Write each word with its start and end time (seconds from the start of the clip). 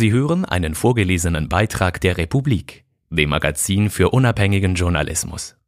Sie 0.00 0.12
hören 0.12 0.46
einen 0.46 0.74
vorgelesenen 0.74 1.50
Beitrag 1.50 2.00
der 2.00 2.16
Republik, 2.16 2.86
dem 3.10 3.28
Magazin 3.28 3.90
für 3.90 4.08
unabhängigen 4.08 4.74
Journalismus. 4.74 5.58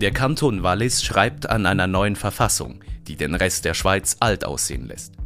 Der 0.00 0.12
Kanton 0.14 0.62
Wallis 0.62 1.04
schreibt 1.04 1.50
an 1.50 1.66
einer 1.66 1.86
neuen 1.86 2.16
Verfassung, 2.16 2.82
die 3.06 3.16
den 3.16 3.34
Rest 3.34 3.66
der 3.66 3.74
Schweiz 3.74 4.16
alt 4.18 4.46
aussehen 4.46 4.88
lässt. 4.88 5.18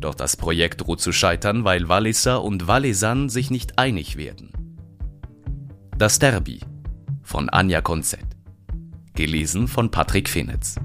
Doch 0.00 0.14
das 0.14 0.36
Projekt 0.36 0.82
droht 0.82 1.00
zu 1.00 1.12
scheitern, 1.12 1.64
weil 1.64 1.88
Walliser 1.88 2.42
und 2.42 2.66
Wallisan 2.66 3.28
sich 3.28 3.50
nicht 3.50 3.78
einig 3.78 4.16
werden. 4.16 4.52
Das 5.96 6.18
Derby 6.18 6.60
von 7.22 7.48
Anja 7.48 7.80
Konzett. 7.80 8.26
Gelesen 9.14 9.66
von 9.66 9.90
Patrick 9.90 10.28
Fenitz. 10.28 10.76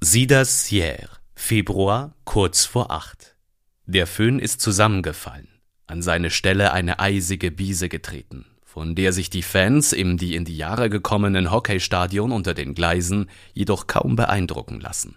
Sider-Sierre, 0.00 1.08
Februar, 1.34 2.14
kurz 2.24 2.64
vor 2.64 2.92
acht. 2.92 3.36
Der 3.86 4.06
Föhn 4.06 4.38
ist 4.38 4.60
zusammengefallen, 4.60 5.48
an 5.88 6.00
seine 6.00 6.30
Stelle 6.30 6.72
eine 6.72 7.00
eisige 7.00 7.50
Biese 7.50 7.88
getreten 7.88 8.46
von 8.76 8.94
der 8.94 9.14
sich 9.14 9.30
die 9.30 9.42
Fans 9.42 9.94
im 9.94 10.18
die 10.18 10.34
in 10.34 10.44
die 10.44 10.58
Jahre 10.58 10.90
gekommenen 10.90 11.50
Hockeystadion 11.50 12.30
unter 12.30 12.52
den 12.52 12.74
Gleisen 12.74 13.30
jedoch 13.54 13.86
kaum 13.86 14.16
beeindrucken 14.16 14.80
lassen. 14.80 15.16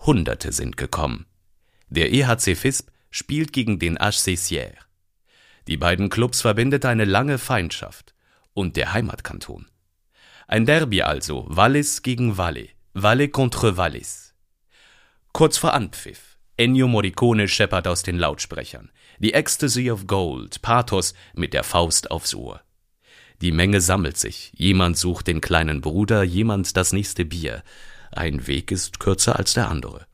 Hunderte 0.00 0.52
sind 0.52 0.76
gekommen. 0.76 1.24
Der 1.88 2.12
EHC 2.12 2.54
Fisp 2.54 2.90
spielt 3.08 3.54
gegen 3.54 3.78
den 3.78 3.96
HC 3.98 4.36
Sierre. 4.36 4.74
Die 5.66 5.78
beiden 5.78 6.10
Clubs 6.10 6.42
verbindet 6.42 6.84
eine 6.84 7.06
lange 7.06 7.38
Feindschaft 7.38 8.14
und 8.52 8.76
der 8.76 8.92
Heimatkanton. 8.92 9.66
Ein 10.46 10.66
Derby 10.66 11.00
also, 11.00 11.46
Wallis 11.48 12.02
gegen 12.02 12.36
Valle, 12.36 12.68
Valle 12.92 13.30
contre 13.30 13.78
Wallis. 13.78 14.34
Kurz 15.32 15.56
vor 15.56 15.72
Anpfiff, 15.72 16.36
Ennio 16.58 16.86
Morricone 16.86 17.48
scheppert 17.48 17.88
aus 17.88 18.02
den 18.02 18.18
Lautsprechern. 18.18 18.90
The 19.20 19.32
Ecstasy 19.32 19.90
of 19.90 20.06
Gold, 20.06 20.60
Pathos 20.60 21.14
mit 21.32 21.54
der 21.54 21.64
Faust 21.64 22.10
aufs 22.10 22.34
Ohr. 22.34 22.60
Die 23.44 23.52
Menge 23.52 23.82
sammelt 23.82 24.16
sich. 24.16 24.54
Jemand 24.56 24.96
sucht 24.96 25.26
den 25.26 25.42
kleinen 25.42 25.82
Bruder, 25.82 26.22
jemand 26.22 26.78
das 26.78 26.94
nächste 26.94 27.26
Bier. 27.26 27.62
Ein 28.10 28.46
Weg 28.46 28.70
ist 28.70 29.00
kürzer 29.00 29.36
als 29.36 29.52
der 29.52 29.68
andere. 29.68 30.06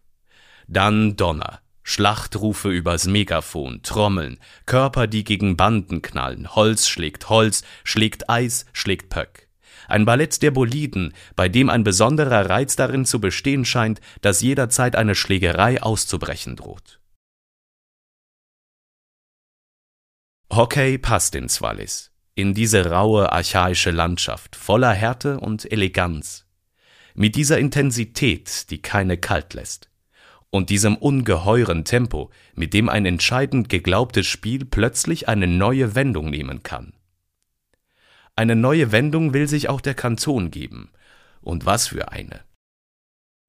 Dann 0.66 1.14
Donner. 1.14 1.60
Schlachtrufe 1.84 2.70
übers 2.70 3.06
Megafon, 3.06 3.82
Trommeln, 3.84 4.40
Körper, 4.66 5.06
die 5.06 5.22
gegen 5.22 5.56
Banden 5.56 6.02
knallen, 6.02 6.56
Holz 6.56 6.88
schlägt 6.88 7.28
Holz, 7.28 7.62
schlägt 7.84 8.28
Eis, 8.28 8.66
schlägt 8.72 9.10
Pöck. 9.10 9.46
Ein 9.86 10.06
Ballett 10.06 10.42
der 10.42 10.50
Boliden, 10.50 11.14
bei 11.36 11.48
dem 11.48 11.70
ein 11.70 11.84
besonderer 11.84 12.50
Reiz 12.50 12.74
darin 12.74 13.04
zu 13.04 13.20
bestehen 13.20 13.64
scheint, 13.64 14.00
dass 14.22 14.40
jederzeit 14.40 14.96
eine 14.96 15.14
Schlägerei 15.14 15.80
auszubrechen 15.80 16.56
droht. 16.56 16.98
Hockey 20.52 20.98
passt 20.98 21.36
ins 21.36 21.62
Wallis 21.62 22.10
in 22.34 22.54
diese 22.54 22.86
raue, 22.86 23.32
archaische 23.32 23.90
Landschaft, 23.90 24.56
voller 24.56 24.92
Härte 24.92 25.40
und 25.40 25.70
Eleganz, 25.70 26.46
mit 27.14 27.36
dieser 27.36 27.58
Intensität, 27.58 28.70
die 28.70 28.80
keine 28.80 29.18
kalt 29.18 29.54
lässt, 29.54 29.90
und 30.50 30.70
diesem 30.70 30.96
ungeheuren 30.96 31.84
Tempo, 31.84 32.30
mit 32.54 32.74
dem 32.74 32.88
ein 32.88 33.06
entscheidend 33.06 33.68
geglaubtes 33.68 34.26
Spiel 34.26 34.64
plötzlich 34.64 35.28
eine 35.28 35.46
neue 35.46 35.94
Wendung 35.94 36.30
nehmen 36.30 36.62
kann. 36.62 36.94
Eine 38.36 38.56
neue 38.56 38.92
Wendung 38.92 39.34
will 39.34 39.48
sich 39.48 39.68
auch 39.68 39.80
der 39.80 39.94
Kanton 39.94 40.50
geben, 40.50 40.90
und 41.42 41.66
was 41.66 41.88
für 41.88 42.10
eine. 42.10 42.40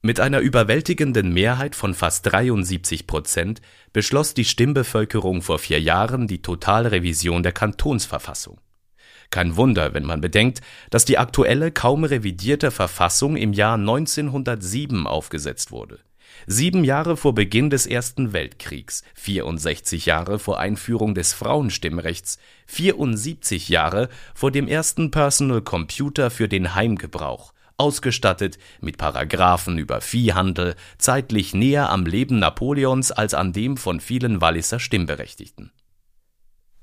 Mit 0.03 0.19
einer 0.19 0.39
überwältigenden 0.39 1.31
Mehrheit 1.31 1.75
von 1.75 1.93
fast 1.93 2.25
73 2.25 3.05
Prozent 3.05 3.61
beschloss 3.93 4.33
die 4.33 4.45
Stimmbevölkerung 4.45 5.43
vor 5.43 5.59
vier 5.59 5.79
Jahren 5.79 6.27
die 6.27 6.41
Totalrevision 6.41 7.43
der 7.43 7.51
Kantonsverfassung. 7.51 8.59
Kein 9.31 9.55
Wunder, 9.55 9.93
wenn 9.93 10.03
man 10.03 10.21
bedenkt, 10.21 10.61
dass 10.89 11.05
die 11.05 11.17
aktuelle 11.17 11.71
kaum 11.71 12.03
revidierte 12.03 12.69
Verfassung 12.69 13.37
im 13.37 13.53
Jahr 13.53 13.75
1907 13.75 15.07
aufgesetzt 15.07 15.71
wurde. 15.71 15.99
Sieben 16.47 16.83
Jahre 16.83 17.17
vor 17.17 17.33
Beginn 17.33 17.69
des 17.69 17.85
Ersten 17.85 18.33
Weltkriegs, 18.33 19.03
64 19.15 20.05
Jahre 20.05 20.39
vor 20.39 20.59
Einführung 20.59 21.15
des 21.15 21.33
Frauenstimmrechts, 21.33 22.39
74 22.67 23.69
Jahre 23.69 24.09
vor 24.33 24.51
dem 24.51 24.67
ersten 24.67 25.11
Personal 25.11 25.61
Computer 25.61 26.29
für 26.29 26.47
den 26.47 26.75
Heimgebrauch, 26.75 27.53
ausgestattet 27.77 28.57
mit 28.79 28.97
Paragraphen 28.97 29.77
über 29.77 30.01
Viehhandel, 30.01 30.75
zeitlich 30.97 31.53
näher 31.53 31.89
am 31.89 32.05
Leben 32.05 32.39
Napoleons 32.39 33.11
als 33.11 33.33
an 33.33 33.53
dem 33.53 33.77
von 33.77 33.99
vielen 33.99 34.41
Walliser 34.41 34.79
Stimmberechtigten. 34.79 35.71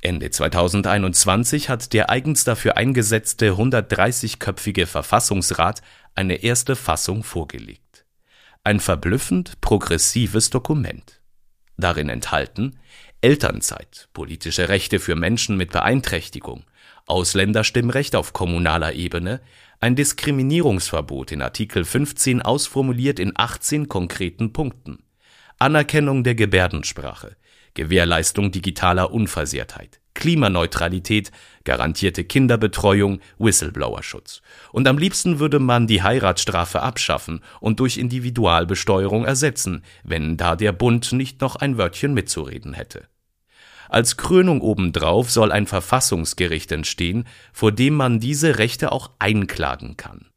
Ende 0.00 0.30
2021 0.30 1.68
hat 1.68 1.92
der 1.92 2.08
eigens 2.08 2.44
dafür 2.44 2.76
eingesetzte 2.76 3.52
130-köpfige 3.52 4.86
Verfassungsrat 4.86 5.82
eine 6.14 6.36
erste 6.36 6.76
Fassung 6.76 7.24
vorgelegt. 7.24 8.04
Ein 8.62 8.78
verblüffend 8.78 9.60
progressives 9.60 10.50
Dokument. 10.50 11.20
Darin 11.76 12.08
enthalten 12.08 12.78
Elternzeit, 13.20 14.08
politische 14.12 14.68
Rechte 14.68 15.00
für 15.00 15.16
Menschen 15.16 15.56
mit 15.56 15.72
Beeinträchtigung, 15.72 16.64
Ausländerstimmrecht 17.06 18.14
auf 18.14 18.32
kommunaler 18.32 18.92
Ebene, 18.92 19.40
ein 19.80 19.96
Diskriminierungsverbot 19.96 21.32
in 21.32 21.42
Artikel 21.42 21.84
15 21.84 22.42
ausformuliert 22.42 23.18
in 23.18 23.32
18 23.34 23.88
konkreten 23.88 24.52
Punkten, 24.52 25.02
Anerkennung 25.58 26.22
der 26.22 26.36
Gebärdensprache, 26.36 27.36
Gewährleistung 27.74 28.50
digitaler 28.50 29.12
Unversehrtheit, 29.12 30.00
Klimaneutralität, 30.14 31.30
garantierte 31.64 32.24
Kinderbetreuung, 32.24 33.20
Whistleblowerschutz. 33.38 34.42
Und 34.72 34.88
am 34.88 34.98
liebsten 34.98 35.38
würde 35.38 35.58
man 35.58 35.86
die 35.86 36.02
Heiratsstrafe 36.02 36.82
abschaffen 36.82 37.40
und 37.60 37.80
durch 37.80 37.98
Individualbesteuerung 37.98 39.24
ersetzen, 39.24 39.84
wenn 40.02 40.36
da 40.36 40.56
der 40.56 40.72
Bund 40.72 41.12
nicht 41.12 41.40
noch 41.40 41.56
ein 41.56 41.78
Wörtchen 41.78 42.14
mitzureden 42.14 42.72
hätte. 42.72 43.08
Als 43.88 44.16
Krönung 44.16 44.60
obendrauf 44.60 45.30
soll 45.30 45.50
ein 45.50 45.66
Verfassungsgericht 45.66 46.72
entstehen, 46.72 47.24
vor 47.52 47.72
dem 47.72 47.94
man 47.94 48.20
diese 48.20 48.58
Rechte 48.58 48.92
auch 48.92 49.10
einklagen 49.18 49.96
kann. 49.96 50.27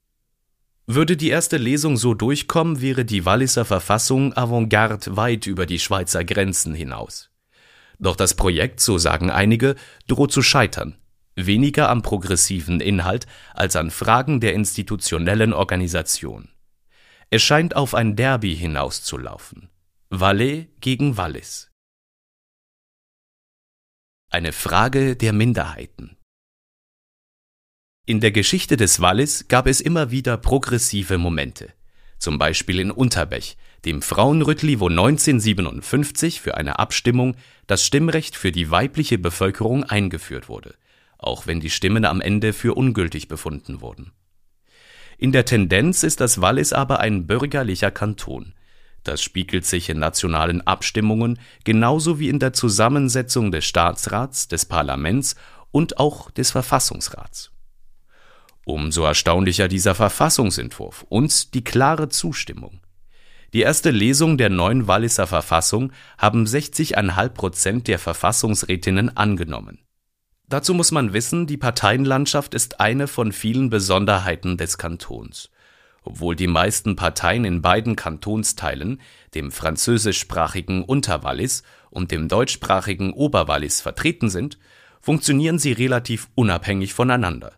Würde 0.94 1.16
die 1.16 1.30
erste 1.30 1.56
Lesung 1.56 1.96
so 1.96 2.14
durchkommen, 2.14 2.82
wäre 2.82 3.06
die 3.06 3.24
Walliser 3.24 3.64
Verfassung 3.64 4.36
Avantgarde 4.36 5.16
weit 5.16 5.48
über 5.48 5.66
die 5.66 5.80
Schweizer 5.80 6.26
Grenzen 6.26 6.76
hinaus. 6.76 7.30
Doch 7.98 8.18
das 8.18 8.34
Projekt, 8.34 8.82
so 8.82 8.98
sagen 8.98 9.32
einige, 9.32 9.76
droht 10.08 10.34
zu 10.34 10.42
scheitern. 10.42 10.98
Weniger 11.38 11.90
am 11.90 12.02
progressiven 12.02 12.82
Inhalt 12.82 13.26
als 13.54 13.78
an 13.78 13.90
Fragen 13.90 14.42
der 14.42 14.54
institutionellen 14.54 15.54
Organisation. 15.54 16.50
Es 17.30 17.42
scheint 17.42 17.78
auf 17.78 17.96
ein 17.96 18.18
Derby 18.18 18.54
hinauszulaufen. 18.54 19.70
Valais 20.10 20.66
gegen 20.82 21.16
Wallis. 21.16 21.72
Eine 24.30 24.52
Frage 24.52 25.16
der 25.16 25.32
Minderheiten. 25.32 26.18
In 28.08 28.20
der 28.20 28.32
Geschichte 28.32 28.78
des 28.78 29.00
Wallis 29.00 29.48
gab 29.48 29.68
es 29.68 29.80
immer 29.80 30.10
wieder 30.10 30.36
progressive 30.36 31.20
Momente. 31.20 31.72
Zum 32.18 32.40
Beispiel 32.40 32.80
in 32.80 32.90
Unterbech, 32.90 33.58
dem 33.86 34.02
Frauenrüttli, 34.02 34.80
wo 34.80 34.88
1957 34.88 36.42
für 36.42 36.58
eine 36.58 36.80
Abstimmung 36.80 37.36
das 37.68 37.86
Stimmrecht 37.86 38.36
für 38.36 38.52
die 38.52 38.72
weibliche 38.72 39.20
Bevölkerung 39.20 39.84
eingeführt 39.84 40.50
wurde, 40.50 40.74
auch 41.20 41.46
wenn 41.46 41.60
die 41.60 41.70
Stimmen 41.70 42.04
am 42.04 42.22
Ende 42.22 42.54
für 42.54 42.74
ungültig 42.74 43.28
befunden 43.28 43.82
wurden. 43.82 44.12
In 45.20 45.32
der 45.32 45.46
Tendenz 45.46 46.02
ist 46.02 46.22
das 46.22 46.42
Wallis 46.42 46.74
aber 46.74 47.02
ein 47.02 47.28
bürgerlicher 47.28 47.92
Kanton. 47.92 48.56
Das 49.04 49.22
spiegelt 49.22 49.68
sich 49.68 49.90
in 49.90 50.00
nationalen 50.00 50.66
Abstimmungen 50.66 51.40
genauso 51.66 52.20
wie 52.20 52.30
in 52.30 52.40
der 52.40 52.54
Zusammensetzung 52.54 53.52
des 53.52 53.66
Staatsrats, 53.66 54.48
des 54.48 54.66
Parlaments 54.66 55.36
und 55.70 56.00
auch 56.00 56.32
des 56.32 56.50
Verfassungsrats. 56.50 57.52
Umso 58.66 59.04
erstaunlicher 59.04 59.68
dieser 59.68 59.96
Verfassungsentwurf 59.96 61.06
und 61.10 61.54
die 61.54 61.64
klare 61.64 62.10
Zustimmung. 62.10 62.82
Die 63.54 63.62
erste 63.62 63.92
Lesung 63.92 64.38
der 64.38 64.50
neuen 64.50 64.88
Walliser 64.88 65.28
Verfassung 65.28 65.92
haben 66.18 66.46
60,5 66.46 67.30
Prozent 67.30 67.88
der 67.88 68.00
Verfassungsrätinnen 68.00 69.18
angenommen. 69.18 69.80
Dazu 70.48 70.74
muss 70.74 70.92
man 70.92 71.12
wissen, 71.12 71.48
die 71.48 71.58
Parteienlandschaft 71.58 72.54
ist 72.54 72.80
eine 72.80 73.08
von 73.08 73.32
vielen 73.32 73.70
Besonderheiten 73.70 74.58
des 74.58 74.78
Kantons. 74.78 75.50
Obwohl 76.04 76.36
die 76.36 76.48
meisten 76.48 76.96
Parteien 76.96 77.46
in 77.46 77.62
beiden 77.62 77.96
Kantonsteilen, 77.96 79.02
dem 79.36 79.52
französischsprachigen 79.52 80.84
Unterwallis 80.84 81.64
und 81.90 82.12
dem 82.12 82.28
deutschsprachigen 82.28 83.14
Oberwallis, 83.14 83.82
vertreten 83.82 84.30
sind, 84.30 84.58
funktionieren 85.00 85.60
sie 85.60 85.74
relativ 85.74 86.30
unabhängig 86.36 86.94
voneinander. 86.94 87.54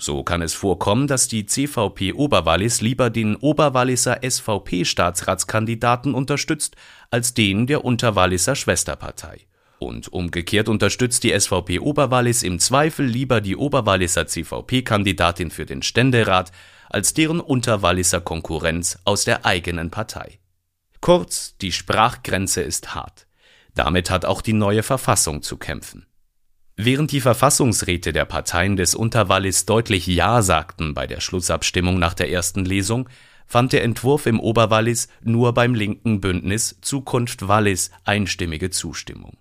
So 0.00 0.24
kann 0.24 0.40
es 0.40 0.54
vorkommen, 0.54 1.06
dass 1.06 1.28
die 1.28 1.44
CVP 1.44 2.14
Oberwallis 2.14 2.80
lieber 2.80 3.10
den 3.10 3.36
Oberwalliser 3.36 4.20
SVP-Staatsratskandidaten 4.22 6.14
unterstützt 6.14 6.74
als 7.10 7.34
den 7.34 7.66
der 7.66 7.84
Unterwalliser 7.84 8.56
Schwesterpartei. 8.56 9.46
Und 9.78 10.08
umgekehrt 10.08 10.70
unterstützt 10.70 11.22
die 11.22 11.38
SVP 11.38 11.80
Oberwallis 11.80 12.42
im 12.42 12.58
Zweifel 12.58 13.04
lieber 13.04 13.42
die 13.42 13.56
Oberwalliser 13.56 14.26
CVP-Kandidatin 14.26 15.50
für 15.50 15.66
den 15.66 15.82
Ständerat 15.82 16.50
als 16.88 17.12
deren 17.12 17.40
Unterwalliser 17.40 18.22
Konkurrenz 18.22 18.98
aus 19.04 19.24
der 19.24 19.44
eigenen 19.44 19.90
Partei. 19.90 20.38
Kurz, 21.02 21.56
die 21.58 21.72
Sprachgrenze 21.72 22.62
ist 22.62 22.94
hart. 22.94 23.26
Damit 23.74 24.08
hat 24.08 24.24
auch 24.24 24.40
die 24.40 24.54
neue 24.54 24.82
Verfassung 24.82 25.42
zu 25.42 25.58
kämpfen. 25.58 26.06
Während 26.82 27.12
die 27.12 27.20
Verfassungsräte 27.20 28.10
der 28.14 28.24
Parteien 28.24 28.74
des 28.74 28.94
Unterwallis 28.94 29.66
deutlich 29.66 30.06
Ja 30.06 30.40
sagten 30.40 30.94
bei 30.94 31.06
der 31.06 31.20
Schlussabstimmung 31.20 31.98
nach 31.98 32.14
der 32.14 32.30
ersten 32.30 32.64
Lesung, 32.64 33.06
fand 33.46 33.74
der 33.74 33.84
Entwurf 33.84 34.24
im 34.24 34.40
Oberwallis 34.40 35.08
nur 35.22 35.52
beim 35.52 35.74
linken 35.74 36.22
Bündnis 36.22 36.78
Zukunft 36.80 37.46
Wallis 37.48 37.90
einstimmige 38.04 38.70
Zustimmung. 38.70 39.36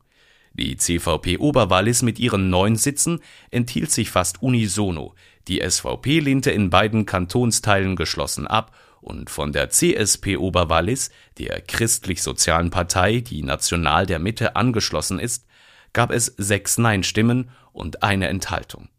Die 0.52 0.76
CVP 0.76 1.38
Oberwallis 1.38 2.02
mit 2.02 2.20
ihren 2.20 2.50
neun 2.50 2.76
Sitzen 2.76 3.22
enthielt 3.52 3.92
sich 3.92 4.12
fast 4.12 4.44
unisono, 4.44 5.16
die 5.48 5.62
SVP 5.66 6.20
lehnte 6.20 6.52
in 6.52 6.70
beiden 6.70 7.06
Kantonsteilen 7.06 7.96
geschlossen 7.96 8.48
ab 8.48 8.76
und 9.00 9.30
von 9.30 9.54
der 9.54 9.70
CSP 9.70 10.36
Oberwallis, 10.36 11.10
der 11.38 11.62
christlich-sozialen 11.62 12.70
Partei, 12.70 13.22
die 13.22 13.44
national 13.44 14.06
der 14.06 14.20
Mitte 14.20 14.58
angeschlossen 14.58 15.20
ist, 15.20 15.46
gab 15.94 16.12
es 16.12 16.28
sechs 16.38 16.78
Nein-Stimmen 16.78 17.50
und 17.72 18.04
eine 18.04 18.28
Enthaltung. 18.28 18.90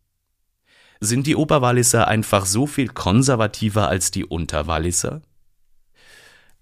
Sind 1.01 1.27
die 1.27 1.37
Oberwalliser 1.37 2.09
einfach 2.09 2.45
so 2.45 2.67
viel 2.67 2.89
konservativer 2.89 3.89
als 3.89 4.11
die 4.11 4.25
Unterwalliser? 4.25 5.23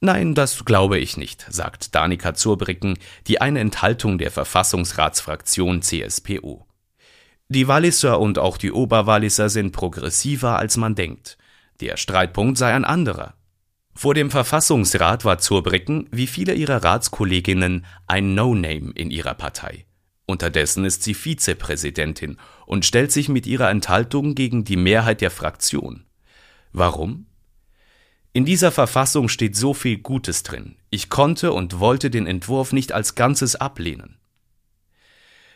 Nein, 0.00 0.36
das 0.36 0.64
glaube 0.64 0.98
ich 0.98 1.16
nicht, 1.16 1.44
sagt 1.50 1.94
Danika 1.94 2.34
Zurbricken, 2.34 2.98
die 3.26 3.40
eine 3.40 3.58
Enthaltung 3.58 4.18
der 4.18 4.30
Verfassungsratsfraktion 4.30 5.82
CSPO. 5.82 6.68
Die 7.48 7.66
Walliser 7.66 8.20
und 8.20 8.38
auch 8.38 8.58
die 8.58 8.70
Oberwalliser 8.70 9.48
sind 9.48 9.72
progressiver, 9.72 10.58
als 10.58 10.76
man 10.76 10.94
denkt. 10.94 11.36
Der 11.80 11.96
Streitpunkt 11.96 12.58
sei 12.58 12.74
ein 12.74 12.84
anderer. 12.84 13.34
Vor 13.94 14.14
dem 14.14 14.30
Verfassungsrat 14.30 15.24
war 15.24 15.38
Zurbricken, 15.38 16.06
wie 16.12 16.28
viele 16.28 16.54
ihrer 16.54 16.84
Ratskolleginnen, 16.84 17.84
ein 18.06 18.34
No-Name 18.34 18.92
in 18.94 19.10
ihrer 19.10 19.34
Partei. 19.34 19.87
Unterdessen 20.28 20.84
ist 20.84 21.02
sie 21.04 21.14
Vizepräsidentin 21.14 22.36
und 22.66 22.84
stellt 22.84 23.10
sich 23.12 23.30
mit 23.30 23.46
ihrer 23.46 23.70
Enthaltung 23.70 24.34
gegen 24.34 24.62
die 24.62 24.76
Mehrheit 24.76 25.22
der 25.22 25.30
Fraktion. 25.30 26.04
Warum? 26.70 27.24
In 28.34 28.44
dieser 28.44 28.70
Verfassung 28.70 29.30
steht 29.30 29.56
so 29.56 29.72
viel 29.72 29.96
Gutes 29.96 30.42
drin. 30.42 30.76
Ich 30.90 31.08
konnte 31.08 31.54
und 31.54 31.80
wollte 31.80 32.10
den 32.10 32.26
Entwurf 32.26 32.74
nicht 32.74 32.92
als 32.92 33.14
Ganzes 33.14 33.56
ablehnen. 33.56 34.18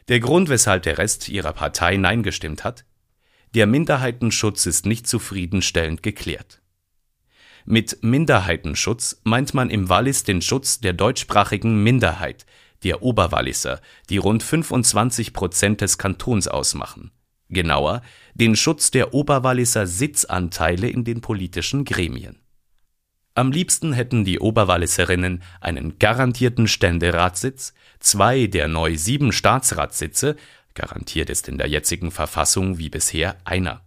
Der 0.09 0.21
Grund, 0.21 0.49
weshalb 0.49 0.85
der 0.85 0.97
Rest 0.97 1.29
ihrer 1.29 1.53
Partei 1.53 1.99
Nein 1.99 2.23
gestimmt 2.23 2.65
hat? 2.65 2.87
Der 3.55 3.67
Minderheitenschutz 3.67 4.65
ist 4.65 4.87
nicht 4.87 5.07
zufriedenstellend 5.07 6.03
geklärt. 6.03 6.63
Mit 7.67 8.03
Minderheitenschutz 8.03 9.21
meint 9.23 9.53
man 9.53 9.69
im 9.69 9.91
Wallis 9.91 10.25
den 10.25 10.41
Schutz 10.41 10.81
der 10.81 10.95
deutschsprachigen 10.95 11.83
Minderheit, 11.83 12.47
der 12.85 13.03
Oberwalliser, 13.03 13.81
die 14.09 14.19
rund 14.19 14.43
25 14.43 15.33
Prozent 15.33 15.81
des 15.81 15.99
Kantons 15.99 16.49
ausmachen. 16.49 17.11
Genauer, 17.49 18.03
den 18.35 18.57
Schutz 18.57 18.91
der 18.91 19.15
Oberwalliser 19.15 19.87
Sitzanteile 19.87 20.89
in 20.89 21.05
den 21.05 21.21
politischen 21.21 21.85
Gremien. 21.85 22.39
Am 23.35 23.51
liebsten 23.51 23.93
hätten 23.93 24.25
die 24.25 24.41
Oberwalliserinnen 24.41 25.43
einen 25.61 25.99
garantierten 25.99 26.69
Ständeratssitz, 26.69 27.73
zwei 27.99 28.47
der 28.47 28.69
neu 28.69 28.97
sieben 28.97 29.33
Staatsratssitze, 29.33 30.37
garantiert 30.75 31.31
ist 31.31 31.49
in 31.49 31.59
der 31.59 31.69
jetzigen 31.69 32.11
Verfassung 32.11 32.79
wie 32.79 32.91
bisher 32.91 33.37
einer. 33.45 33.83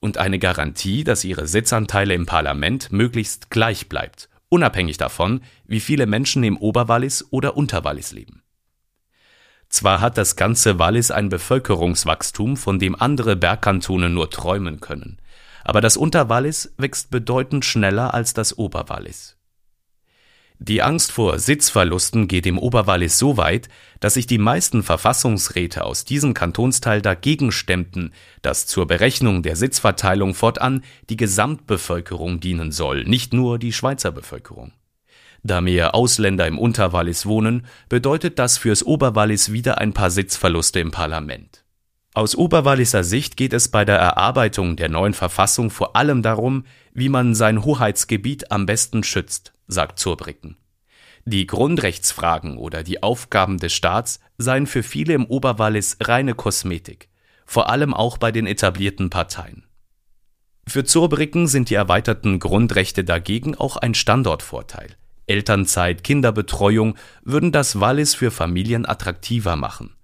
Und 0.00 0.18
eine 0.18 0.40
Garantie, 0.40 1.04
dass 1.04 1.22
ihre 1.22 1.46
Sitzanteile 1.46 2.14
im 2.14 2.26
Parlament 2.26 2.90
möglichst 2.90 3.50
gleich 3.50 3.88
bleibt 3.88 4.28
unabhängig 4.52 4.98
davon, 4.98 5.40
wie 5.64 5.80
viele 5.80 6.06
Menschen 6.06 6.44
im 6.44 6.58
Oberwallis 6.58 7.26
oder 7.30 7.56
Unterwallis 7.56 8.12
leben. 8.12 8.42
Zwar 9.68 10.02
hat 10.02 10.18
das 10.18 10.36
ganze 10.36 10.78
Wallis 10.78 11.10
ein 11.10 11.30
Bevölkerungswachstum, 11.30 12.58
von 12.58 12.78
dem 12.78 12.94
andere 12.94 13.36
Bergkantone 13.36 14.10
nur 14.10 14.28
träumen 14.28 14.80
können, 14.80 15.16
aber 15.64 15.80
das 15.80 15.96
Unterwallis 15.96 16.74
wächst 16.76 17.10
bedeutend 17.10 17.64
schneller 17.64 18.12
als 18.12 18.34
das 18.34 18.58
Oberwallis. 18.58 19.38
Die 20.64 20.80
Angst 20.80 21.10
vor 21.10 21.40
Sitzverlusten 21.40 22.28
geht 22.28 22.46
im 22.46 22.56
Oberwallis 22.56 23.18
so 23.18 23.36
weit, 23.36 23.68
dass 23.98 24.14
sich 24.14 24.28
die 24.28 24.38
meisten 24.38 24.84
Verfassungsräte 24.84 25.82
aus 25.82 26.04
diesem 26.04 26.34
Kantonsteil 26.34 27.02
dagegen 27.02 27.50
stemmten, 27.50 28.12
dass 28.42 28.68
zur 28.68 28.86
Berechnung 28.86 29.42
der 29.42 29.56
Sitzverteilung 29.56 30.34
fortan 30.34 30.84
die 31.10 31.16
Gesamtbevölkerung 31.16 32.38
dienen 32.38 32.70
soll, 32.70 33.02
nicht 33.02 33.32
nur 33.32 33.58
die 33.58 33.72
Schweizer 33.72 34.12
Bevölkerung. 34.12 34.72
Da 35.42 35.60
mehr 35.60 35.96
Ausländer 35.96 36.46
im 36.46 36.60
Unterwallis 36.60 37.26
wohnen, 37.26 37.66
bedeutet 37.88 38.38
das 38.38 38.56
fürs 38.56 38.84
Oberwallis 38.84 39.50
wieder 39.50 39.78
ein 39.78 39.92
paar 39.92 40.12
Sitzverluste 40.12 40.78
im 40.78 40.92
Parlament. 40.92 41.64
Aus 42.14 42.36
Oberwalliser 42.36 43.02
Sicht 43.02 43.36
geht 43.36 43.52
es 43.52 43.66
bei 43.66 43.84
der 43.84 43.96
Erarbeitung 43.96 44.76
der 44.76 44.90
neuen 44.90 45.14
Verfassung 45.14 45.70
vor 45.70 45.96
allem 45.96 46.22
darum, 46.22 46.66
wie 46.92 47.08
man 47.08 47.34
sein 47.34 47.64
Hoheitsgebiet 47.64 48.52
am 48.52 48.64
besten 48.64 49.02
schützt 49.02 49.54
sagt 49.72 49.98
Zurbrücken. 49.98 50.56
Die 51.24 51.46
Grundrechtsfragen 51.46 52.56
oder 52.56 52.82
die 52.82 53.02
Aufgaben 53.02 53.58
des 53.58 53.72
Staats 53.72 54.18
seien 54.38 54.66
für 54.66 54.82
viele 54.82 55.14
im 55.14 55.24
Oberwallis 55.24 55.96
reine 56.00 56.34
Kosmetik, 56.34 57.08
vor 57.46 57.70
allem 57.70 57.94
auch 57.94 58.18
bei 58.18 58.32
den 58.32 58.46
etablierten 58.46 59.08
Parteien. 59.08 59.64
Für 60.66 60.84
Zurbrücken 60.84 61.46
sind 61.46 61.70
die 61.70 61.74
erweiterten 61.74 62.40
Grundrechte 62.40 63.04
dagegen 63.04 63.54
auch 63.54 63.76
ein 63.76 63.94
Standortvorteil. 63.94 64.96
Elternzeit, 65.26 66.02
Kinderbetreuung 66.02 66.96
würden 67.22 67.52
das 67.52 67.78
Wallis 67.78 68.14
für 68.14 68.32
Familien 68.32 68.84
attraktiver 68.84 69.54
machen. 69.54 69.94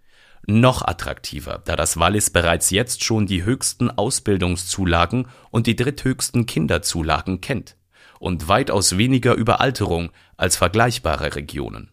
Noch 0.46 0.82
attraktiver, 0.82 1.60
da 1.64 1.74
das 1.74 1.98
Wallis 1.98 2.30
bereits 2.30 2.70
jetzt 2.70 3.02
schon 3.02 3.26
die 3.26 3.44
höchsten 3.44 3.90
Ausbildungszulagen 3.90 5.26
und 5.50 5.66
die 5.66 5.76
dritthöchsten 5.76 6.46
Kinderzulagen 6.46 7.40
kennt 7.40 7.77
und 8.18 8.48
weitaus 8.48 8.96
weniger 8.98 9.34
Überalterung 9.34 10.10
als 10.36 10.56
vergleichbare 10.56 11.34
Regionen. 11.34 11.90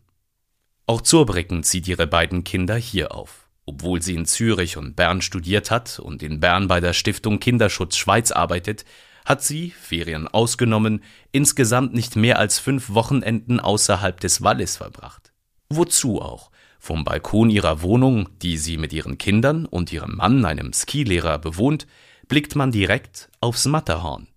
Auch 0.88 1.02
Zurbrücken 1.02 1.64
zieht 1.64 1.88
ihre 1.88 2.08
beiden 2.08 2.44
Kinder 2.44 2.76
hier 2.76 3.14
auf. 3.14 3.48
Obwohl 3.66 4.02
sie 4.02 4.14
in 4.14 4.26
Zürich 4.26 4.78
und 4.78 4.96
Bern 4.96 5.22
studiert 5.22 5.72
hat 5.72 6.00
und 6.00 6.22
in 6.22 6.40
Bern 6.40 6.68
bei 6.68 6.80
der 6.80 6.94
Stiftung 6.94 7.40
Kinderschutz 7.40 7.98
Schweiz 7.98 8.32
arbeitet, 8.32 8.86
hat 9.26 9.42
sie, 9.42 9.72
Ferien 9.72 10.28
ausgenommen, 10.28 11.02
insgesamt 11.32 11.96
nicht 11.96 12.16
mehr 12.16 12.38
als 12.38 12.60
fünf 12.60 12.92
Wochenenden 12.92 13.60
außerhalb 13.60 14.20
des 14.20 14.44
Wallis 14.44 14.78
verbracht. 14.78 15.34
Wozu 15.70 16.22
auch? 16.22 16.52
Vom 16.80 17.04
Balkon 17.04 17.50
ihrer 17.50 17.82
Wohnung, 17.82 18.30
die 18.44 18.58
sie 18.58 18.78
mit 18.78 18.94
ihren 18.94 19.18
Kindern 19.18 19.66
und 19.66 19.92
ihrem 19.92 20.16
Mann, 20.16 20.46
einem 20.46 20.72
Skilehrer, 20.72 21.40
bewohnt, 21.40 21.88
blickt 22.28 22.56
man 22.56 22.72
direkt 22.72 23.30
aufs 23.42 23.66
Matterhorn. 23.66 24.28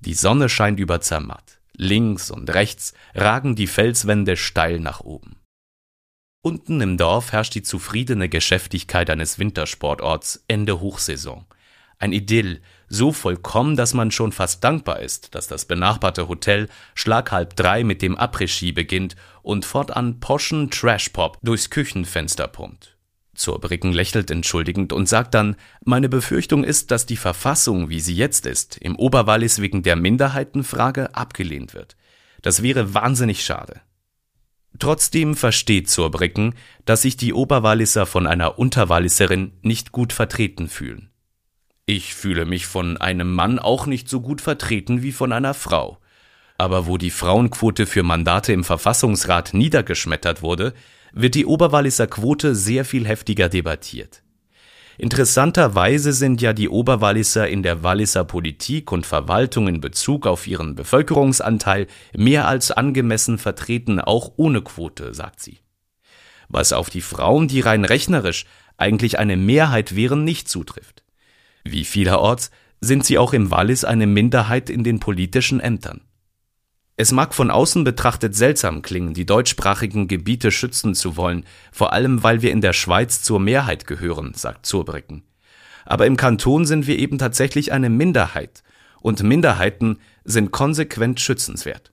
Die 0.00 0.14
Sonne 0.14 0.48
scheint 0.48 0.78
über 0.78 1.00
Zermatt. 1.00 1.58
Links 1.74 2.30
und 2.30 2.52
rechts 2.54 2.92
ragen 3.14 3.56
die 3.56 3.66
Felswände 3.66 4.36
steil 4.36 4.80
nach 4.80 5.00
oben. 5.00 5.36
Unten 6.42 6.80
im 6.80 6.96
Dorf 6.96 7.32
herrscht 7.32 7.54
die 7.54 7.62
zufriedene 7.62 8.28
Geschäftigkeit 8.28 9.10
eines 9.10 9.38
Wintersportorts 9.38 10.44
Ende 10.48 10.80
Hochsaison. 10.80 11.46
Ein 11.98 12.12
Idyll, 12.12 12.62
so 12.88 13.12
vollkommen, 13.12 13.76
dass 13.76 13.92
man 13.92 14.12
schon 14.12 14.30
fast 14.30 14.62
dankbar 14.62 15.00
ist, 15.00 15.34
dass 15.34 15.48
das 15.48 15.64
benachbarte 15.64 16.28
Hotel 16.28 16.68
Schlag 16.94 17.32
halb 17.32 17.56
drei 17.56 17.82
mit 17.82 18.02
dem 18.02 18.16
Après-Ski 18.16 18.70
beginnt 18.70 19.16
und 19.42 19.64
fortan 19.64 20.20
poschen 20.20 20.70
Trashpop 20.70 21.38
durchs 21.42 21.70
Küchenfenster 21.70 22.46
pumpt. 22.46 22.97
Zurbricken 23.38 23.92
lächelt 23.92 24.30
entschuldigend 24.30 24.92
und 24.92 25.08
sagt 25.08 25.34
dann, 25.34 25.56
meine 25.84 26.08
Befürchtung 26.08 26.64
ist, 26.64 26.90
dass 26.90 27.06
die 27.06 27.16
Verfassung, 27.16 27.88
wie 27.88 28.00
sie 28.00 28.14
jetzt 28.14 28.46
ist, 28.46 28.76
im 28.76 28.96
Oberwallis 28.96 29.60
wegen 29.60 29.82
der 29.82 29.96
Minderheitenfrage 29.96 31.14
abgelehnt 31.14 31.74
wird. 31.74 31.96
Das 32.42 32.62
wäre 32.62 32.94
wahnsinnig 32.94 33.44
schade. 33.44 33.80
Trotzdem 34.78 35.34
versteht 35.34 35.88
Zurbricken, 35.88 36.54
dass 36.84 37.02
sich 37.02 37.16
die 37.16 37.32
Oberwalliser 37.32 38.06
von 38.06 38.26
einer 38.26 38.58
Unterwalliserin 38.58 39.52
nicht 39.62 39.92
gut 39.92 40.12
vertreten 40.12 40.68
fühlen. 40.68 41.10
Ich 41.86 42.14
fühle 42.14 42.44
mich 42.44 42.66
von 42.66 42.96
einem 42.98 43.32
Mann 43.32 43.58
auch 43.58 43.86
nicht 43.86 44.08
so 44.08 44.20
gut 44.20 44.40
vertreten 44.40 45.02
wie 45.02 45.12
von 45.12 45.32
einer 45.32 45.54
Frau. 45.54 45.98
Aber 46.58 46.86
wo 46.86 46.98
die 46.98 47.10
Frauenquote 47.10 47.86
für 47.86 48.02
Mandate 48.02 48.52
im 48.52 48.62
Verfassungsrat 48.62 49.54
niedergeschmettert 49.54 50.42
wurde, 50.42 50.74
wird 51.12 51.34
die 51.34 51.46
Oberwalliser 51.46 52.06
Quote 52.06 52.54
sehr 52.54 52.84
viel 52.84 53.06
heftiger 53.06 53.48
debattiert. 53.48 54.22
Interessanterweise 55.00 56.12
sind 56.12 56.42
ja 56.42 56.52
die 56.52 56.68
Oberwalliser 56.68 57.48
in 57.48 57.62
der 57.62 57.84
Walliser 57.84 58.24
Politik 58.24 58.90
und 58.90 59.06
Verwaltung 59.06 59.68
in 59.68 59.80
Bezug 59.80 60.26
auf 60.26 60.46
ihren 60.48 60.74
Bevölkerungsanteil 60.74 61.86
mehr 62.16 62.48
als 62.48 62.72
angemessen 62.72 63.38
vertreten, 63.38 64.00
auch 64.00 64.32
ohne 64.36 64.60
Quote, 64.60 65.14
sagt 65.14 65.40
sie. 65.40 65.58
Was 66.48 66.72
auf 66.72 66.90
die 66.90 67.00
Frauen, 67.00 67.46
die 67.46 67.60
rein 67.60 67.84
rechnerisch 67.84 68.44
eigentlich 68.76 69.20
eine 69.20 69.36
Mehrheit 69.36 69.94
wären, 69.94 70.24
nicht 70.24 70.48
zutrifft. 70.48 71.04
Wie 71.62 71.84
vielerorts 71.84 72.50
sind 72.80 73.04
sie 73.04 73.18
auch 73.18 73.32
im 73.32 73.52
Wallis 73.52 73.84
eine 73.84 74.06
Minderheit 74.06 74.68
in 74.68 74.82
den 74.82 74.98
politischen 74.98 75.60
Ämtern. 75.60 76.00
Es 77.00 77.12
mag 77.12 77.32
von 77.32 77.52
außen 77.52 77.84
betrachtet 77.84 78.34
seltsam 78.34 78.82
klingen, 78.82 79.14
die 79.14 79.24
deutschsprachigen 79.24 80.08
Gebiete 80.08 80.50
schützen 80.50 80.96
zu 80.96 81.16
wollen, 81.16 81.44
vor 81.70 81.92
allem 81.92 82.24
weil 82.24 82.42
wir 82.42 82.50
in 82.50 82.60
der 82.60 82.72
Schweiz 82.72 83.22
zur 83.22 83.38
Mehrheit 83.38 83.86
gehören, 83.86 84.34
sagt 84.34 84.66
Zurbrücken. 84.66 85.22
Aber 85.86 86.06
im 86.06 86.16
Kanton 86.16 86.66
sind 86.66 86.88
wir 86.88 86.98
eben 86.98 87.16
tatsächlich 87.16 87.70
eine 87.70 87.88
Minderheit, 87.88 88.64
und 89.00 89.22
Minderheiten 89.22 90.00
sind 90.24 90.50
konsequent 90.50 91.20
schützenswert. 91.20 91.92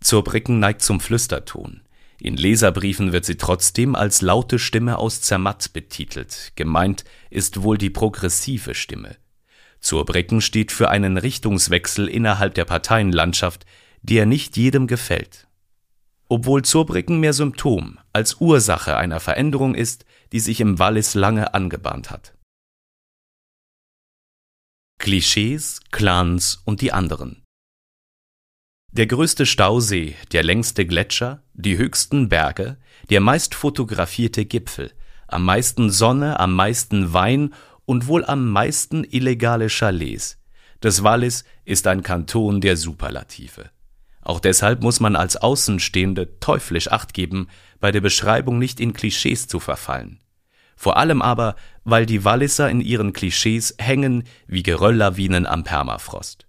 Zurbrücken 0.00 0.60
neigt 0.60 0.82
zum 0.82 1.00
Flüsterton. 1.00 1.80
In 2.20 2.36
Leserbriefen 2.36 3.10
wird 3.10 3.24
sie 3.24 3.36
trotzdem 3.36 3.96
als 3.96 4.22
laute 4.22 4.60
Stimme 4.60 4.96
aus 4.96 5.22
Zermatt 5.22 5.72
betitelt. 5.72 6.52
Gemeint 6.54 7.04
ist 7.30 7.64
wohl 7.64 7.78
die 7.78 7.90
progressive 7.90 8.76
Stimme. 8.76 9.16
Zurbrücken 9.80 10.40
steht 10.40 10.72
für 10.72 10.88
einen 10.88 11.16
Richtungswechsel 11.16 12.08
innerhalb 12.08 12.54
der 12.54 12.64
Parteienlandschaft, 12.64 13.66
der 14.02 14.26
nicht 14.26 14.56
jedem 14.56 14.86
gefällt. 14.86 15.46
Obwohl 16.28 16.62
Zurbrücken 16.62 17.20
mehr 17.20 17.32
Symptom 17.32 17.98
als 18.12 18.40
Ursache 18.40 18.96
einer 18.96 19.20
Veränderung 19.20 19.74
ist, 19.74 20.04
die 20.32 20.40
sich 20.40 20.60
im 20.60 20.78
Wallis 20.78 21.14
lange 21.14 21.54
angebahnt 21.54 22.10
hat. 22.10 22.34
Klischees, 24.98 25.80
Clans 25.92 26.62
und 26.64 26.80
die 26.80 26.92
anderen. 26.92 27.44
Der 28.90 29.06
größte 29.06 29.44
Stausee, 29.44 30.16
der 30.32 30.42
längste 30.42 30.86
Gletscher, 30.86 31.42
die 31.52 31.76
höchsten 31.76 32.28
Berge, 32.28 32.78
der 33.10 33.20
meist 33.20 33.54
fotografierte 33.54 34.46
Gipfel, 34.46 34.92
am 35.28 35.44
meisten 35.44 35.90
Sonne, 35.90 36.40
am 36.40 36.54
meisten 36.54 37.12
Wein 37.12 37.52
und 37.86 38.06
wohl 38.06 38.24
am 38.24 38.50
meisten 38.50 39.04
illegale 39.04 39.68
Chalets. 39.68 40.38
Das 40.80 41.02
Wallis 41.02 41.44
ist 41.64 41.86
ein 41.86 42.02
Kanton 42.02 42.60
der 42.60 42.76
Superlative. 42.76 43.70
Auch 44.20 44.40
deshalb 44.40 44.82
muss 44.82 45.00
man 45.00 45.16
als 45.16 45.36
Außenstehende 45.36 46.38
teuflisch 46.40 46.90
Acht 46.90 47.14
geben, 47.14 47.48
bei 47.80 47.92
der 47.92 48.00
Beschreibung 48.00 48.58
nicht 48.58 48.80
in 48.80 48.92
Klischees 48.92 49.46
zu 49.46 49.60
verfallen. 49.60 50.18
Vor 50.76 50.98
allem 50.98 51.22
aber, 51.22 51.56
weil 51.84 52.04
die 52.04 52.24
Walliser 52.24 52.68
in 52.68 52.80
ihren 52.80 53.12
Klischees 53.12 53.74
hängen 53.78 54.24
wie 54.46 54.62
Gerölllawinen 54.62 55.46
am 55.46 55.64
Permafrost. 55.64 56.46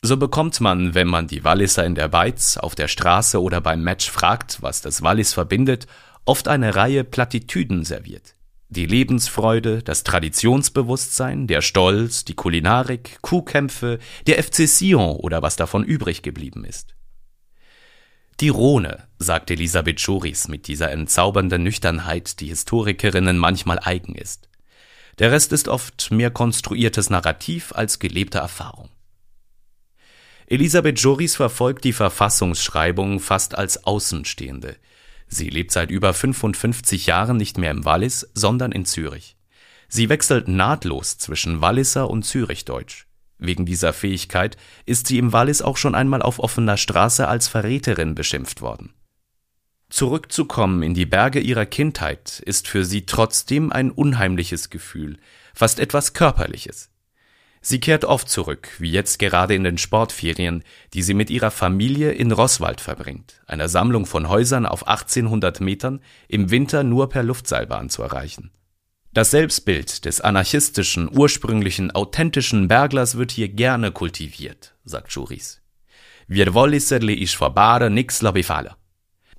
So 0.00 0.16
bekommt 0.16 0.60
man, 0.60 0.94
wenn 0.94 1.08
man 1.08 1.26
die 1.26 1.42
Walliser 1.42 1.84
in 1.84 1.96
der 1.96 2.08
Beiz, 2.08 2.56
auf 2.56 2.76
der 2.76 2.86
Straße 2.86 3.42
oder 3.42 3.60
beim 3.60 3.82
Match 3.82 4.08
fragt, 4.08 4.62
was 4.62 4.80
das 4.80 5.02
Wallis 5.02 5.32
verbindet, 5.32 5.88
oft 6.24 6.46
eine 6.46 6.76
Reihe 6.76 7.02
Plattitüden 7.02 7.84
serviert. 7.84 8.34
Die 8.70 8.84
Lebensfreude, 8.84 9.82
das 9.82 10.04
Traditionsbewusstsein, 10.04 11.46
der 11.46 11.62
Stolz, 11.62 12.26
die 12.26 12.34
Kulinarik, 12.34 13.18
Kuhkämpfe, 13.22 13.98
der 14.26 14.42
FC 14.42 14.68
Sion 14.68 15.16
oder 15.16 15.40
was 15.40 15.56
davon 15.56 15.84
übrig 15.84 16.20
geblieben 16.20 16.66
ist. 16.66 16.94
Die 18.40 18.50
Rhone, 18.50 19.08
sagt 19.18 19.50
Elisabeth 19.50 20.00
Schoris 20.00 20.48
mit 20.48 20.68
dieser 20.68 20.92
entzaubernden 20.92 21.62
Nüchternheit, 21.62 22.40
die 22.40 22.48
Historikerinnen 22.48 23.38
manchmal 23.38 23.80
eigen 23.82 24.14
ist. 24.14 24.50
Der 25.18 25.32
Rest 25.32 25.52
ist 25.52 25.66
oft 25.66 26.10
mehr 26.10 26.30
konstruiertes 26.30 27.08
Narrativ 27.08 27.72
als 27.72 27.98
gelebte 27.98 28.38
Erfahrung. 28.38 28.90
Elisabeth 30.46 31.00
Joris 31.00 31.36
verfolgt 31.36 31.84
die 31.84 31.92
Verfassungsschreibung 31.92 33.18
fast 33.18 33.56
als 33.56 33.84
Außenstehende, 33.84 34.76
Sie 35.28 35.50
lebt 35.50 35.72
seit 35.72 35.90
über 35.90 36.14
55 36.14 37.06
Jahren 37.06 37.36
nicht 37.36 37.58
mehr 37.58 37.70
im 37.70 37.84
Wallis, 37.84 38.28
sondern 38.34 38.72
in 38.72 38.84
Zürich. 38.84 39.36
Sie 39.88 40.08
wechselt 40.08 40.48
nahtlos 40.48 41.18
zwischen 41.18 41.60
Walliser 41.60 42.10
und 42.10 42.24
Zürichdeutsch. 42.24 43.06
Wegen 43.38 43.66
dieser 43.66 43.92
Fähigkeit 43.92 44.56
ist 44.84 45.06
sie 45.06 45.18
im 45.18 45.32
Wallis 45.32 45.62
auch 45.62 45.76
schon 45.76 45.94
einmal 45.94 46.22
auf 46.22 46.40
offener 46.40 46.76
Straße 46.76 47.28
als 47.28 47.46
Verräterin 47.48 48.14
beschimpft 48.14 48.60
worden. 48.60 48.92
Zurückzukommen 49.90 50.82
in 50.82 50.92
die 50.92 51.06
Berge 51.06 51.40
ihrer 51.40 51.64
Kindheit 51.64 52.42
ist 52.44 52.68
für 52.68 52.84
sie 52.84 53.06
trotzdem 53.06 53.72
ein 53.72 53.90
unheimliches 53.90 54.68
Gefühl, 54.68 55.18
fast 55.54 55.78
etwas 55.80 56.12
Körperliches. 56.12 56.90
Sie 57.60 57.80
kehrt 57.80 58.04
oft 58.04 58.28
zurück, 58.28 58.68
wie 58.78 58.90
jetzt 58.90 59.18
gerade 59.18 59.54
in 59.54 59.64
den 59.64 59.78
Sportferien, 59.78 60.62
die 60.94 61.02
sie 61.02 61.14
mit 61.14 61.30
ihrer 61.30 61.50
Familie 61.50 62.12
in 62.12 62.32
Rosswald 62.32 62.80
verbringt, 62.80 63.42
einer 63.46 63.68
Sammlung 63.68 64.06
von 64.06 64.28
Häusern 64.28 64.66
auf 64.66 64.86
1800 64.86 65.60
Metern, 65.60 66.00
im 66.28 66.50
Winter 66.50 66.84
nur 66.84 67.08
per 67.08 67.22
Luftseilbahn 67.22 67.90
zu 67.90 68.02
erreichen. 68.02 68.50
Das 69.12 69.30
Selbstbild 69.30 70.04
des 70.04 70.20
anarchistischen, 70.20 71.10
ursprünglichen, 71.12 71.90
authentischen 71.90 72.68
Berglers 72.68 73.16
wird 73.16 73.32
hier 73.32 73.48
gerne 73.48 73.90
kultiviert, 73.90 74.74
sagt 74.84 75.10
Juris. 75.10 75.60
Wir 76.28 76.54
wollisserli 76.54 77.14
isch 77.14 77.36
vorbare 77.36 77.90
nix 77.90 78.22
lobifale. 78.22 78.76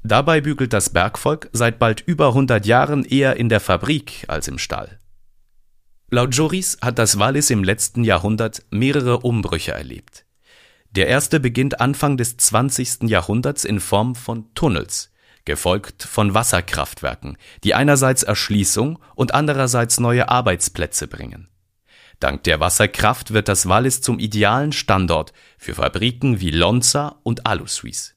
Dabei 0.04 0.42
bügelt 0.42 0.74
das 0.74 0.90
Bergvolk 0.90 1.50
seit 1.54 1.78
bald 1.78 2.02
über 2.02 2.30
100 2.30 2.66
Jahren 2.66 3.06
eher 3.06 3.36
in 3.38 3.48
der 3.48 3.60
Fabrik 3.60 4.26
als 4.28 4.48
im 4.48 4.58
Stall. 4.58 4.99
Laut 6.12 6.34
Joris 6.34 6.80
hat 6.82 6.98
das 6.98 7.20
Wallis 7.20 7.52
im 7.52 7.64
letzten 7.64 8.04
Jahrhundert 8.04 8.64
mehrere 8.72 9.20
Umbrüche 9.20 9.74
erlebt. 9.74 10.26
Der 10.90 11.08
erste 11.08 11.40
beginnt 11.40 11.80
Anfang 11.82 12.18
des 12.18 12.36
20. 12.36 13.04
Jahrhunderts 13.04 13.64
in 13.64 13.80
Form 13.80 14.16
von 14.16 14.52
Tunnels, 14.56 15.12
gefolgt 15.46 16.02
von 16.02 16.34
Wasserkraftwerken, 16.34 17.38
die 17.64 17.76
einerseits 17.76 18.24
Erschließung 18.24 18.98
und 19.14 19.36
andererseits 19.36 20.00
neue 20.00 20.30
Arbeitsplätze 20.30 21.08
bringen. 21.08 21.48
Dank 22.20 22.44
der 22.44 22.60
Wasserkraft 22.60 23.32
wird 23.32 23.48
das 23.48 23.70
Wallis 23.70 24.02
zum 24.02 24.18
idealen 24.18 24.72
Standort 24.72 25.32
für 25.60 25.76
Fabriken 25.76 26.42
wie 26.42 26.50
Lonza 26.50 27.20
und 27.22 27.46
Alusuisse. 27.46 28.14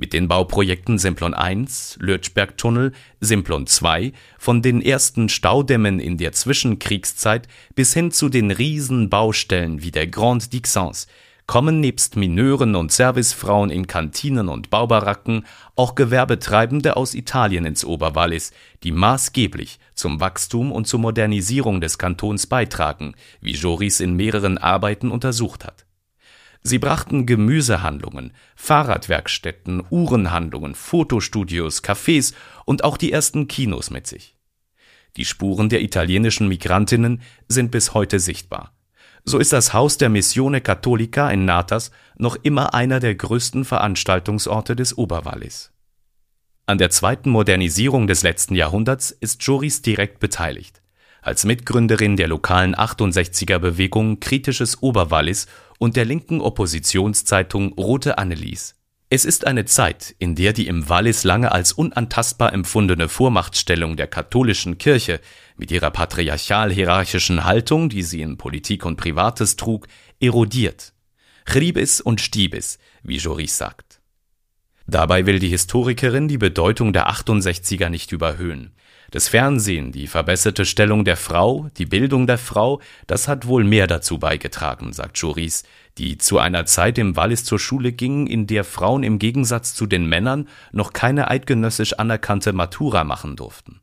Mit 0.00 0.12
den 0.12 0.28
Bauprojekten 0.28 0.96
Simplon 0.96 1.34
1, 1.34 1.98
Lötschbergtunnel, 2.00 2.92
Simplon 3.20 3.66
2, 3.66 4.12
von 4.38 4.62
den 4.62 4.80
ersten 4.80 5.28
Staudämmen 5.28 5.98
in 5.98 6.16
der 6.18 6.30
Zwischenkriegszeit 6.30 7.48
bis 7.74 7.94
hin 7.94 8.12
zu 8.12 8.28
den 8.28 8.52
Riesenbaustellen 8.52 9.82
wie 9.82 9.90
der 9.90 10.06
Grande 10.06 10.46
Dixence 10.46 11.08
kommen 11.48 11.80
nebst 11.80 12.14
Mineuren 12.14 12.76
und 12.76 12.92
Servicefrauen 12.92 13.70
in 13.70 13.86
Kantinen 13.86 14.48
und 14.48 14.68
Baubaracken 14.68 15.46
auch 15.74 15.94
Gewerbetreibende 15.94 16.96
aus 16.96 17.14
Italien 17.14 17.64
ins 17.64 17.86
Oberwallis, 17.86 18.52
die 18.82 18.92
maßgeblich 18.92 19.80
zum 19.94 20.20
Wachstum 20.20 20.70
und 20.70 20.86
zur 20.86 21.00
Modernisierung 21.00 21.80
des 21.80 21.96
Kantons 21.96 22.46
beitragen, 22.46 23.14
wie 23.40 23.54
Joris 23.54 23.98
in 23.98 24.14
mehreren 24.14 24.58
Arbeiten 24.58 25.10
untersucht 25.10 25.64
hat. 25.64 25.87
Sie 26.62 26.78
brachten 26.78 27.24
Gemüsehandlungen, 27.26 28.32
Fahrradwerkstätten, 28.56 29.82
Uhrenhandlungen, 29.90 30.74
Fotostudios, 30.74 31.82
Cafés 31.82 32.34
und 32.64 32.84
auch 32.84 32.96
die 32.96 33.12
ersten 33.12 33.48
Kinos 33.48 33.90
mit 33.90 34.06
sich. 34.06 34.36
Die 35.16 35.24
Spuren 35.24 35.68
der 35.68 35.82
italienischen 35.82 36.48
Migrantinnen 36.48 37.22
sind 37.48 37.70
bis 37.70 37.94
heute 37.94 38.20
sichtbar. 38.20 38.72
So 39.24 39.38
ist 39.38 39.52
das 39.52 39.72
Haus 39.72 39.98
der 39.98 40.08
Missione 40.08 40.60
Cattolica 40.60 41.30
in 41.30 41.44
Natas 41.44 41.90
noch 42.16 42.36
immer 42.36 42.74
einer 42.74 43.00
der 43.00 43.14
größten 43.14 43.64
Veranstaltungsorte 43.64 44.76
des 44.76 44.96
Oberwallis. 44.96 45.72
An 46.66 46.78
der 46.78 46.90
zweiten 46.90 47.30
Modernisierung 47.30 48.06
des 48.06 48.22
letzten 48.22 48.54
Jahrhunderts 48.54 49.10
ist 49.10 49.42
Joris 49.42 49.82
direkt 49.82 50.20
beteiligt. 50.20 50.82
Als 51.20 51.44
Mitgründerin 51.44 52.16
der 52.16 52.28
lokalen 52.28 52.74
68er 52.74 53.58
Bewegung 53.58 54.20
Kritisches 54.20 54.82
Oberwallis 54.82 55.46
und 55.78 55.96
der 55.96 56.04
linken 56.04 56.40
Oppositionszeitung 56.40 57.72
Rote 57.72 58.18
Annelies. 58.18 58.74
Es 59.10 59.24
ist 59.24 59.46
eine 59.46 59.64
Zeit, 59.64 60.14
in 60.18 60.34
der 60.34 60.52
die 60.52 60.66
im 60.66 60.90
Wallis 60.90 61.24
lange 61.24 61.50
als 61.50 61.72
unantastbar 61.72 62.52
empfundene 62.52 63.08
Vormachtstellung 63.08 63.96
der 63.96 64.06
katholischen 64.06 64.76
Kirche 64.76 65.20
mit 65.56 65.70
ihrer 65.70 65.90
patriarchal-hierarchischen 65.90 67.44
Haltung, 67.44 67.88
die 67.88 68.02
sie 68.02 68.20
in 68.20 68.36
Politik 68.36 68.84
und 68.84 68.96
Privates 68.96 69.56
trug, 69.56 69.88
erodiert. 70.20 70.92
Chribis 71.46 72.02
und 72.02 72.20
Stibis, 72.20 72.78
wie 73.02 73.16
Joris 73.16 73.56
sagt. 73.56 74.02
Dabei 74.86 75.24
will 75.24 75.38
die 75.38 75.48
Historikerin 75.48 76.28
die 76.28 76.38
Bedeutung 76.38 76.92
der 76.92 77.08
68er 77.08 77.88
nicht 77.88 78.12
überhöhen. 78.12 78.74
Das 79.10 79.28
Fernsehen, 79.28 79.90
die 79.90 80.06
verbesserte 80.06 80.66
Stellung 80.66 81.02
der 81.04 81.16
Frau, 81.16 81.70
die 81.78 81.86
Bildung 81.86 82.26
der 82.26 82.36
Frau, 82.36 82.80
das 83.06 83.26
hat 83.26 83.46
wohl 83.46 83.64
mehr 83.64 83.86
dazu 83.86 84.18
beigetragen, 84.18 84.92
sagt 84.92 85.16
Joris, 85.16 85.62
die 85.96 86.18
zu 86.18 86.38
einer 86.38 86.66
Zeit 86.66 86.98
im 86.98 87.16
Wallis 87.16 87.44
zur 87.44 87.58
Schule 87.58 87.92
gingen, 87.92 88.26
in 88.26 88.46
der 88.46 88.64
Frauen 88.64 89.02
im 89.02 89.18
Gegensatz 89.18 89.74
zu 89.74 89.86
den 89.86 90.06
Männern 90.06 90.46
noch 90.72 90.92
keine 90.92 91.28
eidgenössisch 91.28 91.94
anerkannte 91.94 92.52
Matura 92.52 93.04
machen 93.04 93.34
durften. 93.34 93.80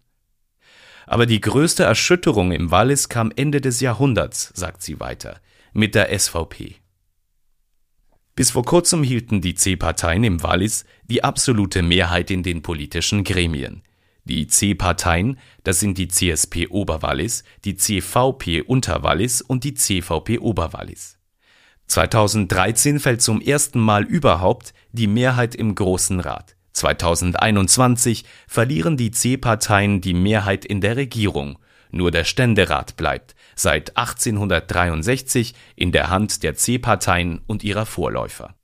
Aber 1.08 1.25
die 1.25 1.41
größte 1.41 1.84
Erschütterung 1.84 2.51
im 2.51 2.70
Wallis 2.70 3.10
kam 3.10 3.32
Ende 3.36 3.62
des 3.62 3.79
Jahrhunderts, 3.79 4.51
sagt 4.53 4.84
sie 4.84 5.00
weiter, 5.00 5.39
mit 5.74 5.96
der 5.96 6.17
SVP. 6.17 6.75
Bis 8.36 8.51
vor 8.51 8.63
kurzem 8.63 9.01
hielten 9.01 9.41
die 9.41 9.55
C-Parteien 9.55 10.24
im 10.24 10.44
Wallis 10.44 10.86
die 11.05 11.24
absolute 11.24 11.82
Mehrheit 11.82 12.29
in 12.29 12.44
den 12.44 12.62
politischen 12.62 13.24
Gremien. 13.24 13.82
Die 14.27 14.48
C-Parteien, 14.48 15.38
das 15.63 15.79
sind 15.79 16.00
die 16.00 16.08
CSP 16.08 16.67
Oberwallis, 16.70 17.44
die 17.63 17.75
CVP 17.75 18.63
Unterwallis 18.63 19.41
und 19.41 19.63
die 19.63 19.75
CVP 19.75 20.39
Oberwallis. 20.39 21.20
2013 21.88 23.00
fällt 23.00 23.22
zum 23.22 23.39
ersten 23.39 23.79
Mal 23.79 24.03
überhaupt 24.03 24.74
die 24.91 25.05
Mehrheit 25.05 25.53
im 25.53 25.75
Großen 25.75 26.20
Rat. 26.20 26.55
2021 26.74 28.25
verlieren 28.48 28.98
die 28.98 29.12
C-Parteien 29.12 30.01
die 30.01 30.15
Mehrheit 30.15 30.65
in 30.65 30.82
der 30.82 30.98
Regierung. 30.98 31.60
Nur 31.91 32.10
der 32.10 32.24
Ständerat 32.24 32.98
bleibt 32.98 33.36
seit 33.55 33.96
1863 33.96 35.53
in 35.75 35.91
der 35.91 36.10
Hand 36.10 36.41
der 36.41 36.55
C-Parteien 36.55 37.41
und 37.46 37.63
ihrer 37.63 37.86
Vorläufer. 37.86 38.55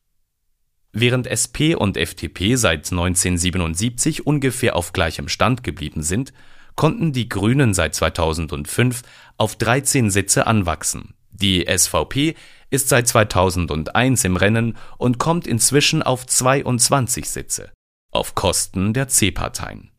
Während 0.94 1.28
SP 1.28 1.74
und 1.76 1.96
FDP 1.96 2.56
seit 2.56 2.92
1977 2.92 4.28
ungefähr 4.28 4.76
auf 4.76 4.92
gleichem 4.92 5.30
Stand 5.30 5.64
geblieben 5.64 6.04
sind, 6.04 6.34
konnten 6.76 7.14
die 7.14 7.30
Grünen 7.30 7.74
seit 7.74 7.96
2005 7.96 9.02
auf 9.38 9.56
13 9.56 10.10
Sitze 10.12 10.48
anwachsen. 10.48 11.14
Die 11.30 11.66
SVP 11.66 12.36
ist 12.70 12.90
seit 12.90 13.08
2001 13.08 14.24
im 14.26 14.36
Rennen 14.36 14.78
und 14.98 15.18
kommt 15.18 15.48
inzwischen 15.48 16.04
auf 16.04 16.26
22 16.26 17.30
Sitze, 17.30 17.72
auf 18.12 18.36
Kosten 18.36 18.94
der 18.94 19.08
C-Parteien. 19.08 19.92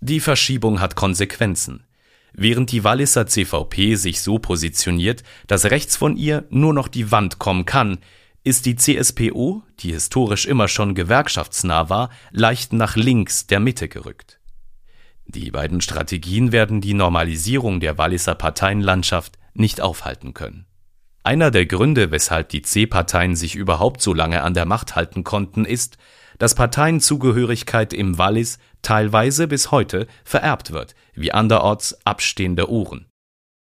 Die 0.00 0.20
Verschiebung 0.20 0.80
hat 0.80 0.96
Konsequenzen. 0.96 1.84
Während 2.32 2.72
die 2.72 2.84
Walliser 2.84 3.26
CVP 3.26 3.96
sich 3.96 4.22
so 4.22 4.38
positioniert, 4.38 5.22
dass 5.46 5.66
rechts 5.66 5.96
von 5.96 6.16
ihr 6.16 6.46
nur 6.48 6.72
noch 6.72 6.88
die 6.88 7.10
Wand 7.10 7.38
kommen 7.38 7.66
kann, 7.66 7.98
ist 8.42 8.66
die 8.66 8.76
CSPO, 8.76 9.62
die 9.80 9.92
historisch 9.92 10.46
immer 10.46 10.68
schon 10.68 10.94
gewerkschaftsnah 10.94 11.90
war, 11.90 12.10
leicht 12.30 12.72
nach 12.72 12.96
links 12.96 13.46
der 13.46 13.60
Mitte 13.60 13.88
gerückt. 13.88 14.40
Die 15.26 15.50
beiden 15.50 15.80
Strategien 15.80 16.50
werden 16.50 16.80
die 16.80 16.94
Normalisierung 16.94 17.80
der 17.80 17.98
Walliser 17.98 18.34
Parteienlandschaft 18.34 19.38
nicht 19.54 19.80
aufhalten 19.80 20.34
können. 20.34 20.66
Einer 21.22 21.50
der 21.50 21.66
Gründe, 21.66 22.10
weshalb 22.10 22.48
die 22.48 22.62
C-Parteien 22.62 23.36
sich 23.36 23.54
überhaupt 23.54 24.00
so 24.00 24.14
lange 24.14 24.42
an 24.42 24.54
der 24.54 24.64
Macht 24.64 24.96
halten 24.96 25.22
konnten, 25.22 25.66
ist, 25.66 25.98
dass 26.38 26.54
Parteienzugehörigkeit 26.54 27.92
im 27.92 28.16
Wallis 28.16 28.58
teilweise 28.80 29.46
bis 29.46 29.70
heute 29.70 30.06
vererbt 30.24 30.72
wird, 30.72 30.94
wie 31.14 31.32
anderorts 31.32 31.98
abstehende 32.06 32.70
Uhren. 32.70 33.06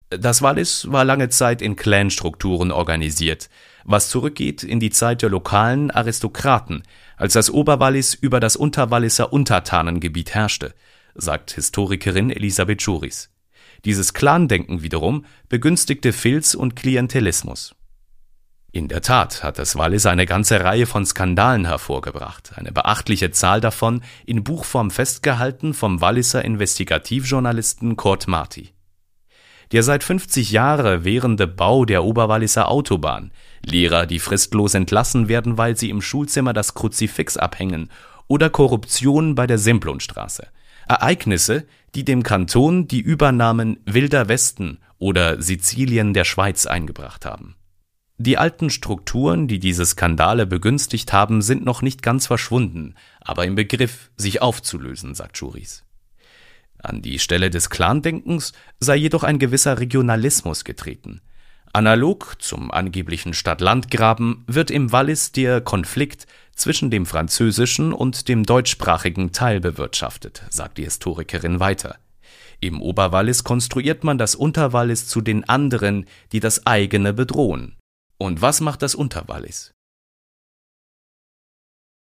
Das 0.09 0.41
Wallis 0.41 0.91
war 0.91 1.05
lange 1.05 1.29
Zeit 1.29 1.61
in 1.61 1.77
Clanstrukturen 1.77 2.71
organisiert, 2.71 3.51
was 3.85 4.09
zurückgeht 4.09 4.63
in 4.63 4.81
die 4.81 4.91
Zeit 4.91 5.23
der 5.23 5.31
lokalen 5.31 5.91
Aristokraten, 5.91 6.83
als 7.17 7.35
das 7.35 7.51
Oberwallis 7.51 8.15
über 8.15 8.41
das 8.41 8.57
Unterwalliser 8.57 9.33
Untertanengebiet 9.33 10.35
herrschte, 10.35 10.75
sagt 11.15 11.53
Historikerin 11.53 12.31
Elisabeth 12.31 12.83
Juris. 12.83 13.31
Dieses 13.85 14.15
Clandenken 14.15 14.83
wiederum 14.83 15.25
begünstigte 15.49 16.13
Filz 16.13 16.55
und 16.55 16.77
Klientelismus. 16.77 17.75
In 18.75 18.89
der 18.89 19.03
Tat 19.03 19.43
hat 19.43 19.59
das 19.59 19.77
Wallis 19.77 20.07
eine 20.07 20.25
ganze 20.25 20.65
Reihe 20.65 20.87
von 20.87 21.05
Skandalen 21.05 21.67
hervorgebracht, 21.67 22.53
eine 22.57 22.73
beachtliche 22.73 23.31
Zahl 23.31 23.61
davon 23.61 24.03
in 24.25 24.45
Buchform 24.45 24.91
festgehalten 24.91 25.75
vom 25.75 26.01
Walliser 26.01 26.43
Investigativjournalisten 26.43 27.97
Kurt 27.97 28.29
Marti. 28.29 28.73
Der 29.73 29.83
seit 29.83 30.03
50 30.03 30.53
Jahre 30.53 31.05
währende 31.05 31.47
Bau 31.47 31.85
der 31.85 32.03
Oberwalliser 32.05 32.71
Autobahn, 32.71 33.31
Lehrer, 33.65 34.07
die 34.07 34.19
fristlos 34.19 34.75
entlassen 34.75 35.29
werden, 35.29 35.59
weil 35.59 35.77
sie 35.77 35.91
im 35.91 36.03
Schulzimmer 36.03 36.53
das 36.53 36.75
Kruzifix 36.75 37.37
abhängen, 37.37 37.89
oder 38.29 38.51
Korruption 38.51 39.35
bei 39.35 39.47
der 39.47 39.59
Simplonstraße. 39.59 40.49
Ereignisse, 40.89 41.67
die 41.95 42.05
dem 42.05 42.23
Kanton 42.23 42.89
die 42.89 43.01
Übernamen 43.01 43.79
Wilder 43.85 44.29
Westen 44.29 44.79
oder 44.99 45.41
Sizilien 45.41 46.15
der 46.15 46.25
Schweiz 46.25 46.67
eingebracht 46.67 47.27
haben. 47.27 47.57
Die 48.19 48.39
alten 48.39 48.71
Strukturen, 48.71 49.49
die 49.49 49.59
diese 49.59 49.85
Skandale 49.85 50.47
begünstigt 50.47 51.13
haben, 51.13 51.43
sind 51.43 51.65
noch 51.65 51.83
nicht 51.83 52.03
ganz 52.03 52.27
verschwunden, 52.27 52.95
aber 53.21 53.45
im 53.47 53.55
Begriff, 53.55 54.11
sich 54.17 54.41
aufzulösen, 54.41 55.15
sagt 55.15 55.39
Juris. 55.39 55.85
An 56.79 57.03
die 57.03 57.19
Stelle 57.19 57.51
des 57.51 57.71
Clandenkens 57.71 58.53
sei 58.81 58.97
jedoch 58.97 59.25
ein 59.25 59.39
gewisser 59.39 59.79
Regionalismus 59.79 60.65
getreten. 60.65 61.21
Analog 61.75 62.37
zum 62.39 62.71
angeblichen 62.71 63.33
Stadt-Land-Graben 63.33 64.45
wird 64.47 64.71
im 64.71 64.93
Wallis 64.93 65.33
der 65.33 65.63
Konflikt 65.63 66.27
zwischen 66.55 66.91
dem 66.91 67.07
französischen 67.07 67.95
und 67.95 68.29
dem 68.29 68.45
deutschsprachigen 68.45 69.33
Teil 69.33 69.59
bewirtschaftet, 69.59 70.43
sagt 70.51 70.77
die 70.77 70.85
Historikerin 70.85 71.61
weiter. 71.61 71.99
Im 72.61 72.83
Oberwallis 72.83 73.43
konstruiert 73.43 74.05
man 74.05 74.19
das 74.19 74.35
Unterwallis 74.35 75.09
zu 75.09 75.23
den 75.23 75.49
anderen, 75.49 76.07
die 76.33 76.41
das 76.41 76.67
eigene 76.67 77.15
bedrohen. 77.15 77.79
Und 78.19 78.43
was 78.43 78.61
macht 78.61 78.83
das 78.83 78.95
Unterwallis? 78.95 79.73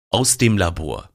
Aus 0.10 0.38
dem 0.38 0.58
Labor 0.58 1.10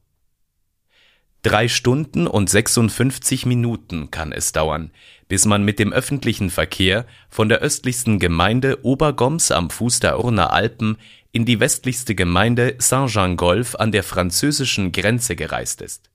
Drei 1.45 1.67
Stunden 1.67 2.25
und 2.25 2.49
56 2.49 3.45
Minuten 3.45 4.09
kann 4.09 4.31
es 4.31 4.51
dauern, 4.51 4.89
bis 5.27 5.45
man 5.45 5.63
mit 5.63 5.79
dem 5.79 5.91
öffentlichen 5.91 6.49
Verkehr 6.49 7.05
von 7.29 7.49
der 7.49 7.59
östlichsten 7.59 8.19
Gemeinde 8.19 8.83
Obergoms 8.83 9.51
am 9.51 9.69
Fuß 9.69 9.99
der 9.99 10.23
Urner 10.23 10.53
Alpen 10.53 10.97
in 11.31 11.45
die 11.45 11.59
westlichste 11.59 12.15
Gemeinde 12.15 12.75
Saint-Jean-Golf 12.77 13.75
an 13.75 13.91
der 13.91 14.03
französischen 14.03 14.91
Grenze 14.91 15.35
gereist 15.35 15.81
ist. 15.81 16.09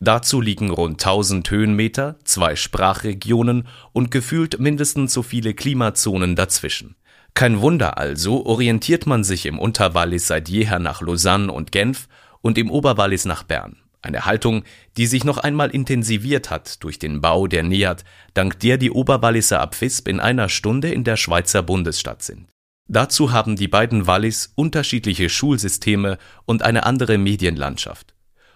Dazu 0.00 0.40
liegen 0.40 0.70
rund 0.70 0.94
1000 0.94 1.50
Höhenmeter, 1.50 2.16
zwei 2.24 2.56
Sprachregionen 2.56 3.68
und 3.92 4.10
gefühlt 4.10 4.58
mindestens 4.58 5.12
so 5.12 5.22
viele 5.22 5.54
Klimazonen 5.54 6.36
dazwischen. 6.36 6.96
Kein 7.34 7.60
Wunder 7.60 7.98
also, 7.98 8.44
orientiert 8.46 9.06
man 9.06 9.24
sich 9.24 9.46
im 9.46 9.58
Unterwallis 9.58 10.26
seit 10.26 10.48
jeher 10.48 10.78
nach 10.78 11.00
Lausanne 11.00 11.52
und 11.52 11.70
Genf 11.70 12.08
und 12.40 12.58
im 12.58 12.70
Oberwallis 12.70 13.24
nach 13.24 13.42
Bern. 13.42 13.76
Eine 14.02 14.24
Haltung, 14.24 14.64
die 14.96 15.06
sich 15.06 15.24
noch 15.24 15.38
einmal 15.38 15.70
intensiviert 15.70 16.50
hat 16.50 16.82
durch 16.82 16.98
den 16.98 17.20
Bau 17.20 17.46
der 17.46 17.62
NEAT, 17.62 18.04
dank 18.32 18.58
der 18.60 18.78
die 18.78 18.90
Oberwalliser 18.90 19.60
ab 19.60 19.78
Visp 19.78 20.08
in 20.08 20.20
einer 20.20 20.48
Stunde 20.48 20.90
in 20.90 21.04
der 21.04 21.16
Schweizer 21.16 21.62
Bundesstadt 21.62 22.22
sind. 22.22 22.48
Dazu 22.88 23.30
haben 23.30 23.56
die 23.56 23.68
beiden 23.68 24.06
Wallis 24.06 24.52
unterschiedliche 24.56 25.28
Schulsysteme 25.28 26.18
und 26.44 26.62
eine 26.62 26.84
andere 26.86 27.18
Medienlandschaft. 27.18 28.14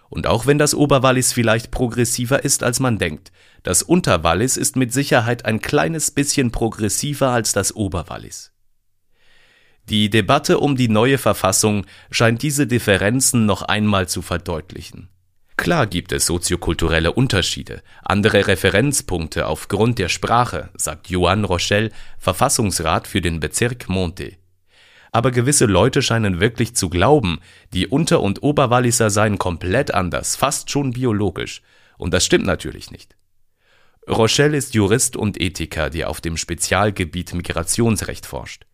Und 0.09 0.27
auch 0.27 0.45
wenn 0.45 0.57
das 0.57 0.73
Oberwallis 0.73 1.31
vielleicht 1.31 1.71
progressiver 1.71 2.43
ist, 2.43 2.63
als 2.63 2.79
man 2.79 2.97
denkt, 2.97 3.31
das 3.63 3.81
Unterwallis 3.81 4.57
ist 4.57 4.75
mit 4.75 4.91
Sicherheit 4.93 5.45
ein 5.45 5.61
kleines 5.61 6.11
bisschen 6.11 6.51
progressiver 6.51 7.29
als 7.29 7.53
das 7.53 7.75
Oberwallis. 7.75 8.51
Die 9.89 10.09
Debatte 10.09 10.59
um 10.59 10.75
die 10.75 10.89
neue 10.89 11.17
Verfassung 11.17 11.85
scheint 12.09 12.41
diese 12.41 12.65
Differenzen 12.65 13.45
noch 13.45 13.61
einmal 13.61 14.07
zu 14.09 14.21
verdeutlichen. 14.21 15.09
Klar 15.57 15.87
gibt 15.87 16.11
es 16.11 16.25
soziokulturelle 16.25 17.13
Unterschiede, 17.13 17.81
andere 18.03 18.47
Referenzpunkte 18.47 19.47
aufgrund 19.47 19.99
der 19.99 20.09
Sprache, 20.09 20.69
sagt 20.75 21.09
Joan 21.09 21.45
Rochelle, 21.45 21.91
Verfassungsrat 22.17 23.07
für 23.07 23.21
den 23.21 23.39
Bezirk 23.39 23.87
Monte. 23.87 24.33
Aber 25.13 25.31
gewisse 25.31 25.65
Leute 25.65 26.01
scheinen 26.01 26.41
wirklich 26.41 26.75
zu 26.75 26.89
glauben, 26.89 27.39
die 27.73 27.87
Unter- 27.87 28.21
und 28.21 28.43
Oberwalliser 28.43 29.09
seien 29.09 29.37
komplett 29.37 29.93
anders, 29.93 30.35
fast 30.35 30.69
schon 30.69 30.91
biologisch. 30.91 31.61
Und 31.97 32.13
das 32.13 32.25
stimmt 32.25 32.45
natürlich 32.45 32.91
nicht. 32.91 33.15
Rochelle 34.09 34.57
ist 34.57 34.75
Jurist 34.75 35.15
und 35.15 35.39
Ethiker, 35.39 35.89
der 35.89 36.09
auf 36.09 36.19
dem 36.19 36.35
Spezialgebiet 36.35 37.33
Migrationsrecht 37.33 38.25
forscht. 38.25 38.65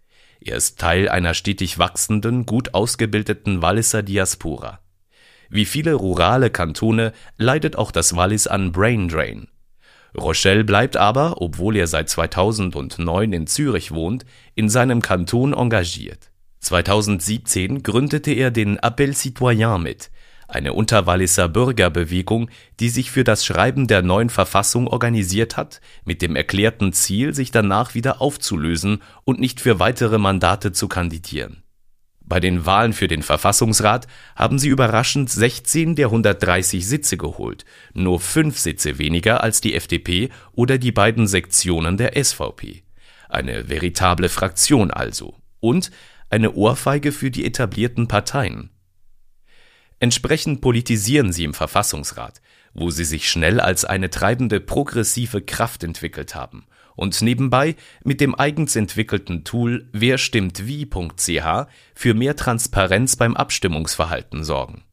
Er 0.42 0.58
ist 0.58 0.80
Teil 0.80 1.08
einer 1.08 1.36
stetig 1.36 1.78
wachsenden, 1.78 2.48
gut 2.48 2.74
ausgebildeten 2.74 3.62
Walliser 3.62 4.02
Diaspora. 4.02 4.80
Wie 5.54 5.66
viele 5.66 5.96
rurale 5.96 6.50
Kantone 6.50 7.12
leidet 7.38 7.76
auch 7.76 7.92
das 7.92 8.16
Wallis 8.16 8.48
an 8.48 8.72
Brain 8.72 9.10
Drain. 9.10 9.50
Rochelle 10.18 10.64
bleibt 10.64 10.96
aber, 10.96 11.42
obwohl 11.42 11.76
er 11.76 11.88
seit 11.88 12.10
2009 12.10 13.34
in 13.34 13.48
Zürich 13.48 13.92
wohnt, 13.92 14.26
in 14.56 14.70
seinem 14.70 15.02
Kanton 15.02 15.52
engagiert. 15.52 16.32
2017 16.62 17.84
gründete 17.84 18.32
er 18.32 18.50
den 18.50 18.80
Appel 18.80 19.14
Citoyen 19.14 19.84
mit, 19.84 20.10
eine 20.48 20.72
Unterwalliser 20.72 21.50
Bürgerbewegung, 21.50 22.50
die 22.80 22.88
sich 22.90 23.12
für 23.12 23.26
das 23.26 23.46
Schreiben 23.46 23.88
der 23.88 24.04
neuen 24.04 24.30
Verfassung 24.30 24.88
organisiert 24.88 25.58
hat, 25.58 25.82
mit 26.06 26.22
dem 26.22 26.38
erklärten 26.38 26.94
Ziel, 26.94 27.34
sich 27.34 27.52
danach 27.52 27.94
wieder 27.94 28.22
aufzulösen 28.22 29.02
und 29.26 29.42
nicht 29.42 29.60
für 29.60 29.80
weitere 29.80 30.18
Mandate 30.18 30.72
zu 30.72 30.88
kandidieren. 30.88 31.61
Bei 32.24 32.40
den 32.40 32.66
Wahlen 32.66 32.94
für 32.94 33.08
den 33.08 33.24
Verfassungsrat 33.24 34.08
haben 34.36 34.60
sie 34.60 34.70
überraschend 34.70 35.30
16 35.30 35.96
der 35.96 36.08
130 36.08 36.88
Sitze 36.88 37.18
geholt, 37.18 37.66
nur 37.94 38.20
fünf 38.20 38.58
Sitze 38.58 38.98
weniger 38.98 39.44
als 39.44 39.60
die 39.60 39.76
FDP 39.76 40.30
oder 40.54 40.78
die 40.78 40.92
beiden 40.92 41.28
Sektionen 41.28 41.98
der 41.98 42.22
SVP. 42.24 42.84
Eine 43.28 43.70
veritable 43.70 44.30
Fraktion 44.30 44.92
also. 44.92 45.36
Und 45.60 45.92
eine 46.30 46.54
Ohrfeige 46.54 47.12
für 47.12 47.32
die 47.32 47.46
etablierten 47.46 48.08
Parteien. 48.08 48.70
Entsprechend 50.00 50.62
politisieren 50.62 51.32
sie 51.32 51.44
im 51.44 51.54
Verfassungsrat, 51.54 52.42
wo 52.74 52.90
sie 52.90 53.04
sich 53.04 53.30
schnell 53.30 53.60
als 53.60 53.86
eine 53.86 54.10
treibende 54.10 54.60
progressive 54.60 55.42
Kraft 55.42 55.84
entwickelt 55.84 56.34
haben 56.34 56.66
und 57.02 57.20
nebenbei 57.24 57.76
mit 58.04 58.22
dem 58.22 58.36
eigens 58.36 58.76
entwickelten 58.76 59.44
Tool 59.44 59.90
werstimmtwie.ch 59.92 61.68
für 61.96 62.14
mehr 62.14 62.36
Transparenz 62.36 63.16
beim 63.16 63.36
Abstimmungsverhalten 63.36 64.44
sorgen. 64.44 64.84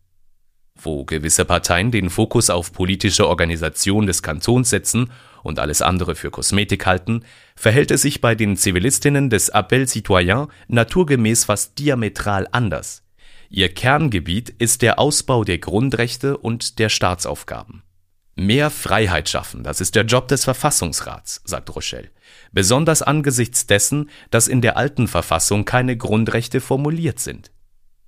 Wo 0.74 1.04
gewisse 1.04 1.44
Parteien 1.44 1.90
den 1.90 2.08
Fokus 2.08 2.48
auf 2.48 2.72
politische 2.72 3.28
Organisation 3.28 4.06
des 4.06 4.22
Kantons 4.22 4.70
setzen 4.70 5.10
und 5.42 5.58
alles 5.58 5.82
andere 5.82 6.14
für 6.14 6.30
Kosmetik 6.30 6.86
halten, 6.86 7.24
verhält 7.56 7.90
es 7.90 8.02
sich 8.02 8.22
bei 8.22 8.34
den 8.34 8.56
Zivilistinnen 8.56 9.28
des 9.28 9.50
Appel 9.50 9.86
Citoyen 9.86 10.46
naturgemäß 10.68 11.44
fast 11.44 11.78
diametral 11.78 12.48
anders. 12.52 13.02
Ihr 13.50 13.68
Kerngebiet 13.68 14.48
ist 14.48 14.80
der 14.80 14.98
Ausbau 14.98 15.44
der 15.44 15.58
Grundrechte 15.58 16.38
und 16.38 16.78
der 16.78 16.88
Staatsaufgaben. 16.88 17.82
Mehr 18.38 18.70
Freiheit 18.70 19.28
schaffen, 19.28 19.64
das 19.64 19.80
ist 19.80 19.96
der 19.96 20.04
Job 20.04 20.28
des 20.28 20.44
Verfassungsrats, 20.44 21.42
sagt 21.44 21.74
Rochelle. 21.74 22.10
Besonders 22.52 23.02
angesichts 23.02 23.66
dessen, 23.66 24.10
dass 24.30 24.46
in 24.46 24.60
der 24.60 24.76
alten 24.76 25.08
Verfassung 25.08 25.64
keine 25.64 25.96
Grundrechte 25.96 26.60
formuliert 26.60 27.18
sind. 27.18 27.50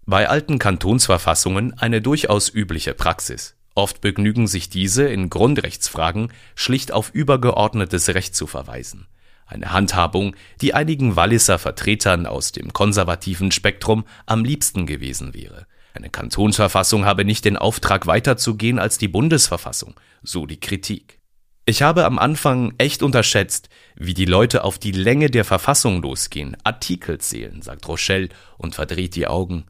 Bei 0.07 0.29
alten 0.29 0.61
Kantonsverfassungen 0.61 1.77
eine 1.79 2.01
durchaus 2.01 2.49
übliche 2.49 2.95
Praxis. 2.95 3.57
Oft 3.75 4.01
begnügen 4.01 4.47
sich 4.47 4.71
diese 4.71 5.09
in 5.09 5.31
Grundrechtsfragen 5.31 6.33
schlicht 6.55 6.93
auf 6.93 7.11
übergeordnetes 7.11 8.11
Recht 8.11 8.37
zu 8.37 8.47
verweisen 8.47 9.09
eine 9.51 9.73
Handhabung, 9.73 10.37
die 10.61 10.75
einigen 10.75 11.17
Walliser 11.17 11.59
Vertretern 11.59 12.27
aus 12.27 12.53
dem 12.53 12.73
konservativen 12.73 13.51
Spektrum 13.51 14.05
am 14.27 14.45
liebsten 14.45 14.87
gewesen 14.87 15.35
wäre. 15.35 15.67
Eine 15.93 16.11
Kantonsverfassung 16.11 17.05
habe 17.05 17.25
nicht 17.25 17.45
den 17.45 17.57
Auftrag 17.57 18.07
weiterzugehen 18.07 18.79
als 18.79 18.99
die 18.99 19.09
Bundesverfassung, 19.09 19.95
so 20.23 20.47
die 20.47 20.61
Kritik. 20.61 21.21
Ich 21.67 21.83
habe 21.83 22.05
am 22.05 22.19
Anfang 22.19 22.75
echt 22.79 23.03
unterschätzt, 23.03 23.69
wie 23.95 24.15
die 24.15 24.25
Leute 24.25 24.65
auf 24.65 24.79
die 24.79 24.93
Länge 24.93 25.31
der 25.31 25.45
Verfassung 25.45 26.03
losgehen, 26.03 26.57
Artikel 26.65 27.19
zählen, 27.19 27.63
sagt 27.63 27.87
Rochelle 27.87 28.31
und 28.57 28.75
verdreht 28.75 29.15
die 29.15 29.27
Augen. 29.27 29.67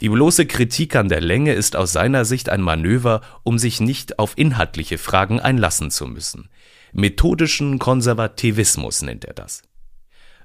Die 0.00 0.08
bloße 0.08 0.46
Kritik 0.46 0.96
an 0.96 1.08
der 1.08 1.20
Länge 1.20 1.52
ist 1.52 1.76
aus 1.76 1.92
seiner 1.92 2.24
Sicht 2.24 2.48
ein 2.48 2.62
Manöver, 2.62 3.20
um 3.42 3.58
sich 3.58 3.80
nicht 3.80 4.18
auf 4.18 4.32
inhaltliche 4.36 4.96
Fragen 4.96 5.40
einlassen 5.40 5.90
zu 5.90 6.06
müssen. 6.06 6.48
Methodischen 6.92 7.78
Konservativismus 7.78 9.02
nennt 9.02 9.24
er 9.24 9.34
das. 9.34 9.62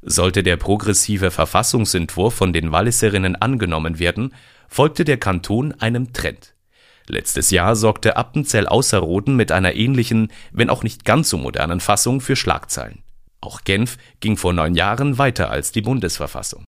Sollte 0.01 0.43
der 0.43 0.57
progressive 0.57 1.31
Verfassungsentwurf 1.31 2.33
von 2.33 2.53
den 2.53 2.71
Walliserinnen 2.71 3.35
angenommen 3.35 3.97
werden, 3.97 4.33
folgte 4.67 5.05
der 5.05 5.17
Kanton 5.17 5.73
einem 5.73 6.13
Trend. 6.13 6.53
Letztes 7.07 7.51
Jahr 7.51 7.75
sorgte 7.75 8.17
Appenzell 8.17 8.67
Außerroden 8.67 9.35
mit 9.35 9.51
einer 9.51 9.75
ähnlichen, 9.75 10.31
wenn 10.51 10.69
auch 10.69 10.83
nicht 10.83 11.05
ganz 11.05 11.29
so 11.29 11.37
modernen 11.37 11.79
Fassung 11.79 12.19
für 12.19 12.35
Schlagzeilen. 12.35 13.03
Auch 13.41 13.63
Genf 13.63 13.97
ging 14.21 14.37
vor 14.37 14.53
neun 14.53 14.73
Jahren 14.73 15.17
weiter 15.19 15.51
als 15.51 15.71
die 15.71 15.81
Bundesverfassung. 15.81 16.65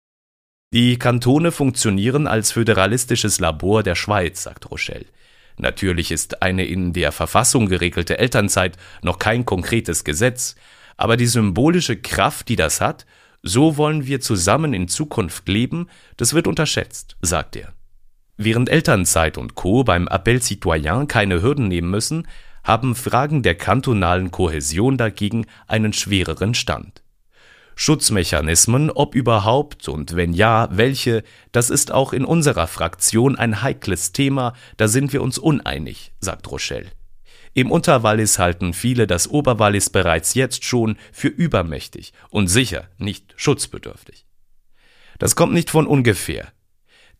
Die 0.72 0.98
Kantone 0.98 1.52
funktionieren 1.52 2.26
als 2.26 2.50
föderalistisches 2.50 3.38
Labor 3.38 3.84
der 3.84 3.94
Schweiz, 3.94 4.42
sagt 4.42 4.72
Rochelle. 4.72 5.06
Natürlich 5.56 6.10
ist 6.10 6.42
eine 6.42 6.64
in 6.64 6.92
der 6.92 7.12
Verfassung 7.12 7.68
geregelte 7.68 8.18
Elternzeit 8.18 8.76
noch 9.02 9.20
kein 9.20 9.44
konkretes 9.44 10.02
Gesetz, 10.02 10.56
aber 10.96 11.16
die 11.16 11.26
symbolische 11.26 11.96
Kraft, 11.96 12.48
die 12.48 12.56
das 12.56 12.80
hat, 12.80 13.06
so 13.42 13.76
wollen 13.76 14.06
wir 14.06 14.20
zusammen 14.20 14.74
in 14.74 14.88
Zukunft 14.88 15.48
leben, 15.48 15.88
das 16.16 16.34
wird 16.34 16.48
unterschätzt, 16.48 17.16
sagt 17.22 17.54
er. 17.54 17.72
Während 18.36 18.68
Elternzeit 18.68 19.38
und 19.38 19.54
Co. 19.54 19.84
beim 19.84 20.08
Appel 20.08 20.42
Citoyen 20.42 21.06
keine 21.06 21.40
Hürden 21.40 21.68
nehmen 21.68 21.90
müssen, 21.90 22.26
haben 22.64 22.96
Fragen 22.96 23.42
der 23.42 23.54
kantonalen 23.54 24.30
Kohäsion 24.30 24.96
dagegen 24.96 25.46
einen 25.68 25.92
schwereren 25.92 26.54
Stand. 26.54 27.02
Schutzmechanismen, 27.76 28.90
ob 28.90 29.14
überhaupt 29.14 29.88
und 29.88 30.16
wenn 30.16 30.32
ja, 30.32 30.68
welche, 30.70 31.22
das 31.52 31.70
ist 31.70 31.92
auch 31.92 32.12
in 32.12 32.24
unserer 32.24 32.66
Fraktion 32.66 33.36
ein 33.36 33.62
heikles 33.62 34.12
Thema, 34.12 34.54
da 34.76 34.88
sind 34.88 35.12
wir 35.12 35.22
uns 35.22 35.38
uneinig, 35.38 36.12
sagt 36.20 36.50
Rochelle. 36.50 36.90
Im 37.52 37.70
Unterwallis 37.70 38.38
halten 38.38 38.72
viele 38.72 39.06
das 39.06 39.28
Oberwallis 39.28 39.90
bereits 39.90 40.34
jetzt 40.34 40.64
schon 40.64 40.96
für 41.12 41.28
übermächtig 41.28 42.12
und 42.30 42.48
sicher 42.48 42.88
nicht 42.98 43.32
schutzbedürftig. 43.36 44.26
Das 45.18 45.36
kommt 45.36 45.52
nicht 45.52 45.70
von 45.70 45.86
ungefähr. 45.86 46.53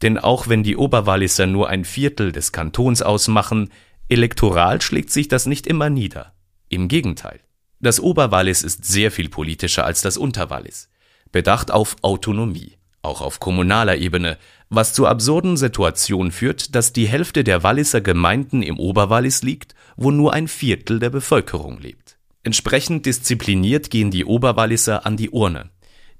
Denn 0.04 0.18
auch 0.18 0.48
wenn 0.48 0.62
die 0.62 0.76
Oberwalliser 0.76 1.46
nur 1.46 1.70
ein 1.70 1.86
Viertel 1.86 2.30
des 2.30 2.52
Kantons 2.52 3.00
ausmachen, 3.00 3.70
elektoral 4.10 4.82
schlägt 4.82 5.10
sich 5.10 5.28
das 5.28 5.46
nicht 5.46 5.66
immer 5.66 5.88
nieder. 5.88 6.34
Im 6.68 6.88
Gegenteil. 6.88 7.40
Das 7.80 8.00
Oberwallis 8.00 8.62
ist 8.62 8.84
sehr 8.84 9.10
viel 9.10 9.30
politischer 9.30 9.86
als 9.86 10.02
das 10.02 10.18
Unterwallis. 10.18 10.90
Bedacht 11.32 11.70
auf 11.70 11.96
Autonomie, 12.02 12.76
auch 13.00 13.22
auf 13.22 13.40
kommunaler 13.40 13.96
Ebene, 13.96 14.36
was 14.68 14.92
zu 14.92 15.06
absurden 15.06 15.56
Situationen 15.56 16.32
führt, 16.32 16.74
dass 16.74 16.92
die 16.92 17.08
Hälfte 17.08 17.42
der 17.42 17.62
Walliser 17.62 18.02
Gemeinden 18.02 18.62
im 18.62 18.78
Oberwallis 18.78 19.42
liegt, 19.42 19.74
wo 19.96 20.10
nur 20.10 20.34
ein 20.34 20.48
Viertel 20.48 20.98
der 20.98 21.10
Bevölkerung 21.10 21.80
lebt. 21.80 22.18
Entsprechend 22.42 23.06
diszipliniert 23.06 23.88
gehen 23.88 24.10
die 24.10 24.26
Oberwalliser 24.26 25.06
an 25.06 25.16
die 25.16 25.30
Urne. 25.30 25.70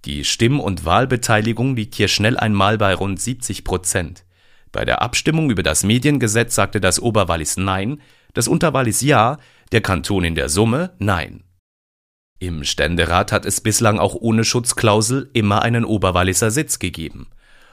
Die 0.05 0.25
Stimm- 0.25 0.61
und 0.61 0.85
Wahlbeteiligung 0.85 1.77
liegt 1.77 1.95
hier 1.95 2.09
schnell 2.09 2.37
einmal 2.37 2.77
bei 2.77 2.95
rund 2.95 3.19
70 3.19 3.64
Prozent. 3.64 4.27
Bei 4.71 4.85
der 4.85 5.01
Abstimmung 5.01 5.51
über 5.51 5.62
das 5.62 5.83
Mediengesetz 5.83 6.55
sagte 6.55 6.81
das 6.81 7.01
Oberwallis 7.01 7.57
Nein, 7.57 8.03
das 8.35 8.47
Unterwallis 8.47 9.01
Ja, 9.01 9.38
der 9.73 9.81
Kanton 9.81 10.25
in 10.25 10.35
der 10.35 10.51
Summe 10.51 10.93
Nein. 10.99 11.45
Im 12.38 12.64
Ständerat 12.64 13.33
hat 13.33 13.47
es 13.47 13.62
bislang 13.62 13.99
auch 13.99 14.14
ohne 14.14 14.45
Schutzklausel 14.45 15.31
immer 15.33 15.62
einen 15.62 15.87
Oberwalliser 15.87 16.51
Sitz 16.51 16.79
gegeben. 16.79 17.29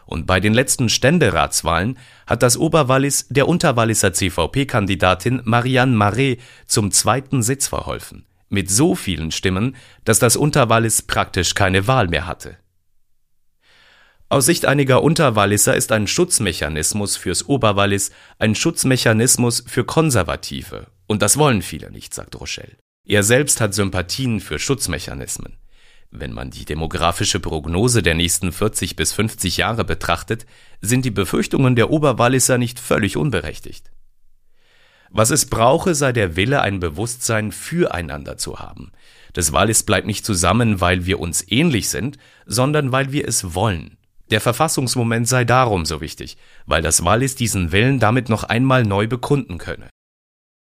Und 0.05 0.25
bei 0.25 0.39
den 0.39 0.53
letzten 0.53 0.87
Ständeratswahlen 0.87 1.97
hat 2.27 2.43
das 2.43 2.55
Oberwallis 2.55 3.27
der 3.29 3.49
Unterwalliser 3.49 4.13
CVP-Kandidatin 4.13 5.41
Marianne 5.43 5.95
Marais 5.95 6.37
zum 6.65 6.91
zweiten 6.91 7.43
Sitz 7.43 7.67
verholfen. 7.67 8.25
Mit 8.53 8.69
so 8.69 8.95
vielen 8.95 9.31
Stimmen, 9.31 9.77
dass 10.03 10.19
das 10.19 10.35
Unterwallis 10.35 11.01
praktisch 11.01 11.55
keine 11.55 11.87
Wahl 11.87 12.09
mehr 12.09 12.27
hatte. 12.27 12.57
Aus 14.27 14.45
Sicht 14.45 14.65
einiger 14.65 15.03
Unterwalliser 15.03 15.73
ist 15.73 15.93
ein 15.93 16.05
Schutzmechanismus 16.05 17.15
fürs 17.15 17.47
Oberwallis 17.47 18.11
ein 18.39 18.53
Schutzmechanismus 18.53 19.63
für 19.65 19.85
Konservative. 19.85 20.87
Und 21.07 21.21
das 21.21 21.37
wollen 21.37 21.61
viele 21.61 21.91
nicht, 21.91 22.13
sagt 22.13 22.37
Rochelle. 22.41 22.75
Er 23.07 23.23
selbst 23.23 23.61
hat 23.61 23.73
Sympathien 23.73 24.41
für 24.41 24.59
Schutzmechanismen. 24.59 25.55
Wenn 26.09 26.33
man 26.33 26.51
die 26.51 26.65
demografische 26.65 27.39
Prognose 27.39 28.03
der 28.03 28.15
nächsten 28.15 28.51
40 28.51 28.97
bis 28.97 29.13
50 29.13 29.55
Jahre 29.55 29.85
betrachtet, 29.85 30.45
sind 30.81 31.05
die 31.05 31.11
Befürchtungen 31.11 31.77
der 31.77 31.89
Oberwalliser 31.89 32.57
nicht 32.57 32.81
völlig 32.81 33.15
unberechtigt. 33.15 33.91
Was 35.13 35.29
es 35.29 35.45
brauche, 35.45 35.93
sei 35.93 36.13
der 36.13 36.35
Wille, 36.37 36.61
ein 36.61 36.79
Bewusstsein 36.79 37.51
füreinander 37.51 38.37
zu 38.37 38.59
haben. 38.59 38.91
Das 39.33 39.51
Wallis 39.51 39.83
bleibt 39.83 40.07
nicht 40.07 40.25
zusammen, 40.25 40.81
weil 40.81 41.05
wir 41.05 41.19
uns 41.19 41.45
ähnlich 41.49 41.89
sind, 41.89 42.17
sondern 42.45 42.91
weil 42.91 43.11
wir 43.11 43.27
es 43.27 43.53
wollen. 43.53 43.97
Der 44.29 44.39
Verfassungsmoment 44.39 45.27
sei 45.27 45.43
darum 45.43 45.85
so 45.85 45.99
wichtig, 45.99 46.37
weil 46.65 46.81
das 46.81 47.03
Wallis 47.03 47.35
diesen 47.35 47.73
Willen 47.73 47.99
damit 47.99 48.29
noch 48.29 48.45
einmal 48.45 48.83
neu 48.83 49.07
bekunden 49.07 49.57
könne. 49.57 49.89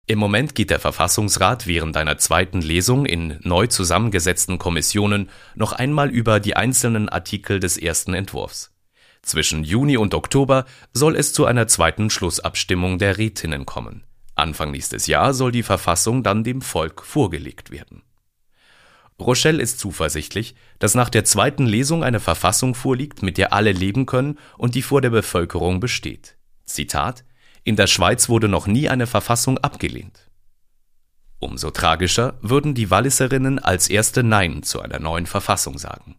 Im 0.06 0.18
Moment 0.18 0.54
geht 0.54 0.70
der 0.70 0.80
Verfassungsrat 0.80 1.66
während 1.66 1.98
einer 1.98 2.16
zweiten 2.16 2.62
Lesung 2.62 3.04
in 3.04 3.38
neu 3.42 3.66
zusammengesetzten 3.66 4.56
Kommissionen 4.56 5.28
noch 5.54 5.72
einmal 5.72 6.08
über 6.08 6.40
die 6.40 6.56
einzelnen 6.56 7.10
Artikel 7.10 7.60
des 7.60 7.76
ersten 7.76 8.14
Entwurfs. 8.14 8.72
Zwischen 9.20 9.64
Juni 9.64 9.98
und 9.98 10.14
Oktober 10.14 10.64
soll 10.94 11.14
es 11.14 11.34
zu 11.34 11.44
einer 11.44 11.68
zweiten 11.68 12.08
Schlussabstimmung 12.08 12.98
der 12.98 13.18
Rätinnen 13.18 13.66
kommen. 13.66 14.07
Anfang 14.38 14.70
nächstes 14.70 15.06
Jahr 15.06 15.34
soll 15.34 15.52
die 15.52 15.62
Verfassung 15.62 16.22
dann 16.22 16.44
dem 16.44 16.62
Volk 16.62 17.04
vorgelegt 17.04 17.70
werden. 17.70 18.02
Rochelle 19.20 19.60
ist 19.60 19.80
zuversichtlich, 19.80 20.54
dass 20.78 20.94
nach 20.94 21.10
der 21.10 21.24
zweiten 21.24 21.66
Lesung 21.66 22.04
eine 22.04 22.20
Verfassung 22.20 22.74
vorliegt, 22.74 23.22
mit 23.22 23.36
der 23.36 23.52
alle 23.52 23.72
leben 23.72 24.06
können 24.06 24.38
und 24.56 24.76
die 24.76 24.82
vor 24.82 25.00
der 25.00 25.10
Bevölkerung 25.10 25.80
besteht. 25.80 26.36
Zitat 26.64 27.24
In 27.64 27.74
der 27.74 27.88
Schweiz 27.88 28.28
wurde 28.28 28.48
noch 28.48 28.68
nie 28.68 28.88
eine 28.88 29.08
Verfassung 29.08 29.58
abgelehnt. 29.58 30.30
Umso 31.40 31.70
tragischer 31.70 32.38
würden 32.42 32.74
die 32.74 32.90
Walliserinnen 32.90 33.58
als 33.58 33.90
erste 33.90 34.22
Nein 34.22 34.62
zu 34.62 34.80
einer 34.80 35.00
neuen 35.00 35.26
Verfassung 35.26 35.78
sagen. 35.78 36.16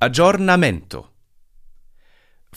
Aggiornamento 0.00 1.08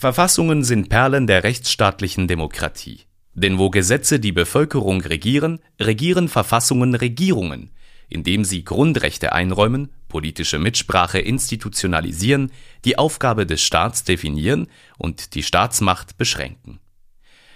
Verfassungen 0.00 0.64
sind 0.64 0.88
Perlen 0.88 1.26
der 1.26 1.44
rechtsstaatlichen 1.44 2.26
Demokratie. 2.26 3.00
Denn 3.34 3.58
wo 3.58 3.68
Gesetze 3.68 4.18
die 4.18 4.32
Bevölkerung 4.32 5.02
regieren, 5.02 5.60
regieren 5.78 6.30
Verfassungen 6.30 6.94
Regierungen, 6.94 7.70
indem 8.08 8.46
sie 8.46 8.64
Grundrechte 8.64 9.34
einräumen, 9.34 9.92
politische 10.08 10.58
Mitsprache 10.58 11.18
institutionalisieren, 11.18 12.50
die 12.86 12.96
Aufgabe 12.96 13.44
des 13.44 13.60
Staats 13.60 14.02
definieren 14.02 14.68
und 14.96 15.34
die 15.34 15.42
Staatsmacht 15.42 16.16
beschränken. 16.16 16.80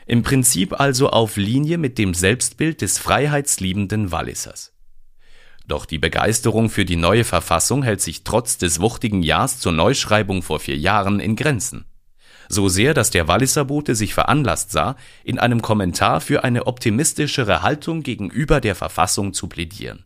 Im 0.05 0.23
Prinzip 0.23 0.79
also 0.79 1.09
auf 1.09 1.39
Linie 1.39 1.79
mit 1.79 1.97
dem 1.97 2.13
Selbstbild 2.13 2.83
des 2.83 2.99
freiheitsliebenden 2.99 4.13
Wallisers. 4.13 4.75
Doch 5.67 5.87
die 5.87 5.97
Begeisterung 5.97 6.69
für 6.69 6.85
die 6.85 6.97
neue 6.97 7.25
Verfassung 7.25 7.83
hält 7.83 8.03
sich 8.03 8.23
trotz 8.23 8.59
des 8.59 8.81
wuchtigen 8.81 9.23
Jahrs 9.23 9.61
zur 9.61 9.73
Neuschreibung 9.73 10.43
vor 10.43 10.61
vier 10.61 10.77
Jahren 10.77 11.21
in 11.21 11.37
Grenzen 11.37 11.87
so 12.49 12.69
sehr, 12.69 12.95
dass 12.95 13.11
der 13.11 13.29
Walliser 13.29 13.65
Bote 13.65 13.95
sich 13.95 14.15
veranlasst 14.15 14.71
sah, 14.71 14.97
in 15.23 15.39
einem 15.39 15.63
Kommentar 15.63 16.21
für 16.21 16.45
eine 16.45 16.67
optimistischere 16.67 17.63
Haltung 17.63 18.03
gegenüber 18.03 18.61
der 18.61 18.75
Verfassung 18.75 19.33
zu 19.33 19.49
plädieren. 19.49 20.05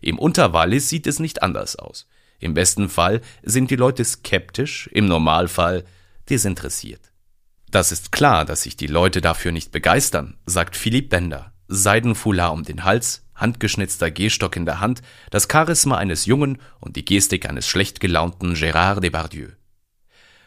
Im 0.00 0.18
Unterwallis 0.18 0.88
sieht 0.88 1.06
es 1.06 1.18
nicht 1.18 1.42
anders 1.42 1.76
aus. 1.76 2.06
Im 2.38 2.54
besten 2.54 2.88
Fall 2.88 3.20
sind 3.42 3.70
die 3.70 3.76
Leute 3.76 4.04
skeptisch, 4.04 4.88
im 4.92 5.06
Normalfall 5.06 5.84
desinteressiert. 6.28 7.12
Das 7.70 7.92
ist 7.92 8.12
klar, 8.12 8.44
dass 8.44 8.62
sich 8.62 8.76
die 8.76 8.86
Leute 8.86 9.20
dafür 9.20 9.52
nicht 9.52 9.72
begeistern, 9.72 10.36
sagt 10.46 10.76
Philipp 10.76 11.10
Bender. 11.10 11.52
Seidenfoulard 11.68 12.52
um 12.52 12.62
den 12.62 12.84
Hals, 12.84 13.24
handgeschnitzter 13.34 14.10
Gehstock 14.10 14.56
in 14.56 14.66
der 14.66 14.80
Hand, 14.80 15.02
das 15.30 15.48
Charisma 15.50 15.96
eines 15.96 16.26
Jungen 16.26 16.58
und 16.80 16.96
die 16.96 17.04
Gestik 17.04 17.48
eines 17.48 17.66
schlecht 17.66 18.00
gelaunten 18.00 18.54
Gérard 18.54 19.00
Depardieu. 19.00 19.48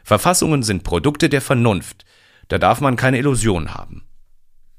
Verfassungen 0.10 0.64
sind 0.64 0.82
Produkte 0.82 1.30
der 1.30 1.40
Vernunft, 1.40 2.04
da 2.48 2.58
darf 2.58 2.82
man 2.82 2.96
keine 2.96 3.20
Illusion 3.20 3.76
haben. 3.76 4.08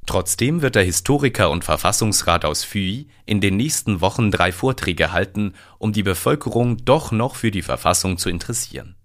Trotzdem 0.04 0.60
wird 0.60 0.74
der 0.74 0.82
Historiker 0.82 1.52
und 1.52 1.62
Verfassungsrat 1.62 2.44
aus 2.44 2.64
Fuy 2.64 3.06
in 3.26 3.40
den 3.40 3.56
nächsten 3.56 4.00
Wochen 4.00 4.32
drei 4.32 4.50
Vorträge 4.50 5.12
halten, 5.12 5.54
um 5.78 5.92
die 5.92 6.02
Bevölkerung 6.02 6.84
doch 6.84 7.12
noch 7.12 7.36
für 7.36 7.52
die 7.52 7.62
Verfassung 7.62 8.18
zu 8.18 8.28
interessieren. 8.28 8.96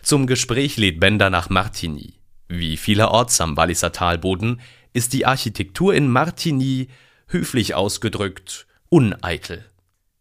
Zum 0.00 0.28
Gespräch 0.28 0.76
lädt 0.76 1.00
Bender 1.00 1.28
nach 1.28 1.50
Martigny. 1.50 2.20
Wie 2.46 2.76
vielerorts 2.76 3.40
am 3.40 3.56
Walliser 3.56 3.90
Talboden 3.90 4.60
ist 4.92 5.12
die 5.12 5.26
Architektur 5.26 5.92
in 5.92 6.06
Martigny, 6.06 6.86
höflich 7.26 7.74
ausgedrückt, 7.74 8.68
uneitel. 8.90 9.64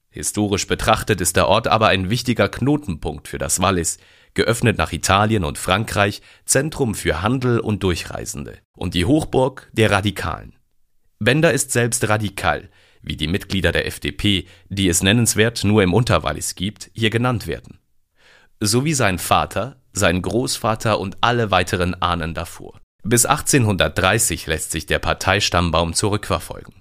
Historisch 0.10 0.66
betrachtet 0.66 1.22
ist 1.22 1.36
der 1.36 1.48
Ort 1.48 1.68
aber 1.68 1.90
ein 1.90 2.10
wichtiger 2.10 2.50
Knotenpunkt 2.50 3.28
für 3.28 3.38
das 3.38 3.62
Wallis, 3.62 4.00
geöffnet 4.34 4.78
nach 4.78 4.92
Italien 4.92 5.44
und 5.44 5.58
Frankreich, 5.58 6.22
Zentrum 6.46 6.96
für 6.96 7.22
Handel 7.22 7.60
und 7.60 7.84
Durchreisende 7.84 8.58
und 8.76 8.94
die 8.94 9.06
Hochburg 9.06 9.70
der 9.74 9.92
Radikalen. 9.92 10.56
Bender 11.20 11.54
ist 11.54 11.72
selbst 11.72 12.08
radikal, 12.10 12.70
wie 13.02 13.16
die 13.16 13.28
Mitglieder 13.28 13.72
der 13.72 13.88
FDP, 13.88 14.46
die 14.70 14.88
es 14.88 15.04
nennenswert 15.04 15.64
nur 15.64 15.84
im 15.84 15.94
Unterwallis 15.94 16.56
gibt, 16.56 16.90
hier 16.94 17.10
genannt 17.10 17.48
werden. 17.48 17.80
So 18.60 18.86
wie 18.86 18.94
sein 18.94 19.20
Vater, 19.20 19.82
sein 19.94 20.22
Großvater 20.22 21.00
und 21.00 21.18
alle 21.22 21.52
weiteren 21.52 22.00
Ahnen 22.02 22.34
davor. 22.34 22.80
Bis 23.04 23.26
1830 23.26 24.46
lässt 24.46 24.72
sich 24.72 24.86
der 24.86 25.00
Parteistammbaum 25.00 25.94
zurückverfolgen. 25.94 26.76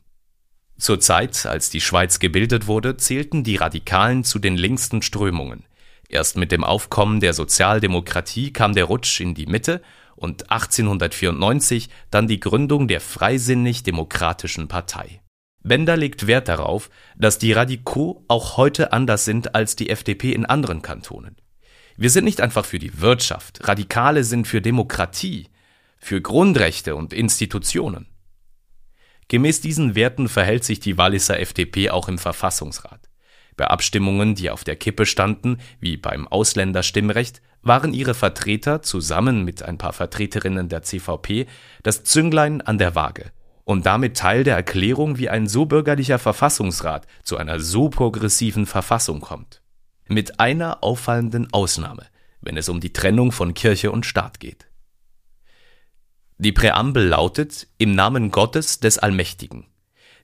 Zur 0.79 1.01
Zeit, 1.01 1.47
als 1.47 1.71
die 1.71 1.81
Schweiz 1.81 2.19
gebildet 2.19 2.67
wurde, 2.67 2.97
zählten 2.97 3.45
die 3.45 3.57
Radikalen 3.57 4.25
zu 4.25 4.39
den 4.39 4.57
linksten 4.57 5.03
Strömungen, 5.03 5.65
Erst 6.11 6.37
mit 6.37 6.51
dem 6.51 6.65
Aufkommen 6.65 7.21
der 7.21 7.35
Sozialdemokratie 7.35 8.53
kam 8.53 8.75
der 8.75 8.87
Rutsch 8.87 9.21
in 9.21 9.35
die 9.35 9.47
Mitte 9.47 9.81
und 10.17 10.51
1894 10.51 11.89
dann 12.11 12.27
die 12.27 12.41
Gründung 12.41 12.89
der 12.89 13.01
Freisinnig-Demokratischen 13.01 14.67
Partei. 14.67 15.21
Bender 15.63 15.97
legt 15.97 16.27
Wert 16.27 16.49
darauf, 16.49 16.91
dass 17.17 17.39
die 17.39 17.53
Radikaux 17.53 18.25
auch 18.27 18.57
heute 18.57 18.93
anders 18.93 19.25
sind 19.25 19.55
als 19.55 19.77
die 19.77 19.89
FDP 19.89 20.33
in 20.33 20.47
anderen 20.47 20.83
Kantonen. 20.83 21.37
Wir 21.97 22.11
sind 22.11 22.25
nicht 22.25 22.41
einfach 22.41 22.65
für 22.65 22.81
die 22.81 23.01
Wirtschaft, 23.01 23.69
Radikale 23.69 24.25
sind 24.25 24.49
für 24.49 24.61
Demokratie, 24.61 25.47
für 25.99 26.21
Grundrechte 26.21 26.97
und 26.97 27.13
Institutionen. 27.13 28.09
Gemäß 29.29 29.61
diesen 29.61 29.95
Werten 29.95 30.29
verhält 30.29 30.65
sich 30.65 30.81
die 30.81 30.99
Walliser 30.99 31.39
FDP 31.39 31.91
auch 31.91 32.09
im 32.09 32.19
Verfassungsrat. 32.19 33.10
Bei 33.61 33.67
Abstimmungen, 33.67 34.35
die 34.35 34.49
auf 34.49 34.65
der 34.65 34.75
Kippe 34.75 35.05
standen, 35.05 35.59
wie 35.81 35.99
beim 35.99 36.27
Ausländerstimmrecht, 36.27 37.43
waren 37.61 37.93
ihre 37.93 38.15
Vertreter 38.15 38.81
zusammen 38.81 39.45
mit 39.45 39.63
ein 39.63 39.77
paar 39.77 39.93
Vertreterinnen 39.93 40.71
der 40.71 40.83
CVP 40.83 41.47
das 41.83 42.03
Zünglein 42.03 42.63
an 42.63 42.79
der 42.79 42.95
Waage 42.95 43.33
und 43.65 43.85
damit 43.85 44.17
Teil 44.17 44.45
der 44.45 44.57
Erklärung, 44.57 45.19
wie 45.19 45.29
ein 45.29 45.47
so 45.47 45.67
bürgerlicher 45.67 46.19
Verfassungsrat 46.19 47.07
zu 47.23 47.37
einer 47.37 47.61
so 47.61 47.91
progressiven 47.91 48.65
Verfassung 48.65 49.21
kommt. 49.21 49.61
Mit 50.09 50.41
einer 50.41 50.83
auffallenden 50.83 51.53
Ausnahme, 51.53 52.07
wenn 52.41 52.57
es 52.57 52.71
um 52.71 52.81
die 52.81 52.95
Trennung 52.95 53.31
von 53.31 53.53
Kirche 53.53 53.93
und 53.93 54.07
Staat 54.07 54.41
geht. 54.41 54.69
Die 56.39 56.53
Präambel 56.53 57.09
lautet 57.09 57.69
Im 57.77 57.95
Namen 57.95 58.31
Gottes 58.31 58.81
des 58.81 58.97
Allmächtigen. 58.99 59.70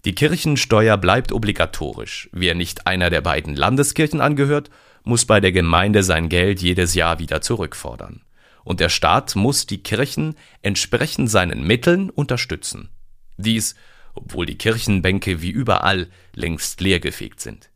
Die 0.07 0.15
Kirchensteuer 0.15 0.97
bleibt 0.99 1.33
obligatorisch. 1.33 2.31
Wer 2.31 2.55
nicht 2.55 2.87
einer 2.87 3.11
der 3.11 3.23
beiden 3.23 3.57
Landeskirchen 3.57 4.21
angehört, 4.21 4.71
muss 5.03 5.25
bei 5.25 5.41
der 5.41 5.51
Gemeinde 5.51 6.05
sein 6.05 6.29
Geld 6.29 6.63
jedes 6.63 6.95
Jahr 6.95 7.19
wieder 7.19 7.41
zurückfordern. 7.41 8.23
Und 8.63 8.79
der 8.79 8.89
Staat 8.89 9.35
muss 9.35 9.67
die 9.67 9.83
Kirchen 9.83 10.37
entsprechend 10.63 11.29
seinen 11.29 11.67
Mitteln 11.67 12.09
unterstützen. 12.09 12.89
Dies, 13.37 13.75
obwohl 14.15 14.47
die 14.47 14.57
Kirchenbänke 14.57 15.43
wie 15.43 15.51
überall 15.51 16.09
längst 16.37 16.81
leergefegt 16.81 17.41
sind. 17.41 17.71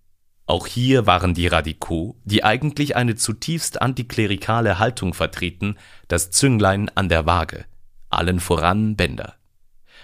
Auch 0.46 0.68
hier 0.68 1.08
waren 1.08 1.34
die 1.34 1.48
Radikaux, 1.48 2.14
die 2.24 2.44
eigentlich 2.44 2.94
eine 2.94 3.16
zutiefst 3.16 3.82
antiklerikale 3.82 4.78
Haltung 4.78 5.14
vertreten, 5.14 5.78
das 6.06 6.30
Zünglein 6.30 6.92
an 6.94 7.08
der 7.08 7.26
Waage, 7.26 7.64
allen 8.08 8.38
voran 8.38 8.94
Bender. 8.94 9.39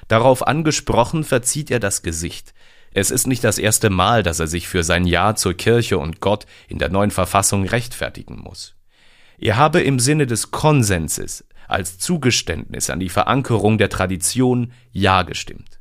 Darauf 0.09 0.47
angesprochen 0.47 1.25
verzieht 1.25 1.71
er 1.71 1.81
das 1.81 2.03
Gesicht. 2.03 2.55
Es 2.93 3.11
ist 3.11 3.27
nicht 3.27 3.45
das 3.45 3.59
erste 3.59 3.91
Mal, 3.91 4.23
dass 4.23 4.41
er 4.41 4.47
sich 4.47 4.69
für 4.69 4.83
sein 4.83 5.07
Ja 5.07 5.35
zur 5.35 5.55
Kirche 5.55 5.99
und 5.99 6.21
Gott 6.21 6.47
in 6.69 6.79
der 6.79 6.89
neuen 6.89 7.11
Verfassung 7.11 7.67
rechtfertigen 7.67 8.39
muss. 8.39 8.75
Er 9.39 9.57
habe 9.57 9.81
im 9.83 9.99
Sinne 9.99 10.27
des 10.27 10.51
Konsenses 10.51 11.45
als 11.69 11.99
Zugeständnis 11.99 12.91
an 12.91 13.01
die 13.01 13.09
Verankerung 13.09 13.77
der 13.77 13.91
Tradition 13.91 14.73
Ja 14.93 15.23
gestimmt. 15.23 15.81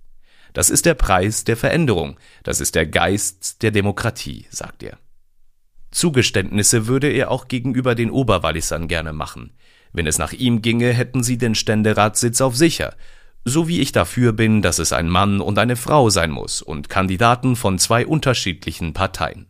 Das 0.53 0.69
ist 0.69 0.85
der 0.85 0.93
Preis 0.93 1.43
der 1.43 1.57
Veränderung, 1.57 2.17
das 2.43 2.59
ist 2.59 2.75
der 2.75 2.85
Geist 2.85 3.61
der 3.61 3.71
Demokratie, 3.71 4.47
sagt 4.49 4.83
er. 4.83 4.97
Zugeständnisse 5.91 6.87
würde 6.87 7.09
er 7.09 7.31
auch 7.31 7.47
gegenüber 7.47 7.95
den 7.95 8.09
Oberwallisern 8.09 8.87
gerne 8.87 9.13
machen. 9.13 9.51
Wenn 9.93 10.07
es 10.07 10.17
nach 10.17 10.33
ihm 10.33 10.61
ginge, 10.61 10.91
hätten 10.91 11.23
sie 11.23 11.37
den 11.37 11.55
Ständeratssitz 11.55 12.41
auf 12.41 12.55
sicher, 12.55 12.95
so 13.45 13.67
wie 13.67 13.79
ich 13.79 13.91
dafür 13.91 14.33
bin, 14.33 14.63
dass 14.63 14.79
es 14.79 14.91
ein 14.91 15.07
Mann 15.07 15.39
und 15.39 15.59
eine 15.59 15.75
Frau 15.75 16.09
sein 16.09 16.31
muss 16.31 16.63
und 16.63 16.89
Kandidaten 16.89 17.55
von 17.55 17.77
zwei 17.77 18.05
unterschiedlichen 18.05 18.93
Parteien. 18.93 19.45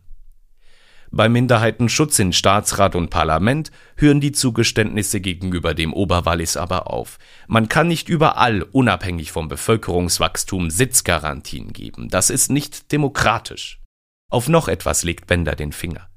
Beim 1.10 1.32
Minderheitenschutz 1.32 2.18
in 2.18 2.34
Staatsrat 2.34 2.94
und 2.94 3.08
Parlament 3.08 3.70
hören 3.96 4.20
die 4.20 4.32
Zugeständnisse 4.32 5.20
gegenüber 5.20 5.72
dem 5.72 5.94
Oberwallis 5.94 6.58
aber 6.58 6.90
auf. 6.90 7.18
Man 7.46 7.70
kann 7.70 7.88
nicht 7.88 8.10
überall 8.10 8.62
unabhängig 8.62 9.32
vom 9.32 9.48
Bevölkerungswachstum 9.48 10.68
Sitzgarantien 10.68 11.72
geben. 11.72 12.10
Das 12.10 12.28
ist 12.28 12.50
nicht 12.50 12.92
demokratisch. 12.92 13.80
Auf 14.28 14.48
noch 14.48 14.68
etwas 14.68 15.04
legt 15.04 15.26
Bender 15.26 15.54
den 15.54 15.72
Finger. 15.72 16.08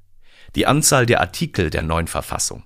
Die 0.54 0.66
Anzahl 0.66 1.06
der 1.06 1.20
Artikel 1.20 1.70
der 1.70 1.82
neuen 1.82 2.08
Verfassung. 2.08 2.64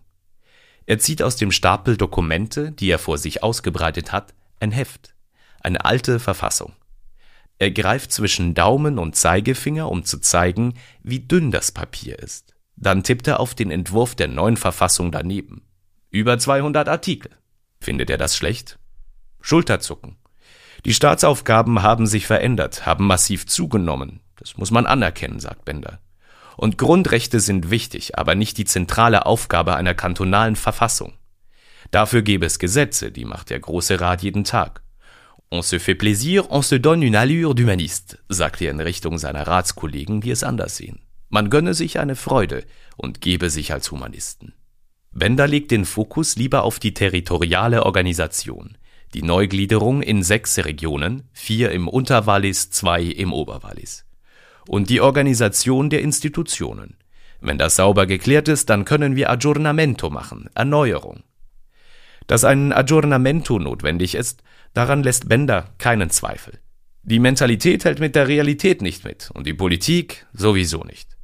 Er 0.87 0.99
zieht 0.99 1.23
aus 1.23 1.37
dem 1.37 1.53
Stapel 1.53 1.97
Dokumente, 1.97 2.73
die 2.73 2.91
er 2.91 2.99
vor 2.99 3.19
sich 3.19 3.43
ausgebreitet 3.43 4.11
hat, 4.11 4.35
ein 4.65 4.73
Heft, 4.73 5.15
eine 5.61 5.85
alte 5.85 6.19
Verfassung. 6.19 6.73
Er 7.59 7.71
greift 7.71 8.11
zwischen 8.11 8.55
Daumen 8.55 8.99
und 8.99 9.15
Zeigefinger, 9.15 9.89
um 9.89 10.05
zu 10.05 10.19
zeigen, 10.19 10.75
wie 11.03 11.21
dünn 11.21 11.53
das 11.53 11.71
Papier 11.71 12.19
ist. 12.19 12.55
Dann 12.77 13.05
tippt 13.05 13.29
er 13.29 13.39
auf 13.39 13.55
den 13.55 13.71
Entwurf 13.71 14.17
der 14.17 14.27
neuen 14.27 14.57
Verfassung 14.57 15.13
daneben. 15.13 15.63
Über 16.11 16.39
200 16.39 16.89
Artikel. 16.89 17.31
Findet 17.81 18.11
er 18.11 18.19
das 18.19 18.37
schlecht? 18.37 18.79
Schulterzucken. 19.41 20.17
Die 20.85 20.95
Staatsaufgaben 20.95 21.83
haben 21.83 22.07
sich 22.07 22.27
verändert, 22.27 22.85
haben 22.87 23.07
massiv 23.07 23.47
zugenommen. 23.47 24.21
Das 24.37 24.57
muss 24.57 24.71
man 24.71 24.87
anerkennen, 24.87 25.39
sagt 25.39 25.65
Bender. 25.65 26.01
Und 26.57 26.79
Grundrechte 26.79 27.41
sind 27.41 27.71
wichtig, 27.71 28.19
aber 28.19 28.35
nicht 28.35 28.59
die 28.59 28.65
zentrale 28.65 29.27
Aufgabe 29.27 29.77
einer 29.77 29.95
kantonalen 29.95 30.57
Verfassung. 30.57 31.13
Dafür 31.95 32.23
gäbe 32.23 32.45
es 32.45 32.59
Gesetze, 32.59 33.13
die 33.13 33.25
macht 33.25 33.51
der 33.51 33.61
Große 33.61 34.01
Rat 34.01 34.25
jeden 34.25 34.43
Tag. 34.43 34.83
On 35.49 35.63
se 35.63 35.79
fait 35.79 35.95
plaisir, 35.95 36.51
on 36.51 36.61
se 36.61 36.81
donne 36.81 37.07
une 37.07 37.15
allure 37.15 37.55
d'humaniste, 37.55 38.19
sagt 38.29 38.61
er 38.63 38.73
in 38.73 38.81
Richtung 38.81 39.17
seiner 39.17 39.47
Ratskollegen, 39.47 40.21
die 40.21 40.33
es 40.33 40.43
anders 40.43 40.77
sehen. 40.77 41.03
Man 41.29 41.51
gönne 41.51 41.73
sich 41.73 42.01
eine 42.01 42.17
Freude 42.17 42.65
und 42.97 43.21
gebe 43.21 43.49
sich 43.49 43.73
als 43.73 43.93
Humanisten. 43.93 44.55
Bender 45.13 45.47
legt 45.47 45.71
den 45.71 45.85
Fokus 45.85 46.35
lieber 46.35 46.65
auf 46.65 46.81
die 46.81 46.95
territoriale 46.95 47.87
Organisation, 47.87 48.77
die 49.15 49.23
Neugliederung 49.23 50.03
in 50.03 50.25
sechs 50.25 50.59
Regionen, 50.59 51.29
vier 51.33 51.71
im 51.71 51.87
Unterwallis, 51.87 52.71
zwei 52.71 53.05
im 53.05 53.33
Oberwallis, 53.33 54.05
und 54.67 54.91
die 54.91 55.01
Organisation 55.01 55.91
der 55.91 56.03
Institutionen. 56.03 56.97
Wenn 57.41 57.57
das 57.57 57.77
sauber 57.77 58.07
geklärt 58.07 58.49
ist, 58.49 58.69
dann 58.69 58.85
können 58.85 59.15
wir 59.15 59.31
Aggiornamento 59.31 60.11
machen, 60.11 60.51
Erneuerung. 60.57 61.23
Dass 62.27 62.45
ein 62.45 62.73
Aggiornamento 62.73 63.59
notwendig 63.59 64.15
ist, 64.15 64.43
daran 64.73 65.03
lässt 65.03 65.29
Bender 65.29 65.75
keinen 65.79 66.11
Zweifel. 66.11 66.59
Die 67.03 67.19
Mentalität 67.19 67.85
hält 67.85 68.01
mit 68.01 68.15
der 68.15 68.29
Realität 68.29 68.81
nicht 68.81 69.05
mit 69.05 69.31
und 69.35 69.47
die 69.47 69.53
Politik 69.53 70.27
sowieso 70.33 70.85
nicht. 70.85 71.19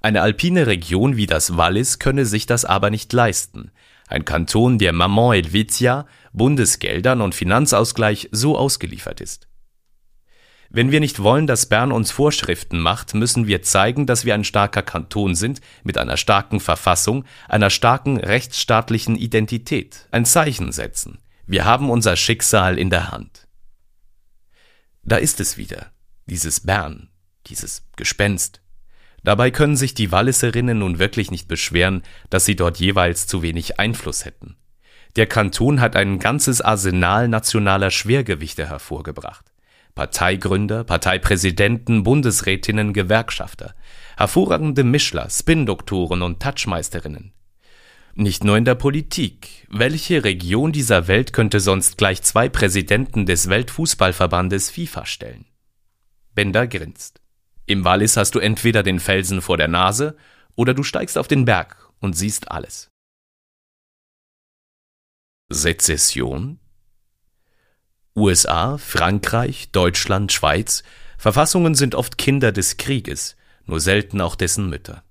Eine 0.00 0.22
alpine 0.22 0.66
Region 0.66 1.16
wie 1.16 1.26
das 1.26 1.56
Wallis 1.56 1.98
könne 1.98 2.26
sich 2.26 2.46
das 2.46 2.64
aber 2.64 2.90
nicht 2.90 3.12
leisten. 3.12 3.72
Ein 4.06 4.24
Kanton, 4.24 4.78
der 4.78 4.92
Maman 4.92 5.32
Helvetia, 5.32 6.06
Bundesgeldern 6.32 7.20
und 7.20 7.34
Finanzausgleich 7.34 8.28
so 8.32 8.56
ausgeliefert 8.56 9.20
ist. 9.20 9.47
Wenn 10.70 10.90
wir 10.90 11.00
nicht 11.00 11.22
wollen, 11.22 11.46
dass 11.46 11.66
Bern 11.66 11.92
uns 11.92 12.10
Vorschriften 12.10 12.78
macht, 12.78 13.14
müssen 13.14 13.46
wir 13.46 13.62
zeigen, 13.62 14.06
dass 14.06 14.26
wir 14.26 14.34
ein 14.34 14.44
starker 14.44 14.82
Kanton 14.82 15.34
sind, 15.34 15.60
mit 15.82 15.96
einer 15.96 16.18
starken 16.18 16.60
Verfassung, 16.60 17.24
einer 17.48 17.70
starken 17.70 18.18
rechtsstaatlichen 18.18 19.16
Identität, 19.16 20.06
ein 20.10 20.26
Zeichen 20.26 20.72
setzen. 20.72 21.18
Wir 21.46 21.64
haben 21.64 21.88
unser 21.88 22.16
Schicksal 22.16 22.78
in 22.78 22.90
der 22.90 23.10
Hand. 23.10 23.48
Da 25.02 25.16
ist 25.16 25.40
es 25.40 25.56
wieder, 25.56 25.90
dieses 26.26 26.60
Bern, 26.60 27.08
dieses 27.46 27.86
Gespenst. 27.96 28.60
Dabei 29.24 29.50
können 29.50 29.76
sich 29.76 29.94
die 29.94 30.12
Walliserinnen 30.12 30.78
nun 30.78 30.98
wirklich 30.98 31.30
nicht 31.30 31.48
beschweren, 31.48 32.02
dass 32.28 32.44
sie 32.44 32.56
dort 32.56 32.78
jeweils 32.78 33.26
zu 33.26 33.40
wenig 33.40 33.80
Einfluss 33.80 34.26
hätten. 34.26 34.56
Der 35.16 35.26
Kanton 35.26 35.80
hat 35.80 35.96
ein 35.96 36.18
ganzes 36.18 36.60
Arsenal 36.60 37.28
nationaler 37.28 37.90
Schwergewichte 37.90 38.68
hervorgebracht. 38.68 39.46
Parteigründer, 39.98 40.84
Parteipräsidenten, 40.84 42.04
Bundesrätinnen, 42.04 42.92
Gewerkschafter, 42.92 43.74
hervorragende 44.16 44.84
Mischler, 44.84 45.28
Spin-Doktoren 45.28 46.22
und 46.22 46.40
Touchmeisterinnen. 46.40 47.32
Nicht 48.14 48.44
nur 48.44 48.56
in 48.56 48.64
der 48.64 48.76
Politik. 48.76 49.66
Welche 49.68 50.22
Region 50.22 50.70
dieser 50.70 51.08
Welt 51.08 51.32
könnte 51.32 51.58
sonst 51.58 51.98
gleich 51.98 52.22
zwei 52.22 52.48
Präsidenten 52.48 53.26
des 53.26 53.48
Weltfußballverbandes 53.48 54.70
FIFA 54.70 55.04
stellen? 55.04 55.46
Bender 56.32 56.68
grinst. 56.68 57.20
Im 57.66 57.84
Wallis 57.84 58.16
hast 58.16 58.36
du 58.36 58.38
entweder 58.38 58.84
den 58.84 59.00
Felsen 59.00 59.42
vor 59.42 59.56
der 59.56 59.66
Nase 59.66 60.16
oder 60.54 60.74
du 60.74 60.84
steigst 60.84 61.18
auf 61.18 61.26
den 61.26 61.44
Berg 61.44 61.90
und 61.98 62.12
siehst 62.12 62.52
alles. 62.52 62.88
Sezession 65.50 66.60
USA, 68.18 68.78
Frankreich, 68.78 69.70
Deutschland, 69.70 70.32
Schweiz 70.32 70.82
Verfassungen 71.18 71.74
sind 71.74 71.94
oft 71.94 72.16
Kinder 72.16 72.52
des 72.52 72.76
Krieges, 72.76 73.36
nur 73.66 73.80
selten 73.80 74.20
auch 74.20 74.36
dessen 74.36 74.68
Mütter. 74.68 75.02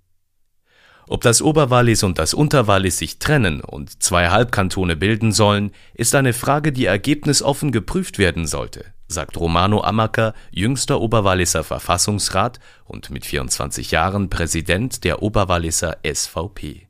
Ob 1.10 1.22
das 1.22 1.42
Oberwallis 1.42 2.04
und 2.04 2.18
das 2.18 2.34
Unterwallis 2.34 2.98
sich 2.98 3.20
trennen 3.20 3.62
und 3.62 4.04
zwei 4.04 4.30
Halbkantone 4.30 4.96
bilden 4.96 5.32
sollen, 5.32 5.72
ist 5.94 6.16
eine 6.16 6.34
Frage, 6.34 6.72
die 6.74 6.86
ergebnisoffen 6.86 7.72
geprüft 7.72 8.20
werden 8.20 8.46
sollte, 8.46 8.86
sagt 9.08 9.38
Romano 9.38 9.82
Amacker, 9.82 10.34
jüngster 10.52 11.00
Oberwalliser 11.00 11.64
Verfassungsrat 11.64 12.60
und 12.84 13.10
mit 13.10 13.26
24 13.26 13.92
Jahren 13.92 14.30
Präsident 14.30 15.06
der 15.06 15.22
Oberwalliser 15.22 15.98
SVP. 16.06 16.88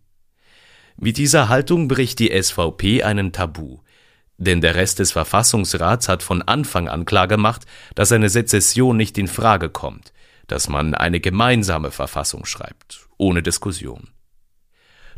Mit 0.95 1.17
dieser 1.17 1.47
Haltung 1.47 1.87
bricht 1.87 2.17
die 2.17 2.31
SVP 2.41 3.03
einen 3.03 3.31
Tabu, 3.31 3.79
denn 4.37 4.61
der 4.61 4.75
Rest 4.75 4.99
des 4.99 5.11
Verfassungsrats 5.11 6.07
hat 6.07 6.23
von 6.23 6.41
Anfang 6.41 6.87
an 6.87 7.05
klargemacht, 7.05 7.65
dass 7.95 8.11
eine 8.11 8.29
Sezession 8.29 8.95
nicht 8.95 9.17
in 9.17 9.27
Frage 9.27 9.69
kommt, 9.69 10.13
dass 10.47 10.69
man 10.69 10.93
eine 10.93 11.19
gemeinsame 11.19 11.91
Verfassung 11.91 12.45
schreibt, 12.45 13.07
ohne 13.17 13.43
Diskussion. 13.43 14.09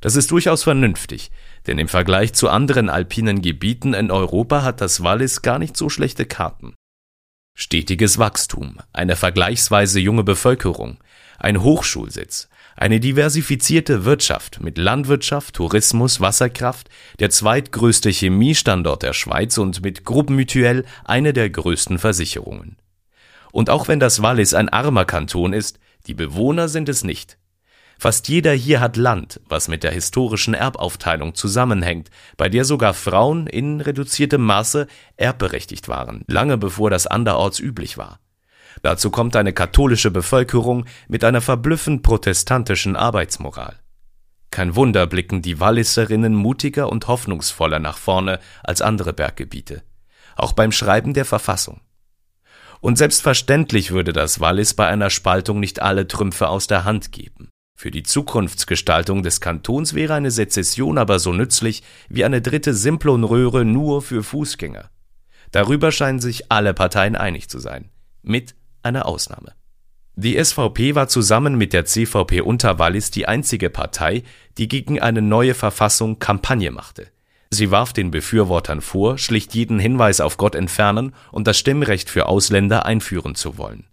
Das 0.01 0.15
ist 0.15 0.31
durchaus 0.31 0.63
vernünftig, 0.63 1.29
denn 1.67 1.77
im 1.77 1.89
Vergleich 1.89 2.33
zu 2.33 2.49
anderen 2.49 2.89
alpinen 2.89 3.41
Gebieten 3.41 3.93
in 3.93 4.11
Europa 4.11 4.63
hat 4.63 4.79
das 4.79 5.03
Wallis 5.03 5.41
gar 5.41 5.59
nicht 5.59 5.75
so 5.75 5.89
schlechte 5.89 6.25
Karten. 6.25 6.73
Stetiges 7.53 8.17
Wachstum, 8.17 8.77
eine 8.93 9.17
vergleichsweise 9.17 9.99
junge 9.99 10.23
Bevölkerung, 10.23 10.97
ein 11.37 11.61
Hochschulsitz, 11.61 12.47
eine 12.79 13.01
diversifizierte 13.01 14.05
Wirtschaft 14.05 14.61
mit 14.61 14.77
Landwirtschaft, 14.77 15.55
Tourismus, 15.55 16.21
Wasserkraft, 16.21 16.87
der 17.19 17.29
zweitgrößte 17.29 18.09
Chemiestandort 18.09 19.03
der 19.03 19.11
Schweiz 19.11 19.57
und 19.57 19.83
mit 19.83 20.05
Groupe 20.05 20.33
eine 21.03 21.33
der 21.33 21.49
größten 21.49 21.99
Versicherungen. 21.99 22.77
Und 23.51 23.69
auch 23.69 23.89
wenn 23.89 23.99
das 23.99 24.21
Wallis 24.21 24.53
ein 24.53 24.69
armer 24.69 25.03
Kanton 25.03 25.51
ist, 25.51 25.77
die 26.07 26.13
Bewohner 26.13 26.69
sind 26.69 26.87
es 26.87 27.03
nicht. 27.03 27.37
Fast 27.97 28.29
jeder 28.29 28.53
hier 28.53 28.79
hat 28.79 28.95
Land, 28.95 29.41
was 29.49 29.67
mit 29.67 29.83
der 29.83 29.91
historischen 29.91 30.53
Erbaufteilung 30.53 31.35
zusammenhängt, 31.35 32.09
bei 32.37 32.47
der 32.47 32.63
sogar 32.63 32.93
Frauen 32.93 33.45
in 33.45 33.81
reduziertem 33.81 34.41
Maße 34.41 34.87
erbberechtigt 35.17 35.89
waren, 35.89 36.23
lange 36.27 36.57
bevor 36.57 36.89
das 36.89 37.07
anderorts 37.07 37.59
üblich 37.59 37.97
war. 37.97 38.21
Dazu 38.81 39.11
kommt 39.11 39.35
eine 39.35 39.53
katholische 39.53 40.11
Bevölkerung 40.11 40.85
mit 41.07 41.23
einer 41.23 41.41
verblüffend 41.41 42.03
protestantischen 42.03 42.95
Arbeitsmoral. 42.95 43.79
Kein 44.51 44.75
Wunder 44.75 45.05
blicken 45.05 45.41
die 45.41 45.59
Walliserinnen 45.59 46.33
mutiger 46.33 46.89
und 46.89 47.07
hoffnungsvoller 47.07 47.79
nach 47.79 47.97
vorne 47.97 48.39
als 48.63 48.81
andere 48.81 49.13
Berggebiete, 49.13 49.83
auch 50.35 50.53
beim 50.53 50.71
Schreiben 50.71 51.13
der 51.13 51.25
Verfassung. 51.25 51.81
Und 52.81 52.97
selbstverständlich 52.97 53.91
würde 53.91 54.13
das 54.13 54.39
Wallis 54.39 54.73
bei 54.73 54.87
einer 54.87 55.09
Spaltung 55.09 55.59
nicht 55.59 55.81
alle 55.81 56.07
Trümpfe 56.07 56.47
aus 56.47 56.67
der 56.67 56.85
Hand 56.85 57.11
geben. 57.11 57.49
Für 57.75 57.91
die 57.91 58.03
Zukunftsgestaltung 58.03 59.23
des 59.23 59.39
Kantons 59.39 59.93
wäre 59.93 60.13
eine 60.13 60.31
Sezession 60.31 60.97
aber 60.97 61.19
so 61.19 61.31
nützlich 61.31 61.83
wie 62.09 62.25
eine 62.25 62.41
dritte 62.41 62.73
Simplonröhre 62.73 63.65
nur 63.65 64.01
für 64.01 64.23
Fußgänger. 64.23 64.89
Darüber 65.51 65.91
scheinen 65.91 66.19
sich 66.19 66.51
alle 66.51 66.73
Parteien 66.73 67.15
einig 67.15 67.49
zu 67.49 67.59
sein, 67.59 67.89
mit 68.21 68.55
einer 68.83 69.05
Ausnahme. 69.05 69.53
Die 70.15 70.43
SVP 70.43 70.95
war 70.95 71.07
zusammen 71.07 71.57
mit 71.57 71.71
der 71.71 71.85
CVP 71.85 72.41
Unterwallis 72.41 73.09
die 73.09 73.27
einzige 73.27 73.69
Partei, 73.69 74.23
die 74.57 74.67
gegen 74.67 74.99
eine 74.99 75.21
neue 75.21 75.53
Verfassung 75.53 76.19
Kampagne 76.19 76.71
machte. 76.71 77.07
Sie 77.51 77.71
warf 77.71 77.93
den 77.93 78.11
Befürwortern 78.11 78.81
vor, 78.81 79.17
schlicht 79.17 79.55
jeden 79.55 79.79
Hinweis 79.79 80.19
auf 80.21 80.37
Gott 80.37 80.55
entfernen 80.55 81.15
und 81.31 81.47
das 81.47 81.57
Stimmrecht 81.57 82.09
für 82.09 82.27
Ausländer 82.27 82.85
einführen 82.85 83.35
zu 83.35 83.57
wollen. 83.57 83.85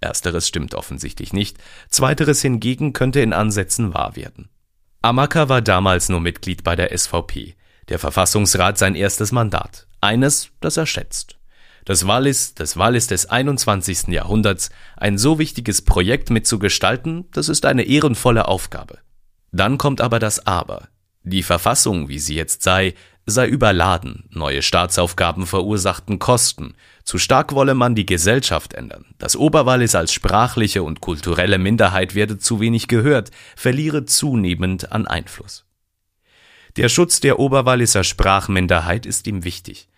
Ersteres 0.00 0.48
stimmt 0.48 0.74
offensichtlich 0.74 1.32
nicht, 1.32 1.58
zweiteres 1.88 2.42
hingegen 2.42 2.92
könnte 2.92 3.20
in 3.20 3.32
Ansätzen 3.32 3.94
wahr 3.94 4.16
werden. 4.16 4.48
Amaka 5.02 5.48
war 5.48 5.60
damals 5.60 6.08
nur 6.08 6.20
Mitglied 6.20 6.64
bei 6.64 6.76
der 6.76 6.96
SVP, 6.96 7.56
der 7.88 7.98
Verfassungsrat 7.98 8.78
sein 8.78 8.94
erstes 8.94 9.32
Mandat, 9.32 9.86
eines, 10.00 10.50
das 10.60 10.76
er 10.76 10.86
schätzt. 10.86 11.36
Das 11.84 12.06
Wallis, 12.06 12.54
das 12.54 12.76
Wallis 12.78 13.08
des 13.08 13.26
21. 13.26 14.08
Jahrhunderts, 14.08 14.70
ein 14.96 15.18
so 15.18 15.38
wichtiges 15.38 15.82
Projekt 15.82 16.30
mitzugestalten, 16.30 17.26
das 17.32 17.48
ist 17.48 17.66
eine 17.66 17.82
ehrenvolle 17.82 18.48
Aufgabe. 18.48 18.98
Dann 19.52 19.76
kommt 19.76 20.00
aber 20.00 20.18
das 20.18 20.46
Aber. 20.46 20.88
Die 21.22 21.42
Verfassung, 21.42 22.08
wie 22.08 22.18
sie 22.18 22.34
jetzt 22.34 22.62
sei, 22.62 22.94
sei 23.26 23.48
überladen, 23.48 24.24
neue 24.30 24.62
Staatsaufgaben 24.62 25.46
verursachten 25.46 26.18
Kosten, 26.18 26.74
zu 27.04 27.18
stark 27.18 27.54
wolle 27.54 27.74
man 27.74 27.94
die 27.94 28.06
Gesellschaft 28.06 28.74
ändern, 28.74 29.06
das 29.18 29.36
Oberwallis 29.36 29.94
als 29.94 30.12
sprachliche 30.12 30.82
und 30.82 31.00
kulturelle 31.00 31.58
Minderheit 31.58 32.14
werde 32.14 32.38
zu 32.38 32.60
wenig 32.60 32.88
gehört, 32.88 33.30
verliere 33.56 34.04
zunehmend 34.04 34.92
an 34.92 35.06
Einfluss. 35.06 35.64
Der 36.76 36.88
Schutz 36.88 37.20
der 37.20 37.38
Oberwalliser 37.38 38.04
Sprachminderheit 38.04 39.06
ist 39.06 39.26
ihm 39.26 39.44
wichtig. 39.44 39.88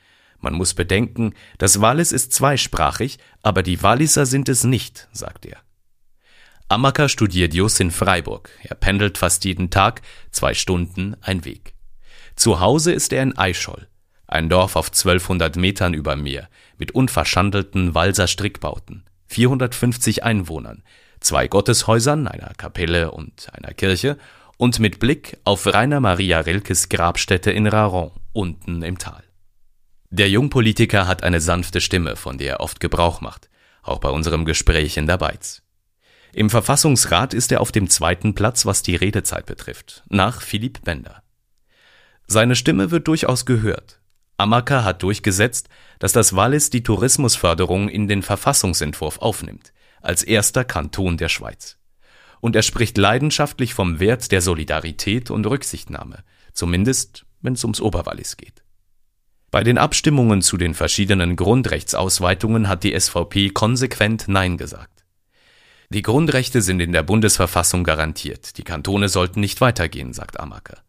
Man 0.41 0.55
muss 0.55 0.74
bedenken, 0.74 1.34
das 1.59 1.80
Wallis 1.80 2.12
ist 2.12 2.32
zweisprachig, 2.32 3.18
aber 3.43 3.62
die 3.62 3.82
Walliser 3.82 4.26
sind 4.26 4.49
es 4.49 4.64
nicht, 4.64 5.09
sagt 5.12 5.47
er. 5.47 5.59
Amaka 6.68 7.09
studiert 7.09 7.55
Jus 7.55 7.78
in 7.78 7.93
Freiburg. 7.93 8.51
Er 8.62 8.74
pendelt 8.74 9.18
fast 9.18 9.45
jeden 9.45 9.70
Tag, 9.70 10.03
zwei 10.32 10.53
Stunden 10.53 11.16
ein 11.20 11.45
Weg. 11.45 11.74
Zu 12.34 12.61
Hause 12.61 12.93
ist 12.93 13.12
er 13.12 13.22
in 13.22 13.39
Eichol, 13.39 13.87
ein 14.26 14.49
Dorf 14.49 14.76
auf 14.76 14.89
1200 14.89 15.57
Metern 15.57 15.95
über 15.95 16.16
Meer, 16.16 16.49
mit 16.76 16.91
unverschandelten 16.91 17.95
Walser 17.95 18.26
Strickbauten, 18.26 19.05
450 19.28 20.24
Einwohnern, 20.24 20.82
zwei 21.20 21.49
Gotteshäusern, 21.49 22.26
einer 22.26 22.53
Kapelle 22.55 23.12
und 23.12 23.49
einer 23.55 23.72
Kirche 23.72 24.18
und 24.57 24.78
mit 24.80 24.99
Blick 24.99 25.39
auf 25.45 25.66
Rainer 25.66 26.01
Maria 26.01 26.41
Rilkes 26.41 26.89
Grabstätte 26.89 27.51
in 27.51 27.66
Raron, 27.66 28.11
unten 28.32 28.82
im 28.82 28.99
Tal. 28.99 29.22
Der 30.11 30.30
Jungpolitiker 30.30 31.09
hat 31.09 31.24
eine 31.24 31.40
sanfte 31.40 31.80
Stimme, 31.80 32.16
von 32.16 32.38
der 32.38 32.54
er 32.54 32.61
oft 32.61 32.78
Gebrauch 32.78 33.20
macht, 33.20 33.48
auch 33.82 33.98
bei 33.98 34.09
unserem 34.09 34.44
Gespräch 34.44 34.96
in 34.96 35.07
der 35.07 35.18
Beiz. 35.18 35.62
Im 36.32 36.48
Verfassungsrat 36.50 37.34
ist 37.34 37.50
er 37.50 37.61
auf 37.61 37.72
dem 37.72 37.88
zweiten 37.88 38.34
Platz, 38.34 38.66
was 38.66 38.82
die 38.82 38.94
Redezeit 38.94 39.46
betrifft, 39.46 40.04
nach 40.09 40.42
Philipp 40.42 40.84
Bender. 40.84 41.22
Seine 42.26 42.57
Stimme 42.57 42.90
wird 42.90 43.09
durchaus 43.09 43.46
gehört. 43.46 44.00
Amaka 44.36 44.84
hat 44.84 45.02
durchgesetzt, 45.02 45.68
dass 45.98 46.12
das 46.12 46.36
Wallis 46.36 46.70
die 46.70 46.82
Tourismusförderung 46.82 47.88
in 47.88 48.07
den 48.07 48.22
Verfassungsentwurf 48.22 49.18
aufnimmt, 49.18 49.72
als 50.02 50.22
erster 50.22 50.64
Kanton 50.64 51.16
der 51.16 51.30
Schweiz. 51.30 51.78
Und 52.40 52.54
er 52.54 52.62
spricht 52.62 52.98
leidenschaftlich 52.98 53.74
vom 53.74 53.98
Wert 53.98 54.30
der 54.30 54.42
Solidarität 54.42 55.30
und 55.30 55.46
Rücksichtnahme, 55.46 56.22
zumindest 56.52 57.24
wenn 57.40 57.54
es 57.54 57.64
ums 57.64 57.80
Oberwallis 57.80 58.36
geht. 58.36 58.65
Bei 59.57 59.64
den 59.64 59.78
Abstimmungen 59.78 60.42
zu 60.42 60.59
den 60.59 60.74
verschiedenen 60.74 61.34
Grundrechtsausweitungen 61.34 62.68
hat 62.68 62.84
die 62.84 62.92
SVP 62.92 63.48
konsequent 63.48 64.28
Nein 64.28 64.59
gesagt. 64.59 65.07
Die 65.88 66.02
Grundrechte 66.02 66.61
sind 66.61 66.80
in 66.80 66.92
der 66.92 67.02
Bundesverfassung 67.02 67.82
garantiert, 67.82 68.59
die 68.59 68.64
Kantone 68.64 69.09
sollten 69.09 69.40
nicht 69.40 69.62
weitergehen, 69.62 70.12
sagt 70.12 70.38
Amaker. 70.38 70.82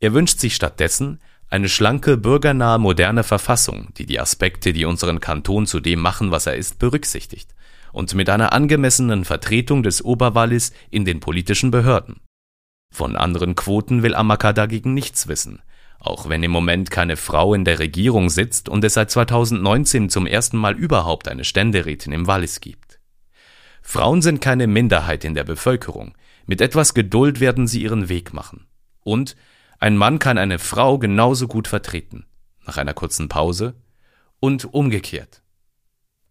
Er 0.00 0.14
wünscht 0.14 0.40
sich 0.40 0.56
stattdessen 0.56 1.20
eine 1.48 1.68
schlanke, 1.68 2.16
bürgernahe, 2.16 2.80
moderne 2.80 3.22
Verfassung, 3.22 3.94
die 3.96 4.06
die 4.06 4.18
Aspekte, 4.18 4.72
die 4.72 4.84
unseren 4.84 5.20
Kanton 5.20 5.68
zu 5.68 5.78
dem 5.78 6.00
machen, 6.00 6.32
was 6.32 6.46
er 6.46 6.56
ist, 6.56 6.80
berücksichtigt 6.80 7.54
und 7.92 8.16
mit 8.16 8.30
einer 8.30 8.52
angemessenen 8.52 9.24
Vertretung 9.24 9.84
des 9.84 10.04
Oberwallis 10.04 10.72
in 10.90 11.04
den 11.04 11.20
politischen 11.20 11.70
Behörden. 11.70 12.16
Von 12.92 13.14
anderen 13.14 13.54
Quoten 13.54 14.02
will 14.02 14.16
Amaka 14.16 14.52
dagegen 14.52 14.92
nichts 14.92 15.28
wissen, 15.28 15.62
auch 15.98 16.28
wenn 16.28 16.42
im 16.42 16.50
Moment 16.50 16.90
keine 16.90 17.16
Frau 17.16 17.54
in 17.54 17.64
der 17.64 17.78
Regierung 17.78 18.30
sitzt 18.30 18.68
und 18.68 18.84
es 18.84 18.94
seit 18.94 19.10
2019 19.10 20.10
zum 20.10 20.26
ersten 20.26 20.56
Mal 20.56 20.76
überhaupt 20.76 21.28
eine 21.28 21.44
Ständerätin 21.44 22.12
im 22.12 22.26
Wallis 22.26 22.60
gibt. 22.60 23.00
Frauen 23.82 24.22
sind 24.22 24.40
keine 24.40 24.66
Minderheit 24.66 25.24
in 25.24 25.34
der 25.34 25.44
Bevölkerung, 25.44 26.14
mit 26.46 26.60
etwas 26.60 26.94
Geduld 26.94 27.40
werden 27.40 27.66
sie 27.66 27.82
ihren 27.82 28.08
Weg 28.08 28.32
machen. 28.32 28.66
Und 29.02 29.36
ein 29.78 29.96
Mann 29.96 30.18
kann 30.18 30.38
eine 30.38 30.58
Frau 30.58 30.98
genauso 30.98 31.46
gut 31.46 31.68
vertreten, 31.68 32.26
nach 32.66 32.76
einer 32.76 32.94
kurzen 32.94 33.28
Pause, 33.28 33.74
und 34.40 34.72
umgekehrt. 34.72 35.42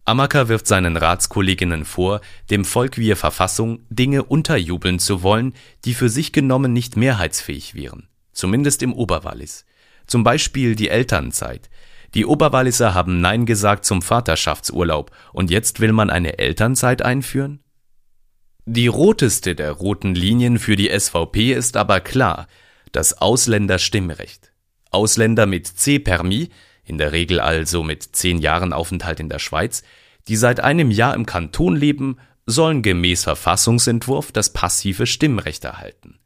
Amaka 0.05 0.47
wirft 0.47 0.67
seinen 0.67 0.95
Ratskolleginnen 0.95 1.83
vor, 1.83 2.21
dem 2.49 2.63
Volk 2.63 2.97
via 2.97 3.15
Verfassung 3.15 3.79
Dinge 3.89 4.23
unterjubeln 4.23 4.99
zu 4.99 5.21
wollen, 5.21 5.53
die 5.83 5.93
für 5.93 6.07
sich 6.07 6.31
genommen 6.31 6.71
nicht 6.71 6.95
mehrheitsfähig 6.95 7.75
wären, 7.75 8.07
zumindest 8.37 8.83
im 8.83 8.93
Oberwallis. 8.93 9.65
Zum 10.05 10.23
Beispiel 10.23 10.75
die 10.75 10.89
Elternzeit. 10.89 11.69
Die 12.13 12.25
Oberwalliser 12.25 12.93
haben 12.93 13.19
Nein 13.19 13.45
gesagt 13.45 13.83
zum 13.83 14.01
Vaterschaftsurlaub 14.01 15.11
und 15.33 15.51
jetzt 15.51 15.81
will 15.81 15.91
man 15.91 16.09
eine 16.09 16.39
Elternzeit 16.39 17.01
einführen? 17.01 17.59
Die 18.65 18.87
roteste 18.87 19.55
der 19.55 19.71
roten 19.71 20.15
Linien 20.15 20.59
für 20.59 20.75
die 20.75 20.89
SVP 20.97 21.53
ist 21.53 21.77
aber 21.77 21.99
klar, 21.99 22.47
das 22.91 23.21
Ausländerstimmrecht. 23.21 24.51
Ausländer 24.91 25.45
mit 25.45 25.67
C-Permis 25.67 26.49
in 26.85 26.97
der 26.97 27.11
Regel 27.11 27.41
also 27.41 27.83
mit 27.83 28.03
zehn 28.15 28.39
Jahren 28.39 28.71
Aufenthalt 28.71 29.19
in 29.19 29.29
der 29.29 29.39
Schweiz, 29.39 29.83
die 30.27 30.37
seit 30.37 30.61
einem 30.61 30.89
Jahr 30.91 31.15
im 31.15 31.25
Kanton 31.25 31.75
leben, 31.75 32.17
sollen 32.45 32.81
gemäß 32.81 33.25
Verfassungsentwurf 33.25 34.31
das 34.31 34.53
passive 34.53 35.05
Stimmrecht 35.05 35.65
erhalten. 35.65 36.17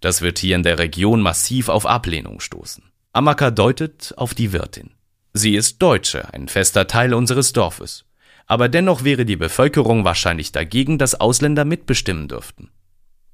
Das 0.00 0.22
wird 0.22 0.38
hier 0.38 0.56
in 0.56 0.62
der 0.62 0.78
Region 0.78 1.20
massiv 1.20 1.68
auf 1.68 1.86
Ablehnung 1.86 2.40
stoßen. 2.40 2.84
Amaka 3.12 3.50
deutet 3.50 4.14
auf 4.16 4.34
die 4.34 4.52
Wirtin. 4.52 4.90
Sie 5.32 5.56
ist 5.56 5.82
Deutsche, 5.82 6.32
ein 6.32 6.48
fester 6.48 6.86
Teil 6.86 7.14
unseres 7.14 7.52
Dorfes. 7.52 8.04
Aber 8.46 8.68
dennoch 8.68 9.04
wäre 9.04 9.24
die 9.24 9.36
Bevölkerung 9.36 10.04
wahrscheinlich 10.04 10.52
dagegen, 10.52 10.98
dass 10.98 11.20
Ausländer 11.20 11.64
mitbestimmen 11.64 12.28
dürften. 12.28 12.70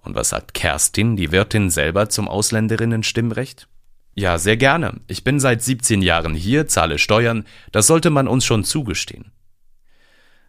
Und 0.01 0.15
was 0.15 0.31
sagt 0.31 0.55
Kerstin, 0.55 1.17
die 1.17 1.33
Wirtin 1.33 1.71
selber 1.71 2.09
zum 2.09 2.29
Ausländerinnenstimmrecht? 2.29 3.69
Ja, 4.15 4.39
sehr 4.39 4.57
gerne. 4.57 5.01
Ich 5.07 5.25
bin 5.25 5.41
seit 5.41 5.63
17 5.63 6.03
Jahren 6.03 6.35
hier, 6.35 6.67
zahle 6.67 6.99
Steuern, 6.99 7.47
das 7.73 7.87
sollte 7.87 8.11
man 8.11 8.29
uns 8.29 8.45
schon 8.45 8.65
zugestehen. 8.65 9.33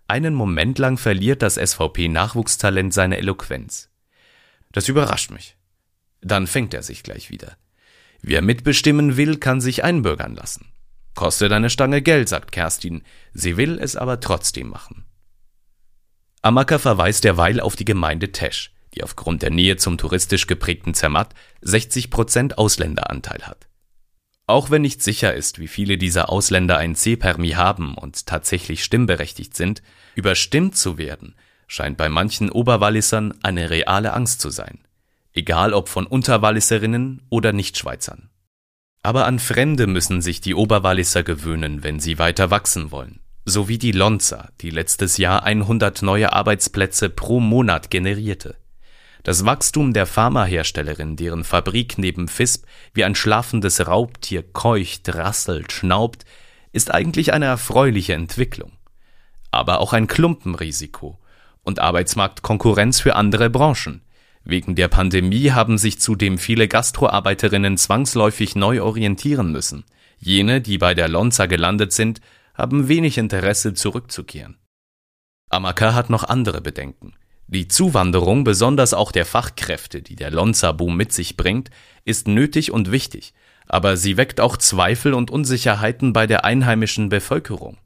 Einen 0.07 0.35
Moment 0.35 0.77
lang 0.77 0.97
verliert 0.97 1.41
das 1.41 1.55
SVP-Nachwuchstalent 1.55 2.93
seine 2.93 3.17
Eloquenz. 3.17 3.89
Das 4.71 4.87
überrascht 4.87 5.31
mich. 5.31 5.55
Dann 6.25 6.47
fängt 6.47 6.73
er 6.73 6.83
sich 6.83 7.03
gleich 7.03 7.29
wieder. 7.29 7.55
Wer 8.21 8.41
mitbestimmen 8.41 9.15
will, 9.15 9.37
kann 9.37 9.61
sich 9.61 9.83
einbürgern 9.83 10.35
lassen. 10.35 10.67
Kostet 11.13 11.53
eine 11.53 11.69
Stange 11.69 12.01
Geld, 12.01 12.27
sagt 12.27 12.51
Kerstin, 12.51 13.03
sie 13.33 13.55
will 13.55 13.79
es 13.79 13.95
aber 13.95 14.19
trotzdem 14.19 14.67
machen. 14.67 15.05
Amaka 16.41 16.79
verweist 16.79 17.23
derweil 17.23 17.61
auf 17.61 17.77
die 17.77 17.85
Gemeinde 17.85 18.33
Tesch 18.33 18.75
die 18.95 19.03
aufgrund 19.03 19.41
der 19.41 19.51
Nähe 19.51 19.77
zum 19.77 19.97
touristisch 19.97 20.47
geprägten 20.47 20.93
Zermatt 20.93 21.33
60 21.61 22.09
Prozent 22.09 22.57
Ausländeranteil 22.57 23.43
hat. 23.43 23.67
Auch 24.47 24.69
wenn 24.69 24.83
nicht 24.83 25.01
sicher 25.01 25.33
ist, 25.33 25.59
wie 25.59 25.67
viele 25.67 25.97
dieser 25.97 26.29
Ausländer 26.29 26.77
ein 26.77 26.95
C-Permis 26.95 27.55
haben 27.55 27.95
und 27.95 28.27
tatsächlich 28.27 28.83
stimmberechtigt 28.83 29.55
sind, 29.55 29.81
überstimmt 30.13 30.77
zu 30.77 30.97
werden, 30.97 31.35
scheint 31.67 31.97
bei 31.97 32.09
manchen 32.09 32.51
Oberwallisern 32.51 33.33
eine 33.41 33.71
reale 33.71 34.13
Angst 34.13 34.39
zu 34.39 34.51
sein. 34.51 34.79
Egal 35.35 35.73
ob 35.73 35.89
von 35.89 36.07
Unterwalliserinnen 36.07 37.21
oder 37.29 37.51
Nichtschweizern. 37.51 38.29
Aber 39.03 39.25
an 39.25 39.37
Fremde 39.37 39.85
müssen 39.85 40.21
sich 40.21 40.39
die 40.39 40.55
Oberwalliser 40.55 41.23
gewöhnen, 41.23 41.83
wenn 41.83 41.99
sie 41.99 42.17
weiter 42.17 42.51
wachsen 42.51 42.89
wollen. 42.89 43.19
So 43.43 43.67
wie 43.67 43.77
die 43.77 43.91
Lonza, 43.91 44.49
die 44.61 44.69
letztes 44.69 45.17
Jahr 45.17 45.43
100 45.43 46.01
neue 46.01 46.31
Arbeitsplätze 46.31 47.09
pro 47.09 47.41
Monat 47.41 47.91
generierte. 47.91 48.55
Das 49.23 49.45
Wachstum 49.45 49.91
der 49.91 50.05
Pharmaherstellerin, 50.05 51.17
deren 51.17 51.43
Fabrik 51.43 51.97
neben 51.97 52.27
FISP 52.27 52.65
wie 52.93 53.03
ein 53.03 53.13
schlafendes 53.13 53.85
Raubtier 53.85 54.41
keucht, 54.41 55.13
rasselt, 55.13 55.71
schnaubt, 55.73 56.23
ist 56.71 56.93
eigentlich 56.93 57.33
eine 57.33 57.45
erfreuliche 57.45 58.13
Entwicklung. 58.13 58.71
Aber 59.51 59.81
auch 59.81 59.93
ein 59.93 60.07
Klumpenrisiko 60.07 61.19
und 61.61 61.79
Arbeitsmarktkonkurrenz 61.79 63.01
für 63.01 63.15
andere 63.15 63.49
Branchen. 63.49 64.01
Wegen 64.45 64.75
der 64.75 64.87
Pandemie 64.87 65.51
haben 65.51 65.79
sich 65.79 65.99
zudem 65.99 66.37
viele 66.37 66.67
Gastroarbeiterinnen 66.67 67.77
zwangsläufig 67.77 68.55
neu 68.55 68.81
orientieren 68.81 69.51
müssen. 69.51 69.85
Jene, 70.19 70.61
die 70.61 70.77
bei 70.77 70.93
der 70.93 71.07
Lonza 71.07 71.47
gelandet 71.47 71.91
sind, 71.91 72.21
haben 72.53 72.87
wenig 72.87 73.17
Interesse 73.17 73.73
zurückzukehren. 73.73 74.57
Amaka 75.49 75.95
hat 75.95 76.11
noch 76.11 76.23
andere 76.23 76.61
Bedenken. 76.61 77.13
Die 77.47 77.67
Zuwanderung, 77.67 78.43
besonders 78.43 78.93
auch 78.93 79.11
der 79.11 79.25
Fachkräfte, 79.25 80.01
die 80.01 80.15
der 80.15 80.31
Lonza-Boom 80.31 80.95
mit 80.95 81.11
sich 81.11 81.37
bringt, 81.37 81.69
ist 82.03 82.27
nötig 82.27 82.71
und 82.71 82.91
wichtig, 82.91 83.33
aber 83.67 83.97
sie 83.97 84.15
weckt 84.15 84.39
auch 84.39 84.57
Zweifel 84.57 85.13
und 85.13 85.31
Unsicherheiten 85.31 86.13
bei 86.13 86.27
der 86.27 86.45
einheimischen 86.45 87.09
Bevölkerung. 87.09 87.77